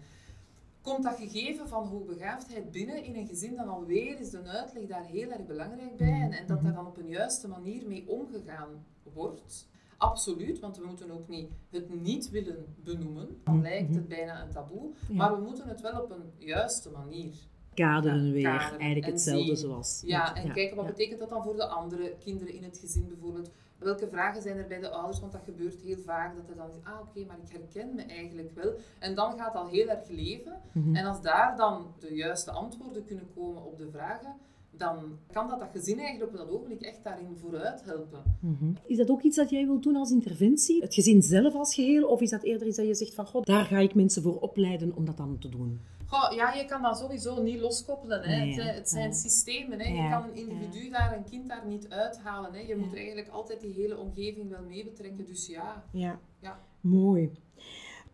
Komt 0.83 1.03
dat 1.05 1.17
gegeven 1.17 1.69
van 1.69 1.87
hoogbegaafdheid 1.87 2.71
binnen 2.71 3.05
in 3.05 3.17
een 3.17 3.27
gezin, 3.27 3.57
dan 3.57 3.69
alweer 3.69 4.21
is 4.21 4.31
de 4.31 4.43
uitleg 4.43 4.87
daar 4.87 5.05
heel 5.05 5.31
erg 5.31 5.47
belangrijk 5.47 5.97
bij. 5.97 6.21
En, 6.21 6.33
en 6.33 6.47
dat 6.47 6.63
daar 6.63 6.75
dan 6.75 6.87
op 6.87 6.97
een 6.97 7.09
juiste 7.09 7.49
manier 7.49 7.87
mee 7.87 8.09
omgegaan 8.09 8.85
wordt. 9.13 9.69
Absoluut, 9.97 10.59
want 10.59 10.77
we 10.77 10.87
moeten 10.87 11.11
ook 11.11 11.29
niet 11.29 11.51
het 11.71 12.03
niet 12.03 12.31
willen 12.31 12.75
benoemen. 12.85 13.41
Dan 13.45 13.63
lijkt 13.63 13.95
het 13.95 14.09
bijna 14.09 14.43
een 14.43 14.51
taboe. 14.51 14.93
Maar 15.11 15.37
we 15.37 15.43
moeten 15.43 15.69
het 15.69 15.81
wel 15.81 16.03
op 16.03 16.11
een 16.11 16.33
juiste 16.37 16.91
manier 16.91 17.35
kaderen 17.75 18.33
weer. 18.33 18.75
Eigenlijk 18.79 19.07
hetzelfde 19.07 19.57
zoals. 19.57 20.03
Ja, 20.07 20.37
en 20.37 20.53
kijken 20.53 20.77
wat 20.77 20.87
betekent 20.87 21.21
dat 21.21 21.29
dan 21.29 21.43
voor 21.43 21.57
de 21.57 21.67
andere 21.67 22.15
kinderen 22.25 22.55
in 22.55 22.63
het 22.63 22.79
gezin 22.79 23.09
bijvoorbeeld. 23.09 23.51
Welke 23.79 24.09
vragen 24.09 24.43
zijn 24.43 24.57
er 24.57 24.67
bij 24.67 24.81
de 24.81 24.89
ouders? 24.89 25.21
Want 25.21 25.33
dat 25.33 25.43
gebeurt 25.45 25.83
heel 25.83 25.99
vaak, 26.05 26.37
dat 26.37 26.49
er 26.49 26.57
dan 26.57 26.69
is, 26.69 26.75
ah 26.83 27.01
oké, 27.01 27.27
maar 27.27 27.37
ik 27.43 27.53
herken 27.53 27.95
me 27.95 28.03
eigenlijk 28.03 28.55
wel. 28.55 28.73
En 28.99 29.15
dan 29.15 29.39
gaat 29.39 29.55
al 29.55 29.69
heel 29.69 29.89
erg 29.89 30.09
leven. 30.09 30.61
Mhm. 30.73 30.97
En 30.97 31.05
als 31.05 31.23
daar 31.23 31.57
dan 31.57 31.87
de 32.01 32.15
juiste 32.15 32.51
antwoorden 32.51 33.05
kunnen 33.05 33.29
komen 33.35 33.65
op 33.65 33.79
de 33.79 33.89
vragen, 33.91 34.35
dan 34.77 35.19
kan 35.33 35.49
dat 35.49 35.61
dat 35.61 35.69
gezin 35.73 35.99
eigenlijk 35.99 36.31
op 36.31 36.39
dat 36.39 36.49
ogenblik 36.51 36.81
echt 36.81 37.05
daarin 37.05 37.37
vooruit 37.41 37.85
helpen. 37.85 38.23
Mhm. 38.41 38.73
Is 38.87 38.97
dat 38.97 39.11
ook 39.11 39.23
iets 39.23 39.37
dat 39.37 39.51
jij 39.51 39.67
wilt 39.67 39.83
doen 39.83 39.97
als 39.97 40.11
interventie? 40.11 40.83
Het 40.83 40.95
gezin 40.95 41.23
zelf 41.23 41.55
als 41.55 41.75
geheel? 41.75 42.07
Of 42.07 42.21
is 42.21 42.31
dat 42.31 42.43
eerder 42.43 42.67
iets 42.67 42.77
dat 42.77 42.87
je 42.87 42.95
zegt 42.95 43.15
van, 43.15 43.27
god, 43.27 43.47
daar 43.47 43.65
ga 43.65 43.79
ik 43.79 43.95
mensen 43.95 44.23
voor 44.23 44.41
opleiden 44.41 44.97
om 44.97 45.05
dat 45.05 45.17
dan 45.17 45.39
te 45.39 45.49
doen? 45.49 45.81
Goh, 46.15 46.33
ja, 46.33 46.53
je 46.53 46.65
kan 46.65 46.83
dat 46.83 46.99
sowieso 46.99 47.43
niet 47.43 47.61
loskoppelen. 47.61 48.23
Hè. 48.23 48.35
het, 48.35 48.77
het, 48.77 48.89
zijn 48.89 49.15
systemen. 49.15 49.81
Hè. 49.81 50.05
Je 50.05 50.11
kan 50.11 50.23
een 50.23 50.37
individu 50.37 50.91
daar, 50.91 51.17
een 51.17 51.25
kind 51.31 51.49
daar 51.49 51.67
niet 51.67 51.91
uithalen. 51.91 52.53
Hè. 52.53 52.61
Je 52.61 52.77
moet 52.77 52.95
eigenlijk 52.95 53.29
altijd 53.29 53.61
die 53.61 53.73
hele 53.73 53.99
omgeving 53.99 54.51
wel 54.51 54.63
mee 54.69 54.85
betrekken. 54.85 55.27
Dus 55.27 55.47
ja. 55.47 55.85
Ja, 55.93 56.19
ja. 56.41 56.59
mooi. 56.81 57.31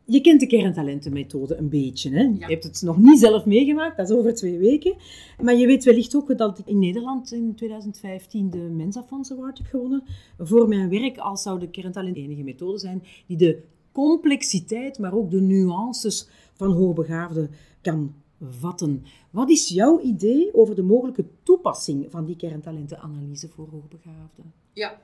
Je 0.04 0.20
kent 0.20 0.40
de 0.40 0.46
kerntalentenmethode 0.46 1.56
een 1.56 1.68
beetje. 1.68 2.10
Hè? 2.10 2.22
Je 2.22 2.44
hebt 2.44 2.64
het 2.64 2.82
nog 2.82 2.98
niet 2.98 3.18
zelf 3.18 3.44
meegemaakt, 3.44 3.96
dat 3.96 4.10
is 4.10 4.16
over 4.16 4.34
twee 4.34 4.58
weken. 4.58 4.94
Maar 5.42 5.54
je 5.54 5.66
weet 5.66 5.84
wellicht 5.84 6.14
ook 6.14 6.38
dat 6.38 6.58
ik 6.58 6.66
in 6.66 6.78
Nederland 6.78 7.32
in 7.32 7.54
2015 7.54 8.50
de 8.50 8.58
Mensa 8.58 9.02
Fonds 9.02 9.32
Award 9.32 9.58
heb 9.58 9.66
gewonnen 9.66 10.02
voor 10.38 10.68
mijn 10.68 10.88
werk 10.88 11.18
als 11.18 11.42
zou 11.42 11.60
de 11.60 11.70
kerntalent 11.70 12.14
de 12.14 12.20
enige 12.20 12.42
methode 12.42 12.78
zijn 12.78 13.02
die 13.26 13.36
de 13.36 13.62
complexiteit, 13.92 14.98
maar 14.98 15.14
ook 15.14 15.30
de 15.30 15.40
nuances 15.40 16.28
van 16.60 16.72
hoogbegaafden 16.72 17.50
kan 17.80 18.14
vatten. 18.40 19.04
Wat 19.30 19.50
is 19.50 19.68
jouw 19.68 20.00
idee 20.00 20.54
over 20.54 20.74
de 20.74 20.82
mogelijke 20.82 21.24
toepassing 21.42 22.10
van 22.10 22.24
die 22.24 22.36
kerntalentenanalyse 22.36 23.48
voor 23.48 23.68
hoogbegaafden? 23.68 24.52
Ja. 24.72 25.00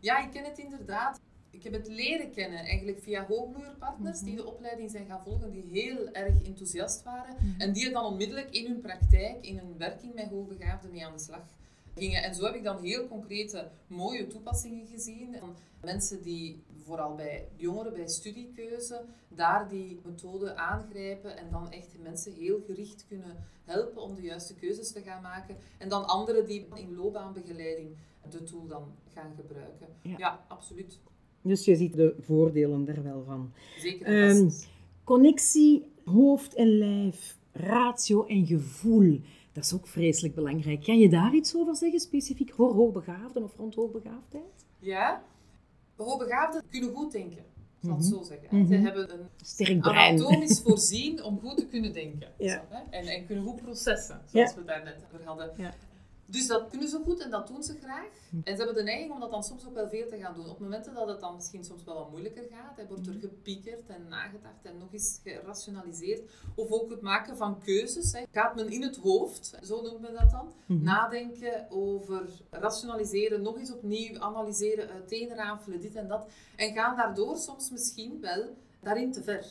ja, 0.00 0.24
ik 0.24 0.30
ken 0.30 0.44
het 0.44 0.58
inderdaad. 0.58 1.20
Ik 1.50 1.62
heb 1.62 1.72
het 1.72 1.88
leren 1.88 2.30
kennen 2.30 2.58
eigenlijk 2.58 2.98
via 3.00 3.26
hoogbloeierpartners 3.26 4.20
die 4.20 4.36
de 4.36 4.46
opleiding 4.46 4.90
zijn 4.90 5.06
gaan 5.06 5.22
volgen, 5.22 5.50
die 5.50 5.64
heel 5.70 6.08
erg 6.12 6.42
enthousiast 6.42 7.02
waren 7.02 7.34
mhm. 7.34 7.60
en 7.60 7.72
die 7.72 7.86
er 7.86 7.92
dan 7.92 8.04
onmiddellijk 8.04 8.50
in 8.50 8.66
hun 8.66 8.80
praktijk, 8.80 9.46
in 9.46 9.58
hun 9.58 9.74
werking 9.78 10.14
met 10.14 10.28
hoogbegaafden 10.28 10.90
mee 10.90 11.06
aan 11.06 11.12
de 11.12 11.22
slag 11.22 11.44
gingen. 11.94 12.22
En 12.22 12.34
zo 12.34 12.44
heb 12.44 12.54
ik 12.54 12.64
dan 12.64 12.82
heel 12.82 13.08
concrete, 13.08 13.70
mooie 13.86 14.26
toepassingen 14.26 14.86
gezien. 14.86 15.36
Van 15.38 15.56
mensen 15.80 16.22
die 16.22 16.62
vooral 16.82 17.14
bij 17.14 17.48
jongeren, 17.56 17.92
bij 17.92 18.08
studiekeuze, 18.08 19.04
daar 19.28 19.68
die 19.68 20.00
methode 20.04 20.56
aangrijpen 20.56 21.36
en 21.36 21.50
dan 21.50 21.70
echt 21.70 21.98
mensen 22.02 22.32
heel 22.32 22.60
gericht 22.66 23.06
kunnen 23.08 23.36
helpen 23.64 24.02
om 24.02 24.14
de 24.14 24.22
juiste 24.22 24.54
keuzes 24.54 24.92
te 24.92 25.02
gaan 25.02 25.22
maken. 25.22 25.56
En 25.78 25.88
dan 25.88 26.06
anderen 26.06 26.46
die 26.46 26.66
in 26.74 26.94
loopbaanbegeleiding 26.94 27.96
de 28.30 28.42
tool 28.42 28.66
dan 28.66 28.84
gaan 29.14 29.32
gebruiken. 29.36 29.86
Ja, 30.02 30.44
absoluut. 30.48 30.98
Dus 31.42 31.64
je 31.64 31.76
ziet 31.76 31.94
de 31.94 32.14
voordelen 32.20 32.88
er 32.88 33.02
wel 33.02 33.24
van. 33.24 33.52
Zeker. 33.78 34.30
Um, 34.30 34.50
connectie, 35.04 35.84
hoofd 36.04 36.54
en 36.54 36.78
lijf, 36.78 37.36
ratio 37.52 38.26
en 38.26 38.46
gevoel. 38.46 39.20
Dat 39.52 39.64
is 39.64 39.74
ook 39.74 39.86
vreselijk 39.86 40.34
belangrijk. 40.34 40.82
Kan 40.82 40.98
je 40.98 41.08
daar 41.08 41.34
iets 41.34 41.56
over 41.56 41.76
zeggen, 41.76 42.00
specifiek 42.00 42.52
voor 42.52 42.74
hoogbegaafden 42.74 43.42
of 43.42 43.56
rond 43.56 43.74
hoogbegaafdheid? 43.74 44.66
Ja, 44.78 45.22
hoogbegaafden 45.96 46.62
kunnen 46.70 46.94
goed 46.94 47.12
denken, 47.12 47.44
zal 47.80 47.90
ik 47.90 47.96
mm 47.96 48.02
zo 48.02 48.22
zeggen. 48.22 48.48
Mm 48.50 48.66
Ze 48.66 48.74
hebben 48.74 49.12
een 49.12 49.26
sterk 49.44 49.80
brein. 49.80 50.18
anatomisch 50.18 50.60
voorzien 50.64 51.22
om 51.22 51.40
goed 51.40 51.56
te 51.56 51.66
kunnen 51.66 51.92
denken. 51.92 52.28
Ja. 52.38 52.64
En, 52.90 53.06
en 53.06 53.26
kunnen 53.26 53.44
goed 53.44 53.62
processen, 53.62 54.20
zoals 54.32 54.54
we 54.54 54.64
daar 54.64 54.84
net 54.84 54.96
over 55.12 55.26
hadden. 55.26 55.50
Ja. 55.56 55.74
Dus 56.26 56.46
dat 56.46 56.70
kunnen 56.70 56.88
ze 56.88 57.00
goed 57.04 57.20
en 57.20 57.30
dat 57.30 57.46
doen 57.46 57.62
ze 57.62 57.78
graag. 57.82 58.08
En 58.44 58.56
ze 58.56 58.62
hebben 58.62 58.74
de 58.74 58.82
neiging 58.82 59.12
om 59.12 59.20
dat 59.20 59.30
dan 59.30 59.44
soms 59.44 59.66
ook 59.66 59.74
wel 59.74 59.88
veel 59.88 60.08
te 60.08 60.18
gaan 60.18 60.34
doen. 60.34 60.48
Op 60.48 60.58
momenten 60.58 60.94
dat 60.94 61.08
het 61.08 61.20
dan 61.20 61.34
misschien 61.34 61.64
soms 61.64 61.84
wel 61.84 61.94
wat 61.94 62.10
moeilijker 62.10 62.44
gaat, 62.50 62.76
hè, 62.76 62.86
wordt 62.86 63.06
er 63.06 63.12
hm. 63.12 63.20
gepiekerd 63.20 63.88
en 63.88 64.08
nagedacht 64.08 64.62
en 64.62 64.78
nog 64.78 64.92
eens 64.92 65.20
gerationaliseerd. 65.24 66.30
Of 66.54 66.70
ook 66.70 66.90
het 66.90 67.00
maken 67.00 67.36
van 67.36 67.60
keuzes. 67.60 68.12
Hè. 68.12 68.22
Gaat 68.30 68.54
men 68.54 68.70
in 68.70 68.82
het 68.82 68.96
hoofd, 68.96 69.58
zo 69.62 69.82
noemen 69.82 70.10
we 70.10 70.18
dat 70.18 70.30
dan, 70.30 70.52
hm. 70.66 70.82
nadenken 70.82 71.66
over 71.70 72.28
rationaliseren, 72.50 73.42
nog 73.42 73.58
eens 73.58 73.72
opnieuw 73.72 74.20
analyseren, 74.20 74.88
uiteenrafelen, 74.88 75.80
dit 75.80 75.94
en 75.94 76.08
dat. 76.08 76.26
En 76.56 76.72
gaan 76.72 76.96
daardoor 76.96 77.36
soms 77.36 77.70
misschien 77.70 78.20
wel 78.20 78.56
daarin 78.80 79.12
te 79.12 79.22
ver 79.22 79.46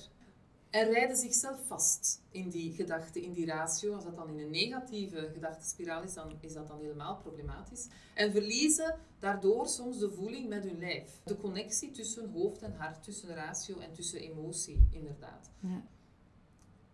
en 0.72 0.92
rijden 0.92 1.18
zichzelf 1.18 1.60
vast 1.68 2.22
in 2.32 2.50
die 2.50 2.74
gedachte, 2.74 3.22
in 3.22 3.34
die 3.34 3.46
ratio. 3.46 3.94
Als 3.94 4.04
dat 4.04 4.16
dan 4.16 4.30
in 4.30 4.40
een 4.40 4.52
negatieve 4.52 5.30
gedachtespiraal 5.34 6.04
is, 6.04 6.14
dan 6.14 6.38
is 6.40 6.54
dat 6.54 6.68
dan 6.68 6.80
helemaal 6.80 7.18
problematisch. 7.18 7.88
En 8.14 8.32
verliezen 8.32 8.96
daardoor 9.20 9.68
soms 9.68 10.00
de 10.00 10.12
voeling 10.12 10.50
met 10.50 10.64
hun 10.64 10.80
lijf. 10.80 11.22
De 11.24 11.38
connectie 11.38 11.92
tussen 11.92 12.32
hoofd 12.32 12.62
en 12.62 12.74
hart, 12.74 13.04
tussen 13.04 13.36
ratio 13.36 13.80
en 13.80 13.94
tussen 13.94 14.20
emotie, 14.20 14.88
inderdaad. 14.92 15.50
Ja. 15.60 15.84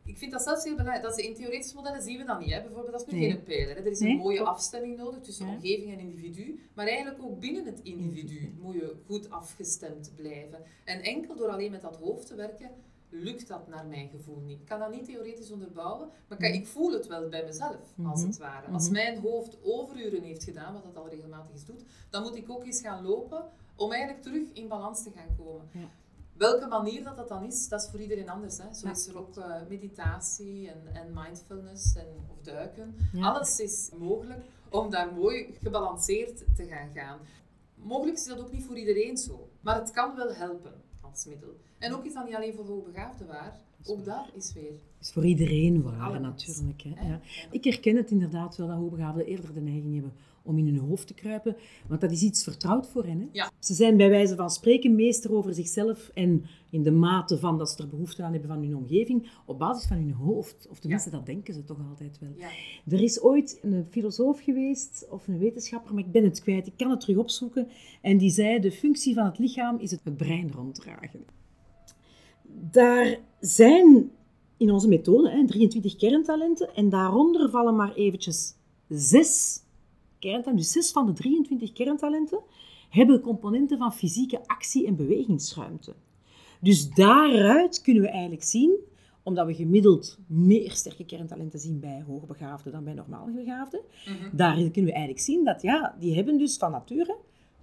Ik 0.07 0.17
vind 0.17 0.31
dat 0.31 0.43
zelfs 0.43 0.63
heel 0.63 0.75
belangrijk. 0.75 1.03
Dat 1.03 1.19
in 1.19 1.35
theoretische 1.35 1.75
modellen 1.75 2.01
zien 2.01 2.17
we 2.17 2.25
dat 2.25 2.39
niet. 2.39 2.49
Hè. 2.49 2.61
Bijvoorbeeld, 2.61 2.91
dat 2.91 3.07
is 3.07 3.13
nu 3.13 3.19
geen 3.19 3.43
pijler. 3.43 3.75
Hè. 3.75 3.81
Er 3.81 3.91
is 3.91 3.99
een 3.99 4.17
mooie 4.17 4.43
afstemming 4.43 4.97
nodig 4.97 5.21
tussen 5.21 5.47
omgeving 5.47 5.91
en 5.91 5.99
individu. 5.99 6.59
Maar 6.73 6.87
eigenlijk 6.87 7.23
ook 7.23 7.39
binnen 7.39 7.65
het 7.65 7.79
individu 7.83 8.53
moet 8.59 8.73
je 8.73 8.95
goed 9.05 9.29
afgestemd 9.29 10.11
blijven. 10.15 10.63
En 10.85 11.01
enkel 11.01 11.35
door 11.35 11.49
alleen 11.49 11.71
met 11.71 11.81
dat 11.81 11.95
hoofd 11.95 12.27
te 12.27 12.35
werken, 12.35 12.71
lukt 13.23 13.47
dat 13.47 13.67
naar 13.67 13.85
mijn 13.85 14.09
gevoel 14.09 14.39
niet. 14.39 14.59
Ik 14.59 14.65
kan 14.65 14.79
dat 14.79 14.91
niet 14.91 15.05
theoretisch 15.05 15.51
onderbouwen, 15.51 16.09
maar 16.27 16.37
kan, 16.37 16.49
mhm. 16.49 16.59
ik 16.59 16.67
voel 16.67 16.91
het 16.91 17.07
wel 17.07 17.29
bij 17.29 17.45
mezelf, 17.45 17.93
als 18.03 18.19
mhm. 18.19 18.27
het 18.29 18.37
ware. 18.37 18.67
Als 18.67 18.83
mhm. 18.83 18.93
mijn 18.93 19.19
hoofd 19.19 19.57
overuren 19.63 20.21
heeft 20.21 20.43
gedaan, 20.43 20.73
wat 20.73 20.83
dat 20.83 20.97
al 20.97 21.09
regelmatig 21.09 21.55
is 21.55 21.65
doet, 21.65 21.83
dan 22.09 22.23
moet 22.23 22.35
ik 22.35 22.49
ook 22.49 22.65
eens 22.65 22.81
gaan 22.81 23.05
lopen 23.05 23.45
om 23.75 23.91
eigenlijk 23.91 24.23
terug 24.23 24.43
in 24.53 24.67
balans 24.67 25.03
te 25.03 25.11
gaan 25.11 25.35
komen. 25.37 25.69
Ja. 25.71 25.89
Welke 26.33 26.67
manier 26.67 27.03
dat, 27.03 27.15
dat 27.15 27.27
dan 27.27 27.43
is, 27.43 27.69
dat 27.69 27.81
is 27.81 27.89
voor 27.89 27.99
iedereen 27.99 28.29
anders. 28.29 28.57
Hè. 28.57 28.73
Zo 28.73 28.87
is 28.87 29.07
er 29.07 29.17
ook 29.17 29.37
uh, 29.37 29.55
meditatie 29.69 30.69
en, 30.69 30.95
en, 30.95 31.13
mindfulness 31.13 31.95
en, 31.95 32.07
of 32.27 32.41
duiken. 32.41 32.95
Alles 33.21 33.59
is 33.59 33.89
mogelijk 33.97 34.45
om 34.69 34.89
daar 34.89 35.13
mooi 35.13 35.57
gebalanceerd 35.61 36.55
te 36.55 36.65
gaan 36.65 36.89
gaan. 36.93 37.19
Mogelijk 37.75 38.17
is 38.17 38.25
dat 38.25 38.39
ook 38.39 38.51
niet 38.51 38.65
voor 38.65 38.77
iedereen 38.77 39.17
zo, 39.17 39.49
maar 39.61 39.75
het 39.75 39.91
kan 39.91 40.15
wel 40.15 40.33
helpen 40.33 40.73
En 41.77 41.93
ook 41.93 42.05
is 42.05 42.13
dat 42.13 42.25
niet 42.25 42.35
alleen 42.35 42.53
voor 42.53 42.65
hoogbegaafden 42.65 43.27
waar, 43.27 43.59
ook 43.85 44.05
dat 44.05 44.29
is 44.35 44.53
weer. 44.53 44.71
is 45.01 45.11
voor 45.11 45.25
iedereen 45.25 45.81
waar, 45.83 46.21
natuurlijk. 46.21 46.81
Hè. 46.81 47.07
Ja. 47.07 47.19
Ik 47.51 47.63
herken 47.63 47.95
het 47.95 48.11
inderdaad 48.11 48.55
wel 48.55 48.67
dat 48.67 48.77
hoogbegaafden 48.77 49.25
eerder 49.25 49.53
de 49.53 49.61
neiging 49.61 49.93
hebben 49.93 50.13
om 50.47 50.57
in 50.57 50.65
hun 50.65 50.77
hoofd 50.77 51.07
te 51.07 51.13
kruipen, 51.13 51.55
want 51.87 52.01
dat 52.01 52.11
is 52.11 52.21
iets 52.21 52.43
vertrouwd 52.43 52.87
voor 52.87 53.05
hen. 53.05 53.19
Hè. 53.19 53.27
Ja. 53.31 53.51
Ze 53.59 53.73
zijn 53.73 53.97
bij 53.97 54.09
wijze 54.09 54.35
van 54.35 54.49
spreken 54.49 54.95
meester 54.95 55.33
over 55.33 55.53
zichzelf 55.53 56.11
en 56.13 56.45
in 56.69 56.83
de 56.83 56.91
mate 56.91 57.37
van 57.37 57.57
dat 57.57 57.69
ze 57.69 57.81
er 57.81 57.89
behoefte 57.89 58.23
aan 58.23 58.31
hebben 58.31 58.49
van 58.49 58.61
hun 58.61 58.75
omgeving, 58.75 59.29
op 59.45 59.59
basis 59.59 59.87
van 59.87 59.97
hun 59.97 60.11
hoofd. 60.11 60.67
Of 60.69 60.79
tenminste, 60.79 61.09
dat 61.09 61.25
denken 61.25 61.53
ze 61.53 61.63
toch 61.63 61.79
altijd 61.89 62.19
wel. 62.19 62.33
Ja. 62.37 62.49
Er 62.95 63.01
is 63.01 63.21
ooit 63.21 63.59
een 63.61 63.85
filosoof 63.89 64.39
geweest, 64.39 65.07
of 65.09 65.27
een 65.27 65.37
wetenschapper, 65.37 65.93
maar 65.93 66.03
ik 66.03 66.11
ben 66.11 66.23
het 66.23 66.41
kwijt, 66.41 66.67
ik 66.67 66.77
kan 66.77 66.89
het 66.89 66.99
terug 66.99 67.17
opzoeken, 67.17 67.67
en 68.01 68.17
die 68.17 68.31
zei, 68.31 68.59
de 68.59 68.71
functie 68.71 69.13
van 69.13 69.25
het 69.25 69.37
lichaam 69.37 69.77
is 69.79 69.91
het 69.91 70.17
brein 70.17 70.51
ronddragen 70.51 71.25
daar 72.71 73.19
zijn 73.39 74.11
in 74.57 74.71
onze 74.71 74.87
methode 74.87 75.29
hè, 75.29 75.47
23 75.47 75.95
kerntalenten 75.95 76.75
en 76.75 76.89
daaronder 76.89 77.49
vallen 77.49 77.75
maar 77.75 77.93
eventjes 77.93 78.53
zes 78.87 79.61
kerntalenten. 80.19 80.55
Dus 80.55 80.71
zes 80.71 80.91
van 80.91 81.05
de 81.05 81.13
23 81.13 81.73
kerntalenten 81.73 82.39
hebben 82.89 83.21
componenten 83.21 83.77
van 83.77 83.93
fysieke 83.93 84.47
actie- 84.47 84.87
en 84.87 84.95
bewegingsruimte. 84.95 85.93
Dus 86.61 86.89
daaruit 86.89 87.81
kunnen 87.81 88.03
we 88.03 88.09
eigenlijk 88.09 88.43
zien, 88.43 88.75
omdat 89.23 89.45
we 89.45 89.53
gemiddeld 89.53 90.17
meer 90.27 90.71
sterke 90.71 91.05
kerntalenten 91.05 91.59
zien 91.59 91.79
bij 91.79 92.03
hoogbegaafden 92.07 92.71
dan 92.71 92.83
bij 92.83 92.93
normaal 92.93 93.29
begaafden, 93.35 93.81
mm 94.07 94.29
daar 94.31 94.55
kunnen 94.55 94.85
we 94.85 94.91
eigenlijk 94.91 95.19
zien 95.19 95.43
dat 95.43 95.61
ja, 95.61 95.95
die 95.99 96.15
hebben 96.15 96.37
dus 96.37 96.57
van 96.57 96.71
nature 96.71 97.17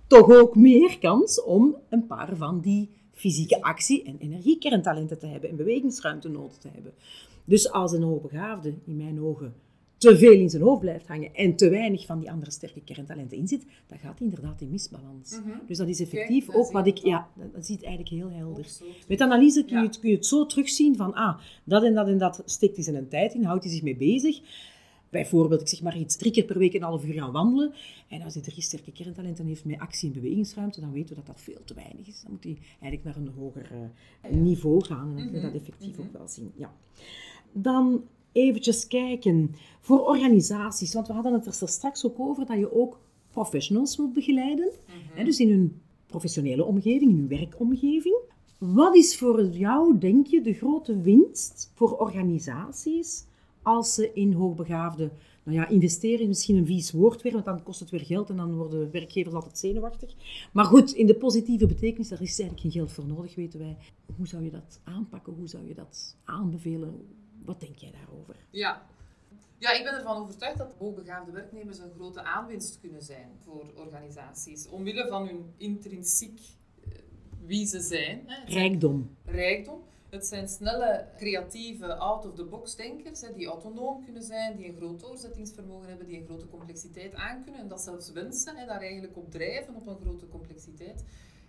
toch 0.06 0.30
ook 0.30 0.56
meer 0.56 0.98
kans 0.98 1.42
om 1.42 1.76
een 1.88 2.06
paar 2.06 2.36
van 2.36 2.60
die 2.60 2.90
fysieke 3.12 3.62
actie- 3.62 4.04
en 4.04 4.18
energiekerntalenten 4.18 5.18
te 5.18 5.26
hebben 5.26 5.50
en 5.50 5.56
bewegingsruimte 5.56 6.28
nodig 6.28 6.56
te 6.56 6.68
hebben. 6.72 6.92
Dus 7.44 7.70
als 7.70 7.92
een 7.92 8.02
hoogbegaafde, 8.02 8.74
in 8.84 8.96
mijn 8.96 9.20
ogen, 9.20 9.54
te 9.98 10.18
veel 10.18 10.32
in 10.32 10.50
zijn 10.50 10.62
hoofd 10.62 10.80
blijft 10.80 11.06
hangen 11.06 11.34
en 11.34 11.56
te 11.56 11.68
weinig 11.68 12.06
van 12.06 12.18
die 12.18 12.30
andere 12.30 12.50
sterke 12.50 12.80
kerntalenten 12.80 13.36
in 13.36 13.48
zit, 13.48 13.64
dan 13.86 13.98
gaat 13.98 14.18
hij 14.18 14.28
inderdaad 14.28 14.60
in 14.60 14.70
misbalans. 14.70 15.30
Mhm. 15.30 15.66
Dus 15.66 15.78
dat 15.78 15.88
is 15.88 16.00
effectief 16.00 16.44
Kijk, 16.44 16.56
dat 16.56 16.66
ook 16.66 16.72
wat 16.72 16.86
ik, 16.86 16.96
ja, 16.98 17.28
dat, 17.36 17.54
dat 17.54 17.66
ziet 17.66 17.82
eigenlijk 17.82 18.14
heel 18.14 18.30
helder. 18.30 18.66
Met 19.08 19.20
analyse 19.20 19.64
kun 19.64 19.78
je, 19.78 19.86
het, 19.86 19.98
kun 19.98 20.10
je 20.10 20.16
het 20.16 20.26
zo 20.26 20.46
terugzien 20.46 20.96
van, 20.96 21.14
ah, 21.14 21.38
dat 21.64 21.82
en 21.82 21.94
dat 21.94 22.08
en 22.08 22.18
dat 22.18 22.42
steekt 22.44 22.74
hij 22.74 22.84
zijn 22.84 23.08
tijd 23.08 23.34
in, 23.34 23.44
houdt 23.44 23.64
hij 23.64 23.72
zich 23.72 23.82
mee 23.82 23.96
bezig. 23.96 24.40
Bijvoorbeeld, 25.10 25.60
ik 25.60 25.68
zeg 25.68 25.82
maar 25.82 25.98
iets, 25.98 26.16
drie 26.16 26.32
keer 26.32 26.44
per 26.44 26.58
week 26.58 26.74
een 26.74 26.82
half 26.82 27.04
uur 27.04 27.12
gaan 27.12 27.32
wandelen. 27.32 27.72
En 28.08 28.22
als 28.22 28.34
hij 28.34 28.42
drie 28.42 28.62
sterke 28.62 28.92
kerntalenten 28.92 29.46
heeft 29.46 29.64
met 29.64 29.78
actie- 29.78 30.08
en 30.08 30.14
bewegingsruimte, 30.14 30.80
dan 30.80 30.92
weten 30.92 31.08
we 31.08 31.14
dat 31.14 31.26
dat 31.26 31.40
veel 31.40 31.60
te 31.64 31.74
weinig 31.74 32.06
is. 32.06 32.22
Dan 32.22 32.30
moet 32.32 32.44
hij 32.44 32.56
eigenlijk 32.80 33.04
naar 33.04 33.16
een 33.16 33.32
hoger 33.38 33.70
eh, 34.22 34.30
niveau 34.32 34.84
gaan. 34.84 35.08
En 35.10 35.16
dan 35.16 35.24
kun 35.26 35.34
je 35.34 35.40
dat 35.40 35.50
Mhm, 35.50 35.58
effectief 35.58 35.96
mhm. 35.96 36.06
ook 36.06 36.12
wel 36.12 36.28
zien. 36.28 36.52
Ja. 36.56 36.74
Dan 37.52 38.04
eventjes 38.34 38.86
kijken 38.86 39.54
voor 39.80 40.06
organisaties. 40.06 40.94
Want 40.94 41.06
we 41.06 41.12
hadden 41.12 41.32
het 41.32 41.46
er 41.46 41.68
straks 41.68 42.06
ook 42.06 42.20
over 42.20 42.46
dat 42.46 42.58
je 42.58 42.72
ook 42.72 43.00
professionals 43.30 43.96
wilt 43.96 44.12
begeleiden. 44.12 44.70
Mhm. 45.14 45.24
Dus 45.24 45.40
in 45.40 45.50
hun 45.50 45.80
professionele 46.06 46.64
omgeving, 46.64 47.10
in 47.10 47.16
hun 47.16 47.28
werkomgeving. 47.28 48.16
Wat 48.58 48.96
is 48.96 49.16
voor 49.16 49.46
jou, 49.46 49.98
denk 49.98 50.26
je, 50.26 50.40
de 50.40 50.52
grote 50.52 51.00
winst 51.00 51.70
voor 51.74 51.96
organisaties 51.96 53.24
als 53.62 53.94
ze 53.94 54.12
in 54.12 54.32
hoogbegaafde, 54.32 55.10
nou 55.42 55.58
ja, 55.58 55.68
investeren 55.68 56.20
is 56.20 56.26
misschien 56.26 56.56
een 56.56 56.66
vies 56.66 56.92
woord 56.92 57.22
weer, 57.22 57.32
want 57.32 57.44
dan 57.44 57.62
kost 57.62 57.80
het 57.80 57.90
weer 57.90 58.04
geld 58.04 58.30
en 58.30 58.36
dan 58.36 58.54
worden 58.54 58.90
werkgevers 58.90 59.34
altijd 59.34 59.58
zenuwachtig. 59.58 60.14
Maar 60.52 60.64
goed, 60.64 60.92
in 60.92 61.06
de 61.06 61.14
positieve 61.14 61.66
betekenis, 61.66 62.08
daar 62.08 62.22
is 62.22 62.38
eigenlijk 62.38 62.60
geen 62.60 62.70
geld 62.70 62.92
voor 62.92 63.06
nodig, 63.06 63.34
weten 63.34 63.58
wij. 63.58 63.76
Hoe 64.16 64.26
zou 64.26 64.44
je 64.44 64.50
dat 64.50 64.80
aanpakken? 64.84 65.32
Hoe 65.32 65.48
zou 65.48 65.68
je 65.68 65.74
dat 65.74 66.16
aanbevelen? 66.24 67.06
Wat 67.44 67.60
denk 67.60 67.76
jij 67.76 67.90
daarover? 67.90 68.36
Ja. 68.50 68.86
ja, 69.58 69.72
ik 69.72 69.84
ben 69.84 69.94
ervan 69.94 70.16
overtuigd 70.16 70.58
dat 70.58 70.74
hoogbegaafde 70.78 71.32
werknemers 71.32 71.78
een 71.78 71.92
grote 71.94 72.22
aanwinst 72.22 72.80
kunnen 72.80 73.02
zijn 73.02 73.30
voor 73.44 73.72
organisaties. 73.74 74.68
Omwille 74.68 75.06
van 75.08 75.26
hun 75.26 75.52
intrinsiek 75.56 76.40
eh, 76.40 76.90
wie 77.46 77.66
ze 77.66 77.80
zijn. 77.80 78.22
Hè. 78.26 78.52
Rijkdom. 78.52 79.16
rijkdom. 79.24 79.82
Het 80.08 80.26
zijn 80.26 80.48
snelle, 80.48 81.06
creatieve, 81.16 81.94
out-of-the-box 81.94 82.76
denkers 82.76 83.20
hè, 83.20 83.32
die 83.32 83.46
autonoom 83.46 84.04
kunnen 84.04 84.22
zijn, 84.22 84.56
die 84.56 84.68
een 84.68 84.76
groot 84.76 85.00
doorzettingsvermogen 85.00 85.88
hebben, 85.88 86.06
die 86.06 86.18
een 86.18 86.26
grote 86.26 86.48
complexiteit 86.48 87.14
aankunnen 87.14 87.60
en 87.60 87.68
dat 87.68 87.80
zelfs 87.80 88.12
wensen, 88.12 88.56
hè, 88.56 88.66
daar 88.66 88.80
eigenlijk 88.80 89.16
op 89.16 89.30
drijven, 89.30 89.74
op 89.74 89.86
een 89.86 90.00
grote 90.00 90.28
complexiteit. 90.28 91.04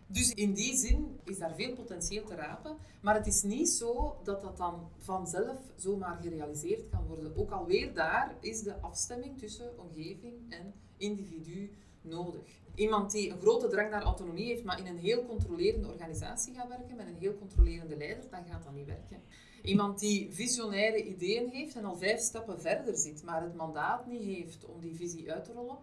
Dus 0.07 0.33
in 0.33 0.53
die 0.53 0.75
zin 0.75 1.19
is 1.23 1.37
daar 1.37 1.55
veel 1.55 1.73
potentieel 1.73 2.23
te 2.23 2.35
rapen, 2.35 2.77
maar 3.01 3.15
het 3.15 3.27
is 3.27 3.43
niet 3.43 3.69
zo 3.69 4.17
dat 4.23 4.41
dat 4.41 4.57
dan 4.57 4.89
vanzelf 4.97 5.59
zomaar 5.75 6.17
gerealiseerd 6.21 6.89
kan 6.89 7.05
worden. 7.07 7.37
Ook 7.37 7.51
alweer 7.51 7.93
daar 7.93 8.35
is 8.39 8.61
de 8.61 8.79
afstemming 8.81 9.37
tussen 9.37 9.79
omgeving 9.79 10.33
en 10.49 10.73
individu 10.97 11.71
nodig. 12.01 12.63
Iemand 12.75 13.11
die 13.11 13.29
een 13.29 13.39
grote 13.39 13.67
drang 13.67 13.89
naar 13.89 14.01
autonomie 14.01 14.45
heeft, 14.45 14.63
maar 14.63 14.79
in 14.79 14.85
een 14.85 14.97
heel 14.97 15.25
controlerende 15.25 15.87
organisatie 15.87 16.53
gaat 16.53 16.67
werken, 16.67 16.95
met 16.95 17.07
een 17.07 17.17
heel 17.19 17.37
controlerende 17.37 17.97
leider, 17.97 18.29
dan 18.29 18.45
gaat 18.45 18.63
dat 18.63 18.73
niet 18.73 18.85
werken. 18.85 19.21
Iemand 19.63 19.99
die 19.99 20.33
visionaire 20.33 21.03
ideeën 21.03 21.49
heeft 21.49 21.75
en 21.75 21.85
al 21.85 21.97
vijf 21.97 22.19
stappen 22.19 22.61
verder 22.61 22.97
zit, 22.97 23.23
maar 23.23 23.41
het 23.41 23.55
mandaat 23.55 24.07
niet 24.07 24.23
heeft 24.23 24.65
om 24.65 24.79
die 24.79 24.95
visie 24.95 25.31
uit 25.31 25.45
te 25.45 25.53
rollen, 25.53 25.77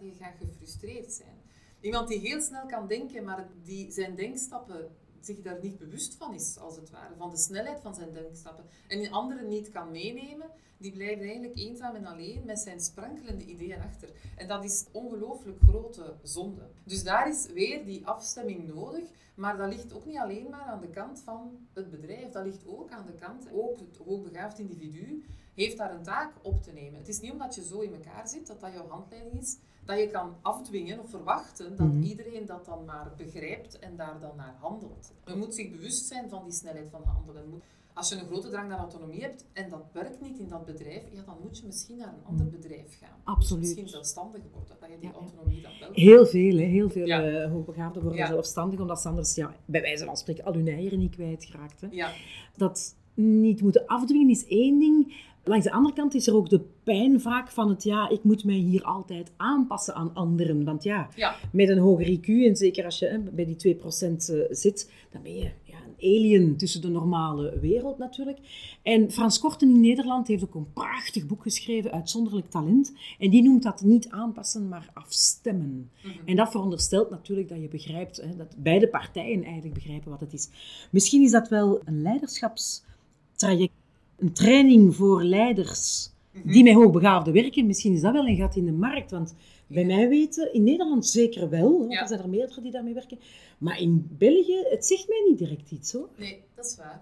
die 0.00 0.14
gaat 0.20 0.36
gefrustreerd 0.38 1.12
zijn. 1.12 1.45
Iemand 1.80 2.08
die 2.08 2.18
heel 2.18 2.40
snel 2.40 2.66
kan 2.66 2.86
denken, 2.86 3.24
maar 3.24 3.48
die 3.64 3.92
zijn 3.92 4.14
denkstappen 4.14 4.90
zich 5.20 5.42
daar 5.42 5.58
niet 5.62 5.78
bewust 5.78 6.14
van 6.14 6.34
is, 6.34 6.58
als 6.58 6.76
het 6.76 6.90
ware, 6.90 7.14
van 7.16 7.30
de 7.30 7.36
snelheid 7.36 7.80
van 7.80 7.94
zijn 7.94 8.12
denkstappen, 8.12 8.64
en 8.88 8.98
die 8.98 9.12
anderen 9.12 9.48
niet 9.48 9.70
kan 9.70 9.90
meenemen, 9.90 10.50
die 10.78 10.92
blijft 10.92 11.20
eigenlijk 11.20 11.56
eenzaam 11.56 11.94
en 11.94 12.06
alleen 12.06 12.42
met 12.44 12.58
zijn 12.58 12.80
sprankelende 12.80 13.44
ideeën 13.44 13.80
achter. 13.80 14.08
En 14.36 14.48
dat 14.48 14.64
is 14.64 14.86
ongelooflijk 14.92 15.58
grote 15.68 16.14
zonde. 16.22 16.62
Dus 16.84 17.02
daar 17.02 17.28
is 17.28 17.46
weer 17.46 17.84
die 17.84 18.06
afstemming 18.06 18.74
nodig, 18.74 19.04
maar 19.34 19.56
dat 19.56 19.68
ligt 19.68 19.94
ook 19.94 20.04
niet 20.04 20.18
alleen 20.18 20.50
maar 20.50 20.64
aan 20.64 20.80
de 20.80 20.90
kant 20.90 21.20
van 21.20 21.68
het 21.72 21.90
bedrijf, 21.90 22.30
dat 22.30 22.44
ligt 22.44 22.66
ook 22.66 22.90
aan 22.90 23.06
de 23.06 23.12
kant, 23.12 23.48
ook 23.52 23.78
het 23.78 23.96
hoogbegaafd 23.96 24.58
individu 24.58 25.24
heeft 25.56 25.76
daar 25.76 25.94
een 25.94 26.02
taak 26.02 26.32
op 26.42 26.62
te 26.62 26.72
nemen. 26.72 26.98
Het 26.98 27.08
is 27.08 27.20
niet 27.20 27.32
omdat 27.32 27.54
je 27.54 27.64
zo 27.64 27.80
in 27.80 27.92
elkaar 27.94 28.28
zit, 28.28 28.46
dat 28.46 28.60
dat 28.60 28.72
jouw 28.72 28.88
handleiding 28.88 29.40
is, 29.40 29.56
dat 29.84 29.98
je 29.98 30.08
kan 30.08 30.34
afdwingen 30.42 30.98
of 31.00 31.10
verwachten 31.10 31.76
dat 31.76 31.86
Mhm. 31.86 32.02
iedereen 32.02 32.46
dat 32.46 32.64
dan 32.64 32.84
maar 32.84 33.12
begrijpt 33.16 33.78
en 33.78 33.96
daar 33.96 34.20
dan 34.20 34.36
naar 34.36 34.54
handelt. 34.60 35.12
Men 35.24 35.38
moet 35.38 35.54
zich 35.54 35.70
bewust 35.70 36.06
zijn 36.06 36.28
van 36.28 36.44
die 36.44 36.52
snelheid 36.52 36.88
van 36.90 37.02
handelen. 37.04 37.62
Als 37.94 38.08
je 38.08 38.14
een 38.16 38.26
grote 38.26 38.48
drang 38.48 38.68
naar 38.68 38.78
autonomie 38.78 39.20
hebt 39.22 39.44
en 39.52 39.68
dat 39.70 39.84
werkt 39.92 40.20
niet 40.20 40.38
in 40.38 40.48
dat 40.48 40.64
bedrijf, 40.64 41.02
ja, 41.12 41.22
dan 41.26 41.36
moet 41.42 41.58
je 41.58 41.66
misschien 41.66 41.96
naar 41.96 42.08
een 42.08 42.24
ander 42.24 42.48
bedrijf 42.48 42.98
gaan. 42.98 43.18
Mhm. 43.20 43.30
Absoluut. 43.30 43.62
Je 43.62 43.68
misschien 43.68 43.88
zelfstandig 43.88 44.42
worden, 44.52 44.76
dat 44.80 44.88
je 44.90 44.98
die 44.98 45.08
Ja, 45.08 45.14
autonomie 45.14 45.60
dan 45.62 45.70
wel 45.80 45.88
Heel 45.92 46.26
veel, 46.26 46.56
hè. 46.56 46.64
heel 46.64 46.90
veel 46.90 47.06
Ja. 47.06 47.22
eh, 47.24 47.50
hoogbegaafden 47.50 48.02
worden 48.02 48.20
Ja. 48.20 48.26
zelfstandig, 48.26 48.80
omdat 48.80 49.00
ze 49.00 49.08
anders 49.08 49.34
ja, 49.34 49.54
bij 49.64 49.80
wijze 49.80 50.04
van 50.04 50.16
spreken 50.16 50.44
al 50.44 50.52
hun 50.54 50.68
eieren 50.68 50.98
niet 50.98 51.14
kwijtgeraakt. 51.14 51.80
Hè. 51.80 51.86
Ja, 51.90 52.12
Dat 52.56 52.96
niet 53.14 53.60
moeten 53.62 53.86
afdwingen 53.86 54.28
is 54.30 54.46
één 54.46 54.78
ding. 54.78 55.24
Langs 55.48 55.64
de 55.64 55.72
andere 55.72 55.94
kant 55.94 56.14
is 56.14 56.26
er 56.26 56.34
ook 56.34 56.48
de 56.48 56.60
pijn 56.82 57.20
vaak 57.20 57.50
van 57.50 57.68
het 57.68 57.82
ja, 57.82 58.08
ik 58.08 58.24
moet 58.24 58.44
mij 58.44 58.54
hier 58.54 58.84
altijd 58.84 59.32
aanpassen 59.36 59.94
aan 59.94 60.14
anderen. 60.14 60.64
Want 60.64 60.82
ja, 60.82 61.08
ja, 61.14 61.36
met 61.52 61.68
een 61.68 61.78
hoger 61.78 62.06
IQ, 62.06 62.26
en 62.26 62.56
zeker 62.56 62.84
als 62.84 62.98
je 62.98 63.06
hè, 63.06 63.18
bij 63.18 63.44
die 63.44 63.76
2% 63.76 63.80
eh, 63.80 64.38
zit, 64.50 64.92
dan 65.10 65.22
ben 65.22 65.36
je 65.36 65.50
ja, 65.62 65.76
een 65.86 65.94
alien 65.98 66.56
tussen 66.56 66.80
de 66.80 66.88
normale 66.88 67.58
wereld 67.58 67.98
natuurlijk. 67.98 68.38
En 68.82 69.10
Frans 69.10 69.38
Korten 69.38 69.68
in 69.70 69.80
Nederland 69.80 70.28
heeft 70.28 70.44
ook 70.44 70.54
een 70.54 70.72
prachtig 70.72 71.26
boek 71.26 71.42
geschreven, 71.42 71.92
Uitzonderlijk 71.92 72.50
Talent. 72.50 72.92
En 73.18 73.30
die 73.30 73.42
noemt 73.42 73.62
dat 73.62 73.82
niet 73.82 74.08
aanpassen, 74.08 74.68
maar 74.68 74.90
afstemmen. 74.94 75.90
Mhm. 76.02 76.14
En 76.24 76.36
dat 76.36 76.50
veronderstelt 76.50 77.10
natuurlijk 77.10 77.48
dat 77.48 77.60
je 77.60 77.68
begrijpt, 77.68 78.16
hè, 78.16 78.36
dat 78.36 78.54
beide 78.56 78.88
partijen 78.88 79.44
eigenlijk 79.44 79.74
begrijpen 79.74 80.10
wat 80.10 80.20
het 80.20 80.32
is. 80.32 80.48
Misschien 80.90 81.22
is 81.22 81.30
dat 81.30 81.48
wel 81.48 81.80
een 81.84 82.02
leiderschapstraject, 82.02 83.72
een 84.18 84.32
training 84.32 84.94
voor 84.94 85.22
leiders 85.22 86.10
Mhm. 86.32 86.52
die 86.52 86.62
met 86.64 86.72
hoogbegaafden 86.74 87.32
werken. 87.32 87.66
Misschien 87.66 87.92
is 87.94 88.00
dat 88.00 88.12
wel 88.12 88.26
een 88.26 88.36
gat 88.36 88.56
in 88.56 88.64
de 88.64 88.72
markt, 88.72 89.10
want 89.10 89.34
bij 89.66 89.84
mij 89.84 90.08
weten, 90.08 90.52
in 90.54 90.64
Nederland 90.64 91.06
zeker 91.06 91.48
wel, 91.48 91.78
want 91.78 91.92
Ja. 91.92 92.00
er 92.00 92.08
zijn 92.08 92.20
er 92.20 92.28
meerdere 92.28 92.60
die 92.60 92.70
daarmee 92.70 92.94
werken. 92.94 93.18
Maar 93.58 93.80
in 93.80 94.06
België, 94.18 94.64
het 94.70 94.86
zegt 94.86 95.08
mij 95.08 95.24
niet 95.28 95.38
direct 95.38 95.70
iets 95.70 95.92
hoor. 95.92 96.08
nee, 96.16 96.42
dat 96.54 96.64
is 96.66 96.76
waar. 96.76 97.00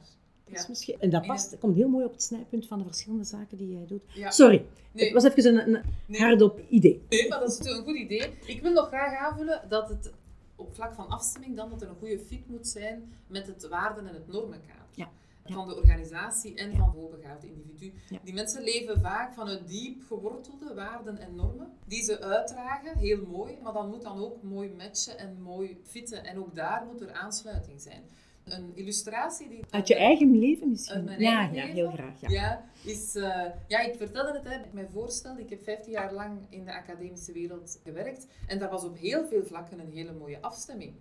Dat 0.50 0.68
is 0.70 0.94
en 0.98 1.10
dat 1.10 1.26
past, 1.26 1.50
dat 1.50 1.60
komt 1.60 1.76
heel 1.76 1.88
mooi 1.88 2.04
op 2.04 2.12
het 2.12 2.22
snijpunt 2.22 2.66
van 2.66 2.78
de 2.78 2.84
verschillende 2.84 3.24
zaken 3.24 3.58
die 3.58 3.70
jij 3.72 3.86
doet. 3.86 4.02
Ja. 4.14 4.30
Sorry, 4.30 4.64
Nee. 4.92 5.04
het 5.04 5.12
was 5.22 5.24
even 5.32 5.56
een, 5.68 5.74
een 5.74 5.82
Nee. 6.06 6.20
hardop 6.20 6.60
idee. 6.68 7.02
Nee, 7.08 7.28
maar 7.28 7.40
dat 7.40 7.48
is 7.52 7.58
natuurlijk 7.58 7.86
een 7.86 7.92
goed 7.94 8.02
idee. 8.02 8.30
Ik 8.46 8.62
wil 8.62 8.72
nog 8.72 8.88
graag 8.88 9.18
aanvullen 9.30 9.60
dat 9.68 9.88
het 9.88 10.12
op 10.56 10.74
vlak 10.74 10.94
van 10.94 11.08
afstemming 11.08 11.56
dan 11.56 11.70
dat 11.70 11.82
er 11.82 11.88
een 11.88 11.94
goede 11.98 12.18
fit 12.18 12.48
moet 12.48 12.66
zijn 12.66 13.12
met 13.26 13.46
het 13.46 13.68
waarden- 13.68 14.06
en 14.06 14.14
het 14.14 14.28
normenkader. 14.28 14.86
Ja. 14.94 15.10
Van 15.44 15.68
de 15.68 15.76
organisatie 15.76 16.54
en 16.54 16.76
van 16.76 16.86
het 16.86 16.94
hoogbegaafde 16.94 17.46
individu. 17.46 17.92
Die 18.22 18.34
mensen 18.34 18.62
leven 18.62 19.00
vaak 19.00 19.34
vanuit 19.34 19.68
diep 19.68 20.02
gewortelde 20.06 20.74
waarden 20.74 21.18
en 21.18 21.34
normen, 21.34 21.72
die 21.86 22.02
ze 22.02 22.20
uitdragen, 22.20 22.98
heel 22.98 23.26
mooi, 23.26 23.58
maar 23.62 23.72
dat 23.72 23.88
moet 23.88 24.02
dan 24.02 24.18
ook 24.18 24.42
mooi 24.42 24.70
matchen 24.70 25.18
en 25.18 25.42
mooi 25.42 25.80
fitten. 25.82 26.24
En 26.24 26.38
ook 26.38 26.54
daar 26.54 26.84
moet 26.84 27.00
er 27.00 27.12
aansluiting 27.12 27.80
zijn. 27.80 28.04
Een 28.44 28.72
illustratie 28.74 29.48
die... 29.48 29.60
Uit 29.70 29.88
je 29.88 29.94
eigen 29.94 30.38
leven 30.38 30.70
misschien? 30.70 31.04
Mijn 31.04 31.20
ja, 31.20 31.50
ja, 31.52 31.64
heel 31.66 31.90
graag. 31.90 32.20
Ja. 32.20 32.28
Ja, 32.28 32.64
is, 32.84 33.14
eh, 33.14 33.44
ja, 33.68 33.80
ik 33.80 33.94
vertelde 33.94 34.32
het, 34.32 34.44
hè, 34.44 34.54
ik 34.54 34.72
mij 34.72 34.88
voorstelde, 34.92 35.40
ik 35.40 35.50
heb 35.50 35.62
15 35.62 35.92
jaar 35.92 36.12
lang 36.12 36.38
in 36.48 36.64
de 36.64 36.74
academische 36.74 37.32
wereld 37.32 37.80
gewerkt 37.82 38.26
en 38.46 38.58
daar 38.58 38.70
was 38.70 38.84
op 38.84 38.98
heel 38.98 39.26
veel 39.26 39.44
vlakken 39.44 39.78
een 39.78 39.90
hele 39.92 40.12
mooie 40.12 40.40
afstemming. 40.40 40.92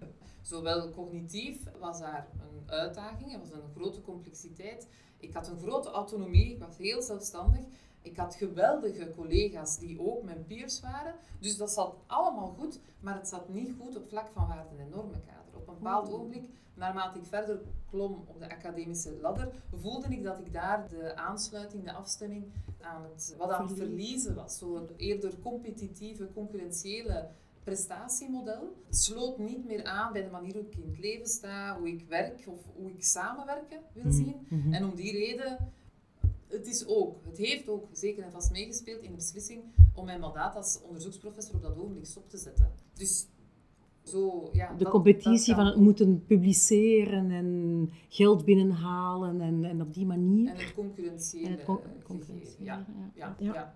Zowel 0.42 0.90
cognitief 0.92 1.58
was 1.80 2.00
daar 2.00 2.28
een 2.42 2.72
uitdaging, 2.72 3.34
er 3.34 3.40
was 3.40 3.52
een 3.52 3.72
grote 3.76 4.02
complexiteit. 4.02 4.88
Ik 5.20 5.34
had 5.34 5.48
een 5.48 5.60
grote 5.60 5.90
autonomie, 5.90 6.52
ik 6.52 6.60
was 6.60 6.78
heel 6.78 7.02
zelfstandig. 7.02 7.62
Ik 8.02 8.18
had 8.18 8.36
geweldige 8.36 9.12
collega's 9.16 9.78
die 9.78 10.00
ook 10.00 10.24
mijn 10.24 10.46
peers 10.48 10.80
waren. 10.80 11.16
Dus 11.40 11.58
dat 11.58 11.72
zat 11.72 11.96
allemaal 12.08 12.56
goed, 12.60 12.80
maar 13.00 13.16
het 13.16 13.28
zat 13.28 13.50
niet 13.50 13.72
goed 13.80 13.96
op 13.98 14.10
vlak 14.10 14.28
van 14.34 14.48
waarden- 14.48 14.80
en 14.80 14.90
normenkader. 14.90 15.56
Op 15.56 15.68
een 15.68 15.74
bepaald 15.74 16.08
Oeh. 16.08 16.16
ogenblik 16.16 16.44
naarmate 16.74 17.20
ik 17.20 17.26
verder 17.26 17.62
klom 17.90 18.24
op 18.28 18.40
de 18.40 18.50
academische 18.52 19.18
ladder, 19.22 19.54
voelde 19.74 20.08
ik 20.08 20.24
dat 20.24 20.40
ik 20.40 20.54
daar 20.54 20.90
de 20.90 21.16
aansluiting, 21.16 21.84
de 21.84 21.94
afstemming 21.94 22.46
aan 22.82 23.04
het, 23.04 23.36
wat 23.38 23.50
aan 23.50 23.68
het 23.68 23.78
verliezen 23.78 24.36
was. 24.36 24.58
Zo'n 24.58 24.90
eerder 24.98 25.40
competitieve, 25.40 26.30
concurrentiële 26.34 27.30
prestatiemodel. 27.64 28.76
Het 28.86 28.98
sloot 28.98 29.38
niet 29.38 29.66
meer 29.66 29.84
aan 29.84 30.14
bij 30.14 30.24
de 30.24 30.30
manier 30.30 30.54
hoe 30.54 30.66
ik 30.66 30.76
in 30.76 30.90
het 30.90 31.00
leven 31.00 31.28
sta, 31.28 31.78
hoe 31.78 31.88
ik 31.88 32.06
werk 32.08 32.44
of 32.48 32.62
hoe 32.76 32.92
ik 32.92 33.04
samenwerken 33.04 33.80
wil 33.94 34.12
zien. 34.12 34.46
Mhm. 34.50 34.74
En 34.74 34.86
om 34.86 34.96
die 34.96 35.12
reden, 35.12 35.72
het 36.48 36.68
is 36.68 36.88
ook, 36.88 37.26
het 37.26 37.38
heeft 37.38 37.70
ook 37.70 37.88
zeker 37.92 38.24
en 38.24 38.32
vast 38.32 38.52
meegespeeld 38.52 39.02
in 39.02 39.10
de 39.10 39.16
beslissing 39.16 39.64
om 39.94 40.06
mijn 40.06 40.20
mandaat 40.20 40.56
als 40.56 40.82
onderzoeksprofessor 40.82 41.56
op 41.56 41.62
dat 41.62 41.78
ogenblik 41.78 42.06
stop 42.06 42.30
te 42.30 42.38
zetten. 42.38 42.72
Dus 42.94 43.28
zo, 44.04 44.50
ja, 44.52 44.74
De 44.78 44.84
dat- 44.84 44.92
competitie 44.92 45.56
dat 45.56 45.64
van 45.64 45.66
het 45.66 45.76
moeten 45.80 46.24
publiceren 46.28 47.32
en 47.32 47.90
geld 48.10 48.46
binnenhalen 48.46 49.42
en, 49.42 49.64
en 49.66 49.82
op 49.82 49.94
die 49.94 50.06
manier. 50.06 50.50
En 50.50 50.56
het 50.58 50.74
concurrentiële. 50.74 51.46
En 51.46 51.52
het 51.52 51.64
con- 51.64 51.78
eh, 51.84 52.04
concurrentiële, 52.04 52.46
gegeven, 52.46 52.66
Ja, 52.66 52.86
ja, 53.16 53.36
Ja. 53.40 53.54
ja. 53.54 53.76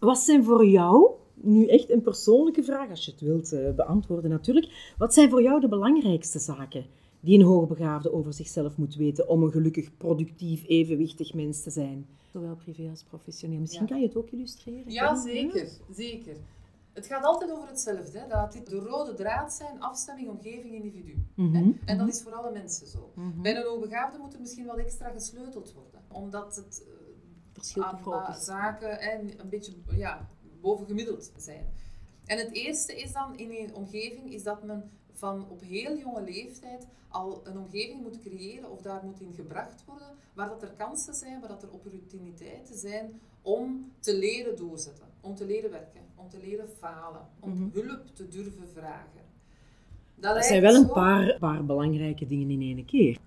Wat 0.00 0.18
zijn 0.18 0.44
voor 0.44 0.66
jou, 0.66 1.10
nu 1.34 1.66
echt 1.66 1.90
een 1.90 2.02
persoonlijke 2.02 2.62
vraag, 2.62 2.90
als 2.90 3.04
je 3.04 3.10
het 3.10 3.20
wilt 3.20 3.52
uh, 3.52 3.70
beantwoorden 3.74 4.30
natuurlijk, 4.30 4.94
wat 4.98 5.14
zijn 5.14 5.30
voor 5.30 5.42
jou 5.42 5.60
de 5.60 5.68
belangrijkste 5.68 6.38
zaken 6.38 6.84
die 7.20 7.38
een 7.38 7.44
hoogbegaafde 7.44 8.12
over 8.12 8.32
zichzelf 8.32 8.76
moet 8.76 8.94
weten 8.94 9.28
om 9.28 9.42
een 9.42 9.50
gelukkig, 9.50 9.96
productief, 9.96 10.64
evenwichtig 10.66 11.34
mens 11.34 11.62
te 11.62 11.70
zijn? 11.70 12.06
Zowel 12.32 12.54
privé 12.56 12.88
als 12.90 13.02
professioneel. 13.02 13.60
Misschien 13.60 13.86
kan 13.86 14.00
je 14.00 14.06
het 14.06 14.16
ook 14.16 14.30
illustreren. 14.30 14.90
Ja, 14.92 15.16
zeker. 15.22 15.68
zeker. 15.94 16.36
Het 16.92 17.06
gaat 17.06 17.24
altijd 17.24 17.50
over 17.50 17.68
hetzelfde. 17.68 18.18
Hè? 18.18 18.26
Dat 18.26 18.52
dit 18.52 18.66
de 18.66 18.78
rode 18.78 19.14
draad 19.14 19.52
zijn, 19.52 19.80
afstemming, 19.80 20.28
omgeving, 20.28 20.74
individu. 20.74 21.26
Mhm, 21.34 21.70
En 21.84 21.98
dat 21.98 22.08
is 22.08 22.22
voor 22.22 22.32
alle 22.32 22.50
mensen 22.52 22.86
zo. 22.86 23.12
Mhm. 23.14 23.42
Bij 23.42 23.56
een 23.56 23.62
hoogbegaafde 23.66 24.18
moet 24.18 24.34
er 24.34 24.40
misschien 24.40 24.66
wat 24.66 24.76
extra 24.78 25.08
gesleuteld 25.10 25.72
worden. 25.72 26.00
Omdat 26.08 26.56
het 26.56 26.82
uh, 26.86 26.92
Verschil 27.52 27.82
te 27.88 27.96
groot 27.96 28.28
is. 28.28 28.44
zaken 28.44 29.00
en 29.00 29.40
een 29.40 29.48
beetje 29.48 29.72
ja, 29.90 30.28
bovengemiddeld 30.60 31.32
zijn. 31.36 31.66
En 32.26 32.38
het 32.38 32.52
eerste 32.52 32.94
is 33.00 33.12
dan 33.12 33.36
in 33.36 33.50
een 33.50 33.74
omgeving 33.74 34.32
is 34.32 34.42
dat 34.42 34.62
men 34.62 34.90
van 35.12 35.48
op 35.48 35.60
heel 35.60 35.96
jonge 35.96 36.22
leeftijd 36.22 36.86
al 37.08 37.40
een 37.46 37.58
omgeving 37.58 38.02
moet 38.02 38.20
creëren 38.20 38.70
of 38.70 38.80
daar 38.82 39.04
moet 39.04 39.20
in 39.20 39.32
gebracht 39.34 39.84
worden 39.84 40.08
waar 40.34 40.48
dat 40.48 40.62
er 40.62 40.72
kansen 40.76 41.14
zijn, 41.14 41.40
waar 41.40 41.48
dat 41.48 41.62
er 41.62 41.70
opportuniteiten 41.70 42.78
zijn 42.78 43.20
om 43.42 43.92
te 44.00 44.14
leren 44.16 44.56
doorzetten, 44.56 45.06
om 45.22 45.34
te 45.34 45.46
leren 45.46 45.70
werken, 45.70 46.00
om 46.14 46.28
te 46.28 46.38
leren 46.38 46.68
falen, 46.68 47.26
om 47.40 47.50
Mhm. 47.50 47.68
hulp 47.72 48.06
te 48.14 48.28
durven 48.28 48.68
vragen. 48.68 49.20
Dat 50.14 50.44
zijn 50.44 50.62
wel 50.62 50.74
een 50.74 50.90
paar, 50.92 51.36
paar 51.38 51.64
belangrijke 51.64 52.26
dingen 52.26 52.50
in 52.50 52.60
één 52.60 52.84
keer. 52.84 53.18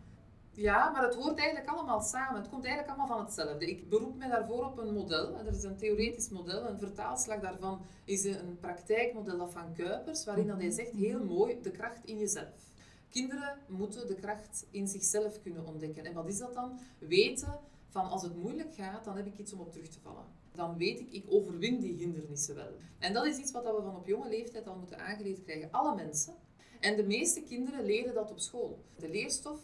Ja, 0.52 0.89
maar 0.91 1.04
het 1.04 1.16
hoort 1.16 1.38
eigenlijk 1.39 1.70
allemaal 1.70 2.02
samen. 2.02 2.41
Het 2.41 2.50
komt 2.50 2.66
eigenlijk 2.66 2.98
allemaal 2.98 3.18
van 3.18 3.26
hetzelfde. 3.26 3.70
Ik 3.70 3.89
beroep 3.89 4.18
me 4.18 4.28
daarvoor 4.28 4.66
op 4.66 4.78
een 4.78 4.93
model. 4.93 5.38
Er 5.38 5.48
is 5.48 5.64
een 5.64 5.78
theoretisch 5.78 6.30
model. 6.30 6.70
Een 6.70 6.80
vertaalslag 6.80 7.39
daarvan 7.39 7.82
is 8.06 8.24
een 8.26 8.58
praktijkmodel 8.60 9.38
dat 9.38 9.52
van 9.52 9.74
Kuipers, 9.74 10.26
waarin 10.26 10.48
dat 10.48 10.60
hij 10.62 10.70
zegt 10.72 10.91
heel 10.91 11.24
mooi 11.24 11.62
de 11.62 11.72
kracht 11.72 12.06
in 12.06 12.18
jezelf. 12.18 12.74
Kinderen 13.10 13.58
moeten 13.68 14.08
de 14.08 14.16
kracht 14.16 14.66
in 14.72 14.88
zichzelf 14.88 15.41
kunnen 15.41 15.66
ontdekken. 15.66 16.06
En 16.06 16.14
wat 16.14 16.28
is 16.28 16.38
dat 16.38 16.54
dan? 16.54 16.80
Weten 17.00 17.60
van 17.89 18.10
als 18.10 18.22
het 18.22 18.36
moeilijk 18.36 18.74
gaat, 18.76 19.04
dan 19.06 19.16
heb 19.16 19.26
ik 19.26 19.38
iets 19.38 19.54
om 19.54 19.60
op 19.60 19.72
terug 19.72 19.88
te 19.88 20.00
vallen. 20.00 20.24
Dan 20.56 20.78
weet 20.78 20.99
ik, 20.99 21.12
ik 21.12 21.26
overwin 21.30 21.80
die 21.80 21.95
hindernissen 21.95 22.56
wel. 22.56 22.72
En 22.99 23.14
dat 23.14 23.26
is 23.26 23.38
iets 23.38 23.51
wat 23.51 23.64
we 23.64 23.82
van 23.84 23.95
op 23.95 24.08
jonge 24.08 24.30
leeftijd 24.30 24.68
al 24.68 24.76
moeten 24.76 24.99
aangeleerd 24.99 25.43
krijgen. 25.43 25.72
Alle 25.72 25.95
mensen. 25.95 26.34
En 26.80 26.95
de 26.95 27.03
meeste 27.03 27.41
kinderen 27.41 27.86
leren 27.86 28.14
dat 28.14 28.32
op 28.32 28.39
school. 28.39 28.84
De 28.97 29.10
leerstof 29.10 29.60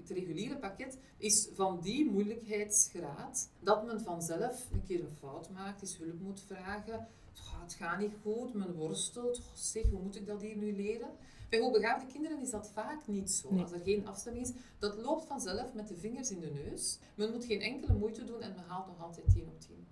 het 0.00 0.10
reguliere 0.10 0.56
pakket 0.56 0.98
is 1.16 1.48
van 1.54 1.80
die 1.80 2.10
moeilijkheidsgraad 2.10 3.50
dat 3.60 3.84
men 3.86 4.00
vanzelf 4.00 4.66
een 4.72 4.82
keer 4.86 5.00
een 5.00 5.16
fout 5.18 5.50
maakt, 5.50 5.82
eens 5.82 5.96
hulp 5.98 6.20
moet 6.20 6.40
vragen. 6.40 7.08
"Oh, 7.34 7.62
het 7.62 7.74
gaat 7.74 7.98
niet 7.98 8.14
goed, 8.22 8.54
men 8.54 8.74
worstelt. 8.74 9.38
Oh, 9.38 9.44
zeg, 9.54 9.90
hoe 9.90 10.02
moet 10.02 10.16
ik 10.16 10.26
dat 10.26 10.42
hier 10.42 10.56
nu 10.56 10.76
leren? 10.76 11.10
Bij 11.48 11.60
hoogbegaafde 11.60 12.12
kinderen 12.12 12.40
is 12.40 12.50
dat 12.50 12.70
vaak 12.70 13.06
niet 13.06 13.30
zo. 13.30 13.52
Nee. 13.52 13.62
Als 13.62 13.72
er 13.72 13.80
geen 13.80 14.06
afstemming 14.06 14.46
is, 14.46 14.52
dat 14.78 14.96
loopt 14.96 15.24
vanzelf 15.24 15.74
met 15.74 15.88
de 15.88 15.96
vingers 15.96 16.30
in 16.30 16.40
de 16.40 16.50
neus. 16.50 16.98
Men 17.14 17.30
moet 17.30 17.44
geen 17.44 17.60
enkele 17.60 17.94
moeite 17.94 18.24
doen 18.24 18.40
en 18.40 18.54
men 18.54 18.64
haalt 18.64 18.86
nog 18.86 19.02
altijd 19.02 19.26
10 19.32 19.48
op 19.48 19.60
10. 19.60 19.86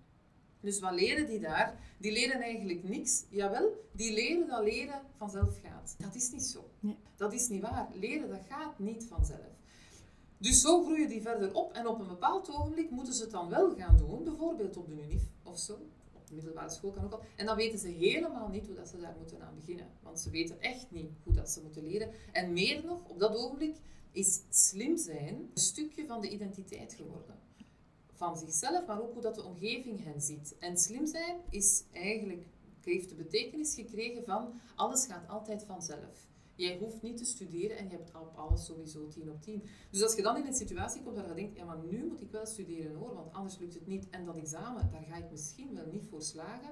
Dus 0.60 0.80
wat 0.80 0.92
leren 0.92 1.26
die 1.26 1.40
daar? 1.40 1.78
Die 1.98 2.12
leren 2.12 2.40
eigenlijk 2.40 2.82
niks. 2.82 3.24
Jawel, 3.28 3.84
die 3.92 4.12
leren 4.12 4.48
dat 4.48 4.62
leren 4.62 5.00
vanzelf 5.16 5.60
gaat. 5.62 5.94
Dat 5.98 6.14
is 6.14 6.30
niet 6.30 6.42
zo. 6.42 6.70
Nee. 6.80 6.96
Dat 7.16 7.32
is 7.32 7.48
niet 7.48 7.62
waar. 7.62 7.88
Leren, 7.94 8.28
dat 8.28 8.40
gaat 8.48 8.78
niet 8.78 9.04
vanzelf. 9.04 9.56
Dus 10.38 10.60
zo 10.60 10.84
groeien 10.84 11.08
die 11.08 11.22
verder 11.22 11.54
op 11.54 11.72
en 11.72 11.86
op 11.86 12.00
een 12.00 12.08
bepaald 12.08 12.50
ogenblik 12.50 12.90
moeten 12.90 13.14
ze 13.14 13.22
het 13.22 13.30
dan 13.30 13.48
wel 13.48 13.74
gaan 13.76 13.96
doen, 13.96 14.24
bijvoorbeeld 14.24 14.76
op 14.76 14.88
de 14.88 15.02
UNIF 15.02 15.22
of 15.42 15.58
zo. 15.58 15.72
Op 16.12 16.26
de 16.26 16.34
middelbare 16.34 16.70
school 16.70 16.90
kan 16.90 17.04
ook 17.04 17.12
al. 17.12 17.22
En 17.36 17.46
dan 17.46 17.56
weten 17.56 17.78
ze 17.78 17.88
helemaal 17.88 18.48
niet 18.48 18.66
hoe 18.66 18.74
dat 18.74 18.88
ze 18.88 19.00
daar 19.00 19.16
moeten 19.18 19.42
aan 19.42 19.54
beginnen. 19.54 19.86
Want 20.02 20.20
ze 20.20 20.30
weten 20.30 20.60
echt 20.60 20.90
niet 20.90 21.10
hoe 21.22 21.34
dat 21.34 21.50
ze 21.50 21.62
moeten 21.62 21.82
leren. 21.82 22.10
En 22.32 22.52
meer 22.52 22.84
nog, 22.84 23.08
op 23.08 23.18
dat 23.18 23.36
ogenblik 23.36 23.76
is 24.12 24.40
slim 24.50 24.96
zijn 24.96 25.34
een 25.34 25.60
stukje 25.60 26.06
van 26.06 26.20
de 26.20 26.28
identiteit 26.28 26.92
geworden 26.94 27.38
van 28.18 28.36
zichzelf, 28.36 28.86
maar 28.86 29.02
ook 29.02 29.12
hoe 29.12 29.22
dat 29.22 29.34
de 29.34 29.44
omgeving 29.44 30.04
hen 30.04 30.20
ziet. 30.20 30.56
En 30.58 30.76
slim 30.76 31.06
zijn 31.06 31.36
is 31.50 31.84
eigenlijk, 31.92 32.46
heeft 32.80 33.08
de 33.08 33.14
betekenis 33.14 33.74
gekregen 33.74 34.24
van 34.24 34.52
alles 34.74 35.06
gaat 35.06 35.28
altijd 35.28 35.64
vanzelf. 35.64 36.26
Jij 36.54 36.78
hoeft 36.78 37.02
niet 37.02 37.16
te 37.16 37.24
studeren 37.24 37.76
en 37.76 37.84
je 37.84 37.96
hebt 37.96 38.14
op 38.14 38.36
alles 38.36 38.64
sowieso 38.64 39.08
10 39.08 39.30
op 39.30 39.42
10. 39.42 39.62
Dus 39.90 40.02
als 40.02 40.14
je 40.14 40.22
dan 40.22 40.36
in 40.36 40.46
een 40.46 40.54
situatie 40.54 41.02
komt 41.02 41.16
waar 41.16 41.28
je 41.28 41.34
denkt, 41.34 41.56
ja 41.56 41.64
maar 41.64 41.78
nu 41.90 42.06
moet 42.06 42.20
ik 42.20 42.30
wel 42.30 42.46
studeren 42.46 42.94
hoor, 42.94 43.14
want 43.14 43.32
anders 43.32 43.58
lukt 43.58 43.74
het 43.74 43.86
niet. 43.86 44.10
En 44.10 44.24
dat 44.24 44.36
examen, 44.36 44.90
daar 44.90 45.02
ga 45.02 45.16
ik 45.16 45.30
misschien 45.30 45.74
wel 45.74 45.86
niet 45.86 46.06
voor 46.10 46.22
slagen. 46.22 46.70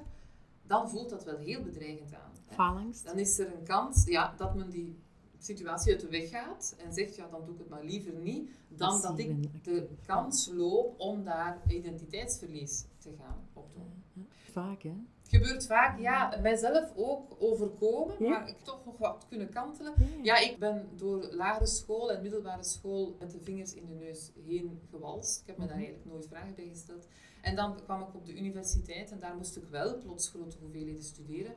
Dan 0.63 0.91
voelt 0.91 1.11
dat 1.11 1.25
wel 1.25 1.39
heel 1.39 1.63
bedreigend 1.63 2.15
aan. 2.15 2.33
Faalangst. 2.51 3.05
Dan 3.05 3.19
is 3.19 3.39
er 3.39 3.55
een 3.55 3.65
kans 3.65 4.05
ja, 4.05 4.35
dat 4.37 4.55
men 4.55 4.71
die 4.71 4.99
situatie 5.39 5.93
uit 5.93 6.01
de 6.01 6.09
weg 6.09 6.29
gaat 6.29 6.75
en 6.79 6.93
zegt, 6.93 7.17
ja 7.17 7.29
dan 7.29 7.45
doe 7.45 7.55
ik 7.55 7.59
het 7.61 7.69
maar 7.69 7.85
liever 7.85 8.13
niet, 8.15 8.51
dan 8.69 9.01
Dat 9.01 9.19
ik 9.19 9.65
de 9.65 9.89
kans 10.07 10.51
loop 10.55 11.01
om 11.01 11.25
daar 11.25 11.63
identiteitsverlies 11.69 12.85
te 12.99 13.15
gaan 13.19 13.49
opdoen. 13.53 14.03
Vaak, 14.51 14.83
hè? 14.83 14.95
Gebeurt 15.29 15.67
vaak, 15.67 15.99
ja, 16.01 16.39
mijzelf 16.43 16.93
ook 16.97 17.37
overkomen, 17.39 18.15
Ja. 18.19 18.29
maar 18.29 18.49
ik 18.49 18.59
toch 18.63 18.85
nog 18.85 18.99
wat 18.99 19.27
kunnen 19.29 19.49
kantelen. 19.49 19.93
Ja. 19.99 20.07
Ja, 20.23 20.39
ik 20.51 20.59
ben 20.59 20.89
door 20.97 21.29
lagere 21.33 21.67
school 21.67 22.13
en 22.13 22.23
middelbare 22.23 22.63
school 22.65 23.17
met 23.19 23.31
de 23.31 23.41
vingers 23.41 23.75
in 23.75 23.87
de 23.87 23.95
neus 23.95 24.31
heen 24.47 24.81
gewalst. 24.91 25.41
Ik 25.41 25.47
heb 25.47 25.57
me 25.59 25.67
daar 25.67 25.77
Mhm. 25.77 25.85
eigenlijk 25.85 26.13
nooit 26.15 26.27
vragen 26.27 26.55
bij 26.55 26.69
gesteld. 26.69 27.07
En 27.43 27.57
dan 27.57 27.83
kwam 27.85 28.01
ik 28.03 28.15
op 28.15 28.27
de 28.27 28.37
universiteit 28.37 29.11
en 29.11 29.19
daar 29.21 29.37
moest 29.37 29.57
ik 29.57 29.65
wel 29.65 29.99
plots 29.99 30.29
grote 30.29 30.57
hoeveelheden 30.61 31.03
studeren. 31.03 31.55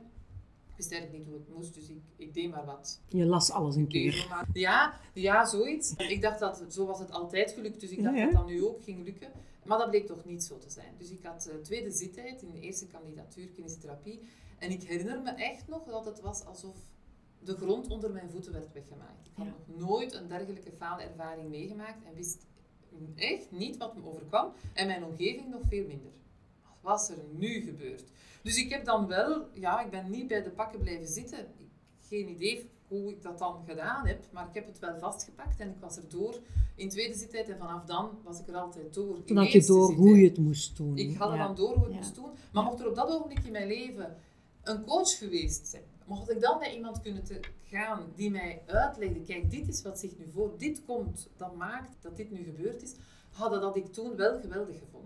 Ik 0.80 0.86
wist 0.86 0.98
eigenlijk 1.00 1.24
niet 1.24 1.34
hoe 1.34 1.44
het 1.46 1.56
moest, 1.56 1.74
dus 1.74 1.88
ik, 1.88 2.02
ik 2.16 2.34
deed 2.34 2.50
maar 2.50 2.64
wat. 2.64 3.00
Je 3.08 3.24
las 3.26 3.50
alles 3.50 3.76
een 3.76 3.88
keer. 3.88 4.26
maar- 4.28 4.48
Ja, 4.52 5.00
ja, 5.14 5.44
zoiets. 5.46 5.94
Ik 5.96 6.22
dacht 6.22 6.38
dat 6.38 6.64
zo 6.68 6.86
was 6.86 6.98
het 6.98 7.10
altijd 7.10 7.52
gelukt, 7.52 7.80
dus 7.80 7.90
ik 7.90 8.02
dacht 8.02 8.16
Ja, 8.16 8.24
dat 8.24 8.32
dat 8.32 8.46
nu 8.46 8.64
ook 8.64 8.82
ging 8.82 9.04
lukken. 9.04 9.30
Maar 9.64 9.78
dat 9.78 9.90
bleek 9.90 10.06
toch 10.06 10.24
niet 10.24 10.42
zo 10.44 10.58
te 10.58 10.70
zijn. 10.70 10.94
Dus 10.98 11.10
ik 11.10 11.22
had 11.22 11.46
eh, 11.46 11.56
tweede 11.56 11.90
zittijd 11.90 12.42
in 12.42 12.50
de 12.50 12.60
eerste 12.60 12.86
kandidatuur 12.86 13.46
kinesiotherapie. 13.46 14.20
En 14.58 14.70
ik 14.70 14.82
herinner 14.82 15.20
me 15.22 15.30
echt 15.30 15.68
nog 15.68 15.84
dat 15.84 16.04
het 16.04 16.20
was 16.20 16.44
alsof 16.44 16.76
de 17.44 17.54
grond 17.56 17.88
onder 17.88 18.10
mijn 18.12 18.30
voeten 18.30 18.52
werd 18.52 18.72
weggemaakt. 18.72 19.26
Ik 19.26 19.32
had 19.34 19.46
Ja. 19.46 19.52
nog 19.66 19.88
nooit 19.88 20.12
een 20.14 20.28
dergelijke 20.28 20.72
faalervaring 20.72 21.48
meegemaakt 21.48 22.04
en 22.04 22.14
wist 22.14 22.46
echt 23.16 23.50
niet 23.50 23.76
wat 23.76 23.96
me 23.96 24.04
overkwam. 24.04 24.52
En 24.72 24.86
mijn 24.86 25.04
omgeving 25.04 25.48
nog 25.50 25.60
veel 25.68 25.86
minder. 25.86 26.12
Wat 26.80 26.92
was 26.92 27.08
er 27.10 27.16
nu 27.36 27.60
gebeurd? 27.60 28.04
Dus 28.42 28.56
ik 28.56 28.70
heb 28.70 28.84
dan 28.84 29.06
wel, 29.06 29.46
ja, 29.52 29.84
ik 29.84 29.90
ben 29.90 30.10
niet 30.10 30.26
bij 30.28 30.42
de 30.42 30.50
pakken 30.50 30.80
blijven 30.80 31.06
zitten. 31.06 31.38
Ik- 31.38 31.68
Geen 32.08 32.28
idee 32.28 32.70
hoe 32.88 33.10
ik 33.10 33.22
dat 33.22 33.38
dan 33.38 33.62
gedaan 33.66 34.06
heb, 34.06 34.24
maar 34.32 34.46
ik 34.48 34.54
heb 34.54 34.66
het 34.66 34.78
wel 34.78 34.98
vastgepakt 34.98 35.60
en 35.60 35.68
ik 35.68 35.76
was 35.80 35.96
er 35.96 36.08
door 36.08 36.38
in 36.74 36.88
tweede 36.88 37.14
zittijd 37.14 37.48
en 37.48 37.58
vanaf 37.58 37.84
dan 37.84 38.18
was 38.24 38.40
ik 38.40 38.48
er 38.48 38.54
altijd 38.56 38.94
door. 38.94 39.24
Toen 39.24 39.36
had 39.36 39.52
je 39.52 39.64
door 39.66 39.86
zittijd. 39.86 39.98
hoe 40.08 40.16
je 40.18 40.28
het 40.28 40.38
moest 40.38 40.76
doen. 40.76 40.96
Ik 40.96 41.16
had 41.16 41.30
er 41.30 41.36
Ja. 41.36 41.46
dan 41.46 41.56
door 41.56 41.74
hoe 41.76 41.84
ik 41.86 41.90
Ja. 41.92 41.96
moest 41.96 42.14
doen. 42.14 42.30
Maar 42.52 42.64
mocht 42.64 42.80
er 42.80 42.88
op 42.88 42.94
dat 42.94 43.08
ogenblik 43.08 43.44
in 43.44 43.52
mijn 43.52 43.66
leven 43.68 44.16
een 44.62 44.84
coach 44.84 45.18
geweest 45.18 45.66
zijn, 45.66 45.82
mocht 46.06 46.30
ik 46.30 46.40
dan 46.40 46.58
bij 46.58 46.74
iemand 46.74 47.00
kunnen 47.00 47.24
te 47.24 47.40
gaan 47.64 48.12
die 48.16 48.30
mij 48.30 48.62
uitlegde, 48.66 49.20
kijk, 49.22 49.50
dit 49.50 49.68
is 49.68 49.82
wat 49.82 49.98
zich 49.98 50.18
nu 50.18 50.26
voor, 50.32 50.54
dit 50.58 50.82
komt, 50.86 51.28
dat 51.36 51.54
maakt 51.56 51.96
dat 52.00 52.16
dit 52.16 52.30
nu 52.30 52.42
gebeurd 52.44 52.82
is, 52.82 52.94
hadden 53.30 53.60
dat 53.60 53.76
ik 53.76 53.86
toen 53.92 54.16
wel 54.16 54.40
geweldig 54.40 54.78
gevonden. 54.78 54.99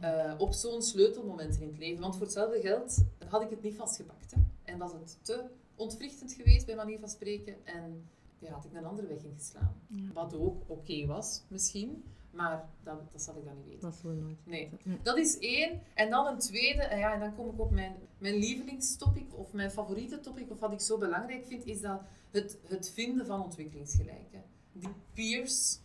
Eh, 0.00 0.34
op 0.38 0.52
zo'n 0.52 0.82
sleutelmoment 0.82 1.60
in 1.60 1.68
het 1.68 1.78
leven. 1.78 2.00
Want 2.00 2.16
voor 2.16 2.24
hetzelfde 2.24 2.60
geld 2.60 3.04
had 3.28 3.42
ik 3.42 3.50
het 3.50 3.62
niet 3.62 3.74
vastgepakt. 3.74 4.34
Hè. 4.34 4.40
En 4.72 4.78
was 4.78 4.92
het 4.92 5.18
te 5.22 5.44
ontwrichtend 5.74 6.32
geweest, 6.32 6.66
bij 6.66 6.76
manier 6.76 6.98
van 6.98 7.08
spreken. 7.08 7.66
En 7.66 8.08
ja, 8.38 8.52
had 8.52 8.64
ik 8.64 8.74
een 8.74 8.84
andere 8.84 9.06
weg 9.06 9.22
ingeslaan. 9.22 9.80
Ja. 9.86 10.12
Wat 10.12 10.34
ook 10.34 10.62
oké 10.66 11.06
was, 11.06 11.42
misschien. 11.48 12.04
Maar 12.30 12.68
dat, 12.82 13.12
dat 13.12 13.22
zal 13.22 13.36
ik 13.36 13.44
dan 13.44 13.56
niet 13.56 13.66
weten. 13.66 13.80
Dat 13.80 14.02
nooit. 14.02 14.36
Nee. 14.44 14.70
Nee. 14.84 14.98
Dat 15.02 15.18
is 15.18 15.38
één. 15.38 15.82
En 15.94 16.10
dan 16.10 16.26
een 16.26 16.38
tweede, 16.38 16.82
en, 16.82 16.98
ja, 16.98 17.14
en 17.14 17.20
dan 17.20 17.34
kom 17.34 17.48
ik 17.48 17.60
op 17.60 17.70
mijn, 17.70 17.96
mijn 18.18 18.34
lievelingstopic 18.34 19.36
of 19.36 19.52
mijn 19.52 19.70
favoriete 19.70 20.20
topic, 20.20 20.50
of 20.50 20.60
wat 20.60 20.72
ik 20.72 20.80
zo 20.80 20.98
belangrijk 20.98 21.46
vind, 21.46 21.64
is 21.64 21.80
dat 21.80 22.00
het, 22.30 22.58
het 22.66 22.90
vinden 22.90 23.26
van 23.26 23.42
ontwikkelingsgelijken. 23.42 24.42
Die 24.72 24.88
peers, 25.14 25.78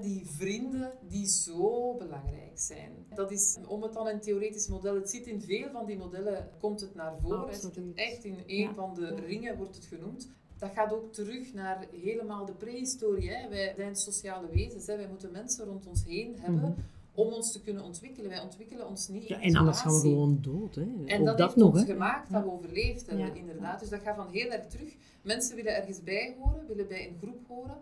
die 0.00 0.26
vrienden 0.26 0.92
die 1.08 1.26
zo 1.28 1.94
belangrijk 1.94 2.52
zijn. 2.58 2.92
Dat 3.14 3.30
is, 3.30 3.58
om 3.66 3.82
het 3.82 3.92
dan 3.92 4.06
een 4.06 4.20
theoretisch 4.20 4.68
model, 4.68 4.94
het 4.94 5.10
zit 5.10 5.26
in 5.26 5.40
veel 5.40 5.70
van 5.70 5.86
die 5.86 5.96
modellen, 5.96 6.48
komt 6.60 6.80
het 6.80 6.94
naar 6.94 7.12
voren. 7.22 7.38
Absoluut. 7.38 7.94
echt 7.94 8.24
in 8.24 8.38
een 8.46 8.56
Ja. 8.56 8.74
van 8.74 8.94
de 8.94 9.00
Ja. 9.06 9.14
ringen, 9.26 9.56
wordt 9.56 9.74
het 9.76 9.84
genoemd. 9.84 10.28
Dat 10.58 10.70
gaat 10.74 10.92
ook 10.92 11.12
terug 11.12 11.54
naar 11.54 11.86
helemaal 12.02 12.44
de 12.46 12.52
prehistorie. 12.52 13.30
Hè. 13.30 13.48
Wij 13.48 13.72
zijn 13.76 13.96
sociale 13.96 14.48
wezens. 14.52 14.86
Hè. 14.86 14.96
Wij 14.96 15.08
moeten 15.08 15.32
mensen 15.32 15.64
rond 15.64 15.86
ons 15.86 16.04
heen 16.04 16.36
hebben 16.38 16.60
Mhm. 16.60 16.72
om 17.14 17.32
ons 17.32 17.52
te 17.52 17.60
kunnen 17.62 17.82
ontwikkelen. 17.84 18.30
Wij 18.30 18.40
ontwikkelen 18.40 18.88
ons 18.88 19.08
niet 19.08 19.28
Ja, 19.28 19.36
in 19.40 19.48
en 19.48 19.56
anders 19.56 19.80
gaan 19.80 19.92
we 19.94 20.00
gewoon 20.00 20.38
dood. 20.40 20.74
Hè. 20.74 20.82
En 21.06 21.20
Ook 21.20 21.26
dat, 21.26 21.38
dat 21.38 21.46
heeft 21.46 21.56
nog, 21.56 21.70
ons 21.72 21.80
hè. 21.80 21.86
gemaakt 21.92 22.32
dat 22.32 22.42
we 22.44 22.50
overleefd 22.52 23.06
hebben, 23.06 23.26
Ja. 23.26 23.32
inderdaad. 23.34 23.80
Dus 23.80 23.88
dat 23.88 24.00
gaat 24.00 24.16
van 24.16 24.28
heel 24.30 24.50
erg 24.50 24.66
terug. 24.66 24.94
Mensen 25.22 25.56
willen 25.56 25.76
ergens 25.76 26.02
bij 26.02 26.36
horen, 26.40 26.66
willen 26.66 26.88
bij 26.88 27.08
een 27.08 27.16
groep 27.18 27.46
horen. 27.48 27.76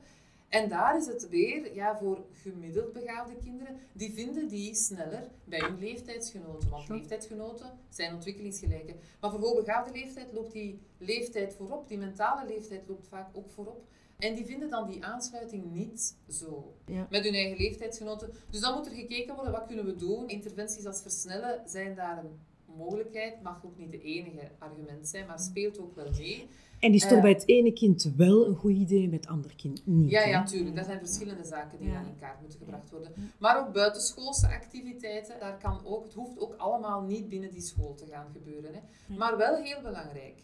En 0.48 0.68
daar 0.68 0.96
is 0.96 1.06
het 1.06 1.28
weer 1.28 1.74
ja, 1.74 1.96
voor 1.96 2.24
gemiddeld 2.32 2.92
begaafde 2.92 3.36
kinderen, 3.36 3.76
die 3.92 4.12
vinden 4.12 4.48
die 4.48 4.74
sneller 4.74 5.30
bij 5.44 5.60
hun 5.60 5.78
leeftijdsgenoten. 5.78 6.70
Want 6.70 6.88
leeftijdsgenoten 6.88 7.78
zijn 7.88 8.14
ontwikkelingsgelijke. 8.14 8.94
Maar 9.20 9.30
voor 9.30 9.40
hoogbegaafde 9.40 9.92
leeftijd 9.92 10.32
loopt 10.32 10.52
die 10.52 10.80
leeftijd 10.98 11.54
voorop, 11.54 11.88
die 11.88 11.98
mentale 11.98 12.46
leeftijd 12.46 12.88
loopt 12.88 13.08
vaak 13.08 13.36
ook 13.36 13.50
voorop. 13.50 13.84
En 14.18 14.34
die 14.34 14.46
vinden 14.46 14.70
dan 14.70 14.90
die 14.90 15.04
aansluiting 15.04 15.72
niet 15.72 16.16
zo 16.28 16.74
met 17.10 17.24
hun 17.24 17.34
eigen 17.34 17.56
leeftijdsgenoten. 17.56 18.32
Dus 18.50 18.60
dan 18.60 18.74
moet 18.74 18.86
er 18.86 18.92
gekeken 18.92 19.34
worden, 19.34 19.52
wat 19.52 19.66
kunnen 19.66 19.84
we 19.84 19.94
doen? 19.94 20.28
Interventies 20.28 20.86
als 20.86 21.00
versnellen 21.00 21.68
zijn 21.68 21.94
daar 21.94 22.18
een 22.18 22.38
mogelijkheid, 22.76 23.42
mag 23.42 23.64
ook 23.64 23.76
niet 23.76 23.90
de 23.90 24.00
enige 24.02 24.50
argument 24.58 25.08
zijn, 25.08 25.26
maar 25.26 25.38
speelt 25.38 25.78
ook 25.78 25.94
wel 25.94 26.10
mee. 26.18 26.48
En 26.78 26.92
is 26.92 27.02
toch 27.02 27.12
uh, 27.12 27.20
bij 27.20 27.30
het 27.30 27.48
ene 27.48 27.72
kind 27.72 28.12
wel 28.16 28.46
een 28.46 28.54
goed 28.54 28.72
idee, 28.72 29.08
met 29.08 29.20
het 29.20 29.28
andere 29.28 29.54
kind 29.54 29.86
niet? 29.86 30.10
Ja, 30.10 30.24
ja, 30.24 30.44
tuurlijk. 30.44 30.76
Dat 30.76 30.84
zijn 30.84 30.98
verschillende 30.98 31.44
zaken 31.44 31.78
die 31.78 31.90
ja. 31.90 32.00
in 32.00 32.16
kaart 32.20 32.40
moeten 32.40 32.58
gebracht 32.58 32.90
worden. 32.90 33.12
Maar 33.38 33.60
ook 33.60 33.72
buitenschoolse 33.72 34.46
activiteiten, 34.46 35.40
daar 35.40 35.58
kan 35.58 35.80
ook, 35.84 36.04
het 36.04 36.14
hoeft 36.14 36.38
ook 36.38 36.54
allemaal 36.56 37.02
niet 37.02 37.28
binnen 37.28 37.50
die 37.50 37.60
school 37.60 37.94
te 37.94 38.06
gaan 38.06 38.26
gebeuren. 38.32 38.74
Hè. 38.74 38.80
Maar 39.16 39.36
wel 39.36 39.56
heel 39.56 39.80
belangrijk. 39.82 40.42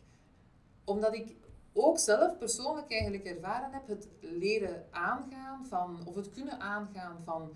Omdat 0.84 1.14
ik 1.14 1.34
ook 1.72 1.98
zelf 1.98 2.38
persoonlijk 2.38 2.90
eigenlijk 2.90 3.24
ervaren 3.24 3.72
heb, 3.72 3.86
het 3.86 4.08
leren 4.20 4.84
aangaan 4.90 5.66
van, 5.66 5.98
of 6.04 6.14
het 6.14 6.30
kunnen 6.30 6.60
aangaan 6.60 7.20
van 7.24 7.50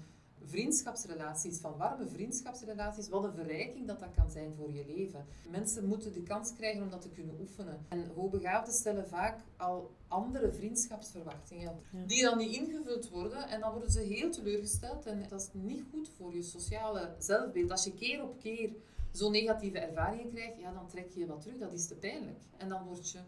vriendschapsrelaties, 0.44 1.58
van 1.58 1.76
warme 1.76 2.06
vriendschapsrelaties, 2.06 3.08
wat 3.08 3.24
een 3.24 3.34
verrijking 3.34 3.86
dat 3.86 4.00
dat 4.00 4.14
kan 4.14 4.30
zijn 4.30 4.54
voor 4.56 4.72
je 4.72 4.84
leven. 4.86 5.26
Mensen 5.50 5.86
moeten 5.86 6.12
de 6.12 6.22
kans 6.22 6.54
krijgen 6.56 6.82
om 6.82 6.90
dat 6.90 7.02
te 7.02 7.10
kunnen 7.10 7.40
oefenen. 7.40 7.86
En 7.88 8.10
hoogbegaafden 8.14 8.74
stellen 8.74 9.08
vaak 9.08 9.40
al 9.56 9.90
andere 10.08 10.52
vriendschapsverwachtingen, 10.52 11.80
die 12.06 12.22
dan 12.22 12.38
niet 12.38 12.56
ingevuld 12.56 13.08
worden 13.08 13.48
en 13.48 13.60
dan 13.60 13.72
worden 13.72 13.90
ze 13.90 14.00
heel 14.00 14.30
teleurgesteld 14.30 15.06
en 15.06 15.24
dat 15.28 15.40
is 15.40 15.48
niet 15.52 15.84
goed 15.90 16.10
voor 16.16 16.34
je 16.34 16.42
sociale 16.42 17.14
zelfbeeld. 17.18 17.70
Als 17.70 17.84
je 17.84 17.94
keer 17.94 18.22
op 18.22 18.38
keer 18.40 18.70
zo'n 19.12 19.32
negatieve 19.32 19.78
ervaringen 19.78 20.30
krijgt, 20.32 20.58
ja, 20.58 20.72
dan 20.72 20.88
trek 20.88 21.10
je 21.10 21.20
je 21.20 21.26
wat 21.26 21.40
terug, 21.40 21.58
dat 21.58 21.72
is 21.72 21.86
te 21.86 21.94
pijnlijk. 21.94 22.40
En 22.56 22.68
dan 22.68 22.84
word 22.84 23.10
je 23.10 23.18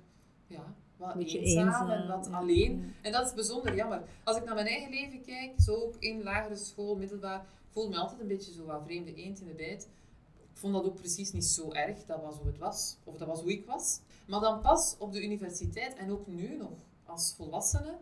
ja, 0.48 0.74
wat 0.96 1.16
eenzaam, 1.16 1.66
eenzaam, 1.66 1.90
en 1.90 2.08
wat 2.08 2.28
alleen. 2.32 2.94
En 3.02 3.12
dat 3.12 3.26
is 3.26 3.34
bijzonder 3.34 3.74
jammer. 3.74 4.02
Als 4.24 4.36
ik 4.36 4.44
naar 4.44 4.54
mijn 4.54 4.66
eigen 4.66 4.90
leven 4.90 5.22
kijk, 5.22 5.60
zo 5.60 5.74
ook 5.74 5.94
in 5.98 6.22
lagere 6.22 6.56
school, 6.56 6.96
middelbaar, 6.96 7.40
ik 7.40 7.72
voelde 7.72 7.90
me 7.90 7.96
altijd 7.96 8.20
een 8.20 8.26
beetje 8.26 8.52
zo 8.52 8.64
wat 8.64 8.82
vreemde 8.84 9.14
eend 9.14 9.40
in 9.40 9.46
de 9.46 9.54
bijt. 9.54 9.88
Ik 10.52 10.64
vond 10.64 10.74
dat 10.74 10.84
ook 10.84 10.96
precies 10.96 11.32
niet 11.32 11.44
zo 11.44 11.72
erg, 11.72 12.04
dat 12.04 12.22
was 12.22 12.36
hoe 12.36 12.46
het 12.46 12.58
was, 12.58 12.96
of 13.04 13.16
dat 13.16 13.28
was 13.28 13.40
hoe 13.40 13.52
ik 13.52 13.66
was. 13.66 14.00
Maar 14.26 14.40
dan 14.40 14.60
pas 14.60 14.96
op 14.98 15.12
de 15.12 15.22
universiteit, 15.22 15.94
en 15.94 16.10
ook 16.10 16.26
nu 16.26 16.56
nog 16.56 16.72
als 17.04 17.34
volwassene, 17.36 17.98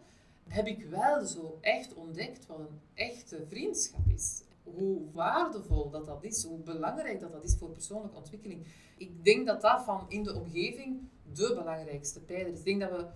heb 0.48 0.66
ik 0.66 0.84
wel 0.84 1.24
zo 1.24 1.58
echt 1.60 1.94
ontdekt 1.94 2.46
wat 2.46 2.58
een 2.58 2.80
echte 2.94 3.44
vriendschap 3.48 4.06
is. 4.14 4.42
Hoe 4.62 5.00
waardevol 5.12 5.90
dat 5.90 6.06
dat 6.06 6.24
is, 6.24 6.44
hoe 6.44 6.58
belangrijk 6.58 7.20
dat 7.20 7.32
dat 7.32 7.44
is 7.44 7.56
voor 7.58 7.70
persoonlijke 7.70 8.16
ontwikkeling. 8.16 8.66
Ik 8.96 9.24
denk 9.24 9.46
dat 9.46 9.60
dat 9.60 9.84
van 9.84 10.04
in 10.08 10.22
de 10.22 10.34
omgeving 10.34 11.08
de 11.32 11.52
belangrijkste 11.58 12.20
pijler 12.20 12.52
is. 12.52 12.58
Ik 12.58 12.64
denk 12.64 12.80
dat 12.80 12.90
we 12.90 13.06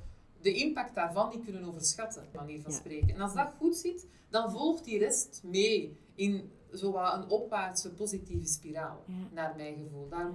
de 0.40 0.52
impact 0.52 0.94
daarvan 0.94 1.28
niet 1.34 1.44
kunnen 1.44 1.64
overschatten, 1.64 2.24
manier 2.34 2.60
van 2.60 2.72
spreken. 2.72 3.14
En 3.14 3.20
als 3.20 3.34
dat 3.34 3.52
goed 3.58 3.76
zit, 3.76 4.06
dan 4.28 4.50
volgt 4.50 4.84
die 4.84 4.98
rest 4.98 5.42
mee 5.44 5.96
in 6.14 6.50
een 6.72 7.28
opwaartse 7.28 7.92
positieve 7.92 8.46
spiraal, 8.46 9.04
naar 9.32 9.54
mijn 9.56 9.74
gevoel. 9.74 10.08
Daar 10.08 10.30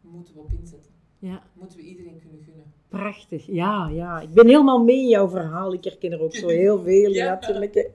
moeten 0.00 0.34
we 0.34 0.40
op 0.40 0.52
inzetten. 0.60 0.92
Ja. 1.18 1.42
Moeten 1.52 1.78
we 1.78 1.84
iedereen 1.84 2.18
kunnen 2.18 2.40
gunnen. 2.44 2.72
Prachtig, 2.88 3.46
ja, 3.46 3.88
ja. 3.88 4.20
Ik 4.20 4.32
ben 4.32 4.46
helemaal 4.46 4.84
mee 4.84 5.00
in 5.00 5.08
jouw 5.08 5.28
verhaal. 5.28 5.72
Ik 5.72 5.84
herken 5.84 6.12
er 6.12 6.20
ook 6.20 6.34
zo 6.34 6.48
heel 6.64 6.82
veel 6.82 7.12
in, 7.12 7.24
natuurlijk. 7.24 7.90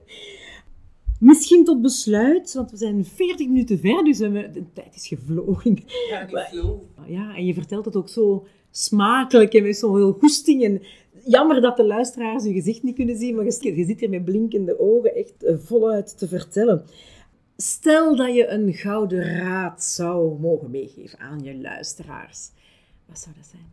Misschien 1.20 1.64
tot 1.64 1.82
besluit, 1.82 2.54
want 2.54 2.70
we 2.70 2.76
zijn 2.76 3.04
40 3.04 3.46
minuten 3.46 3.78
ver, 3.78 4.04
dus 4.04 4.18
de 4.18 4.64
tijd 4.72 4.94
is 4.94 5.06
gevlogen. 5.06 5.78
Ja, 6.10 6.28
flow. 6.28 6.82
Ja, 7.06 7.36
en 7.36 7.46
je 7.46 7.54
vertelt 7.54 7.84
het 7.84 7.96
ook 7.96 8.08
zo 8.08 8.46
smakelijk 8.70 9.54
en 9.54 9.62
met 9.62 9.76
zo'n 9.76 9.96
heel 9.96 10.12
goesting. 10.12 10.64
En 10.64 10.82
jammer 11.24 11.60
dat 11.60 11.76
de 11.76 11.84
luisteraars 11.84 12.44
je 12.44 12.52
gezicht 12.52 12.82
niet 12.82 12.94
kunnen 12.94 13.16
zien, 13.16 13.34
maar 13.34 13.44
je, 13.44 13.76
je 13.76 13.84
zit 13.84 14.00
hier 14.00 14.10
met 14.10 14.24
blinkende 14.24 14.78
ogen 14.80 15.14
echt 15.14 15.44
eh, 15.44 15.56
voluit 15.58 16.18
te 16.18 16.28
vertellen. 16.28 16.84
Stel 17.56 18.16
dat 18.16 18.34
je 18.34 18.46
een 18.46 18.72
gouden 18.72 19.36
raad 19.38 19.84
zou 19.84 20.40
mogen 20.40 20.70
meegeven 20.70 21.18
aan 21.18 21.42
je 21.42 21.60
luisteraars. 21.60 22.50
Wat 23.06 23.18
zou 23.18 23.34
dat 23.36 23.46
zijn? 23.46 23.72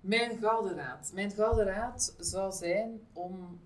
Mijn 0.00 0.38
gouden 0.38 0.74
raad. 0.74 1.10
Mijn 1.14 1.30
gouden 1.30 1.64
raad 1.64 2.14
zou 2.18 2.52
zijn 2.52 3.00
om, 3.12 3.60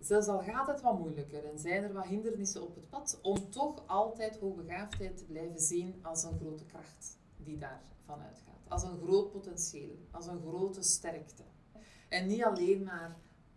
zelfs 0.00 0.26
al 0.26 0.38
gaat 0.38 0.66
het 0.66 0.80
wat 0.80 0.98
moeilijker 0.98 1.44
en 1.44 1.58
zijn 1.58 1.82
er 1.82 1.92
wat 1.92 2.04
hindernissen 2.04 2.62
op 2.62 2.74
het 2.74 2.90
pad, 2.90 3.18
om 3.22 3.50
toch 3.50 3.82
altijd 3.86 4.38
hoogbegaafdheid 4.38 5.16
te 5.16 5.24
blijven 5.24 5.60
zien 5.60 5.94
als 6.02 6.22
een 6.22 6.38
grote 6.40 6.64
kracht 6.64 7.18
die 7.36 7.58
daar 7.58 7.93
vanuit 8.06 8.42
gaat. 8.46 8.70
Als 8.70 8.82
een 8.82 8.98
groot 8.98 9.32
potentieel, 9.32 9.98
als 10.10 10.26
een 10.26 10.40
grote 10.40 10.82
sterkte. 10.82 11.42
En 12.08 12.26
niet 12.26 12.44
alleen 12.44 12.82
maar 12.84 13.16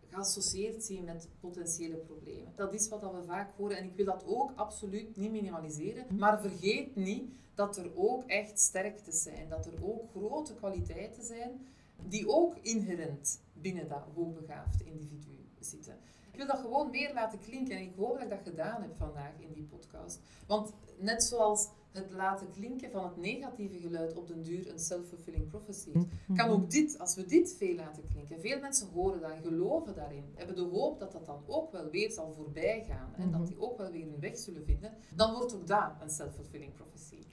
geassocieerd 0.10 0.84
zien 0.84 1.04
met 1.04 1.30
potentiële 1.39 1.95
problemen. 1.95 2.54
Dat 2.56 2.74
is 2.74 2.89
wat 2.89 3.02
we 3.02 3.24
vaak 3.26 3.58
horen 3.58 3.78
en 3.78 3.86
ik 3.86 3.95
wil 3.95 4.06
dat 4.06 4.24
ook 4.26 4.52
absoluut 4.56 5.18
niet 5.18 5.32
minimaliseren. 5.32 6.06
Maar 6.18 6.41
vergeet 6.41 6.95
niet 6.95 7.32
dat 7.56 7.78
er 7.78 7.91
ook 7.95 8.24
echt 8.24 8.60
sterktes 8.60 9.22
zijn, 9.22 9.50
dat 9.50 9.66
er 9.66 9.74
ook 9.82 10.10
grote 10.10 10.56
kwaliteiten 10.56 11.24
zijn 11.24 11.68
die 12.06 12.30
ook 12.30 12.56
inherent 12.62 13.41
binnen 13.54 13.88
dat 13.88 14.04
hoogbegaafde 14.16 14.84
individu 14.84 15.45
zitten. 15.60 15.98
Ik 16.32 16.38
wil 16.38 16.48
dat 16.48 16.60
gewoon 16.60 16.89
meer 16.89 17.14
laten 17.14 17.39
klinken 17.39 17.76
en 17.76 17.82
ik 17.82 17.95
hoop 17.95 18.14
dat 18.14 18.24
ik 18.24 18.30
dat 18.30 18.39
gedaan 18.43 18.82
heb 18.82 18.98
vandaag 18.98 19.34
in 19.39 19.54
die 19.54 19.64
podcast. 19.64 20.20
Want 20.48 20.74
net 20.98 21.24
zoals 21.24 21.70
het 21.98 22.12
laten 22.12 22.52
klinken 22.52 22.91
van 22.91 23.04
het 23.04 23.18
negatieve 23.18 23.80
geluid 23.80 24.14
op 24.14 24.28
den 24.28 24.43
duur 24.43 24.70
een 24.70 24.80
self-fulfilling 24.80 25.48
prophecy. 25.48 25.89
Mhm. 25.93 26.36
Kan 26.36 26.50
ook 26.50 26.72
dit, 26.72 27.00
als 27.00 27.16
we 27.16 27.26
dit 27.26 27.56
veel 27.58 27.76
laten 27.76 28.04
klinken, 28.12 28.39
veel 28.39 28.60
mensen 28.60 28.88
horen 28.93 29.22
dat 29.22 29.32
en 29.32 29.41
geloven 29.41 29.95
daarin, 29.95 30.24
hebben 30.34 30.56
de 30.56 30.62
hoop 30.62 31.00
dat 31.00 31.12
dat 31.12 31.26
dan 31.26 31.43
ook 31.45 31.72
wel 31.72 31.89
weer 31.89 32.12
zal 32.12 32.34
voorbij 32.34 32.84
gaan 32.88 33.14
en 33.18 33.32
dat 33.32 33.39
mhm. 33.39 33.50
die 33.50 33.60
ook 33.60 33.78
wel 33.78 33.91
weer 33.91 34.06
hun 34.06 34.20
weg 34.20 34.38
zullen 34.38 34.66
vinden, 34.66 34.93
dan 35.16 35.34
wordt 35.34 35.56
ook 35.56 35.68
dat 35.68 35.91
een 36.02 36.10
self-fulfilling 36.10 36.74
prophecy. 36.74 37.26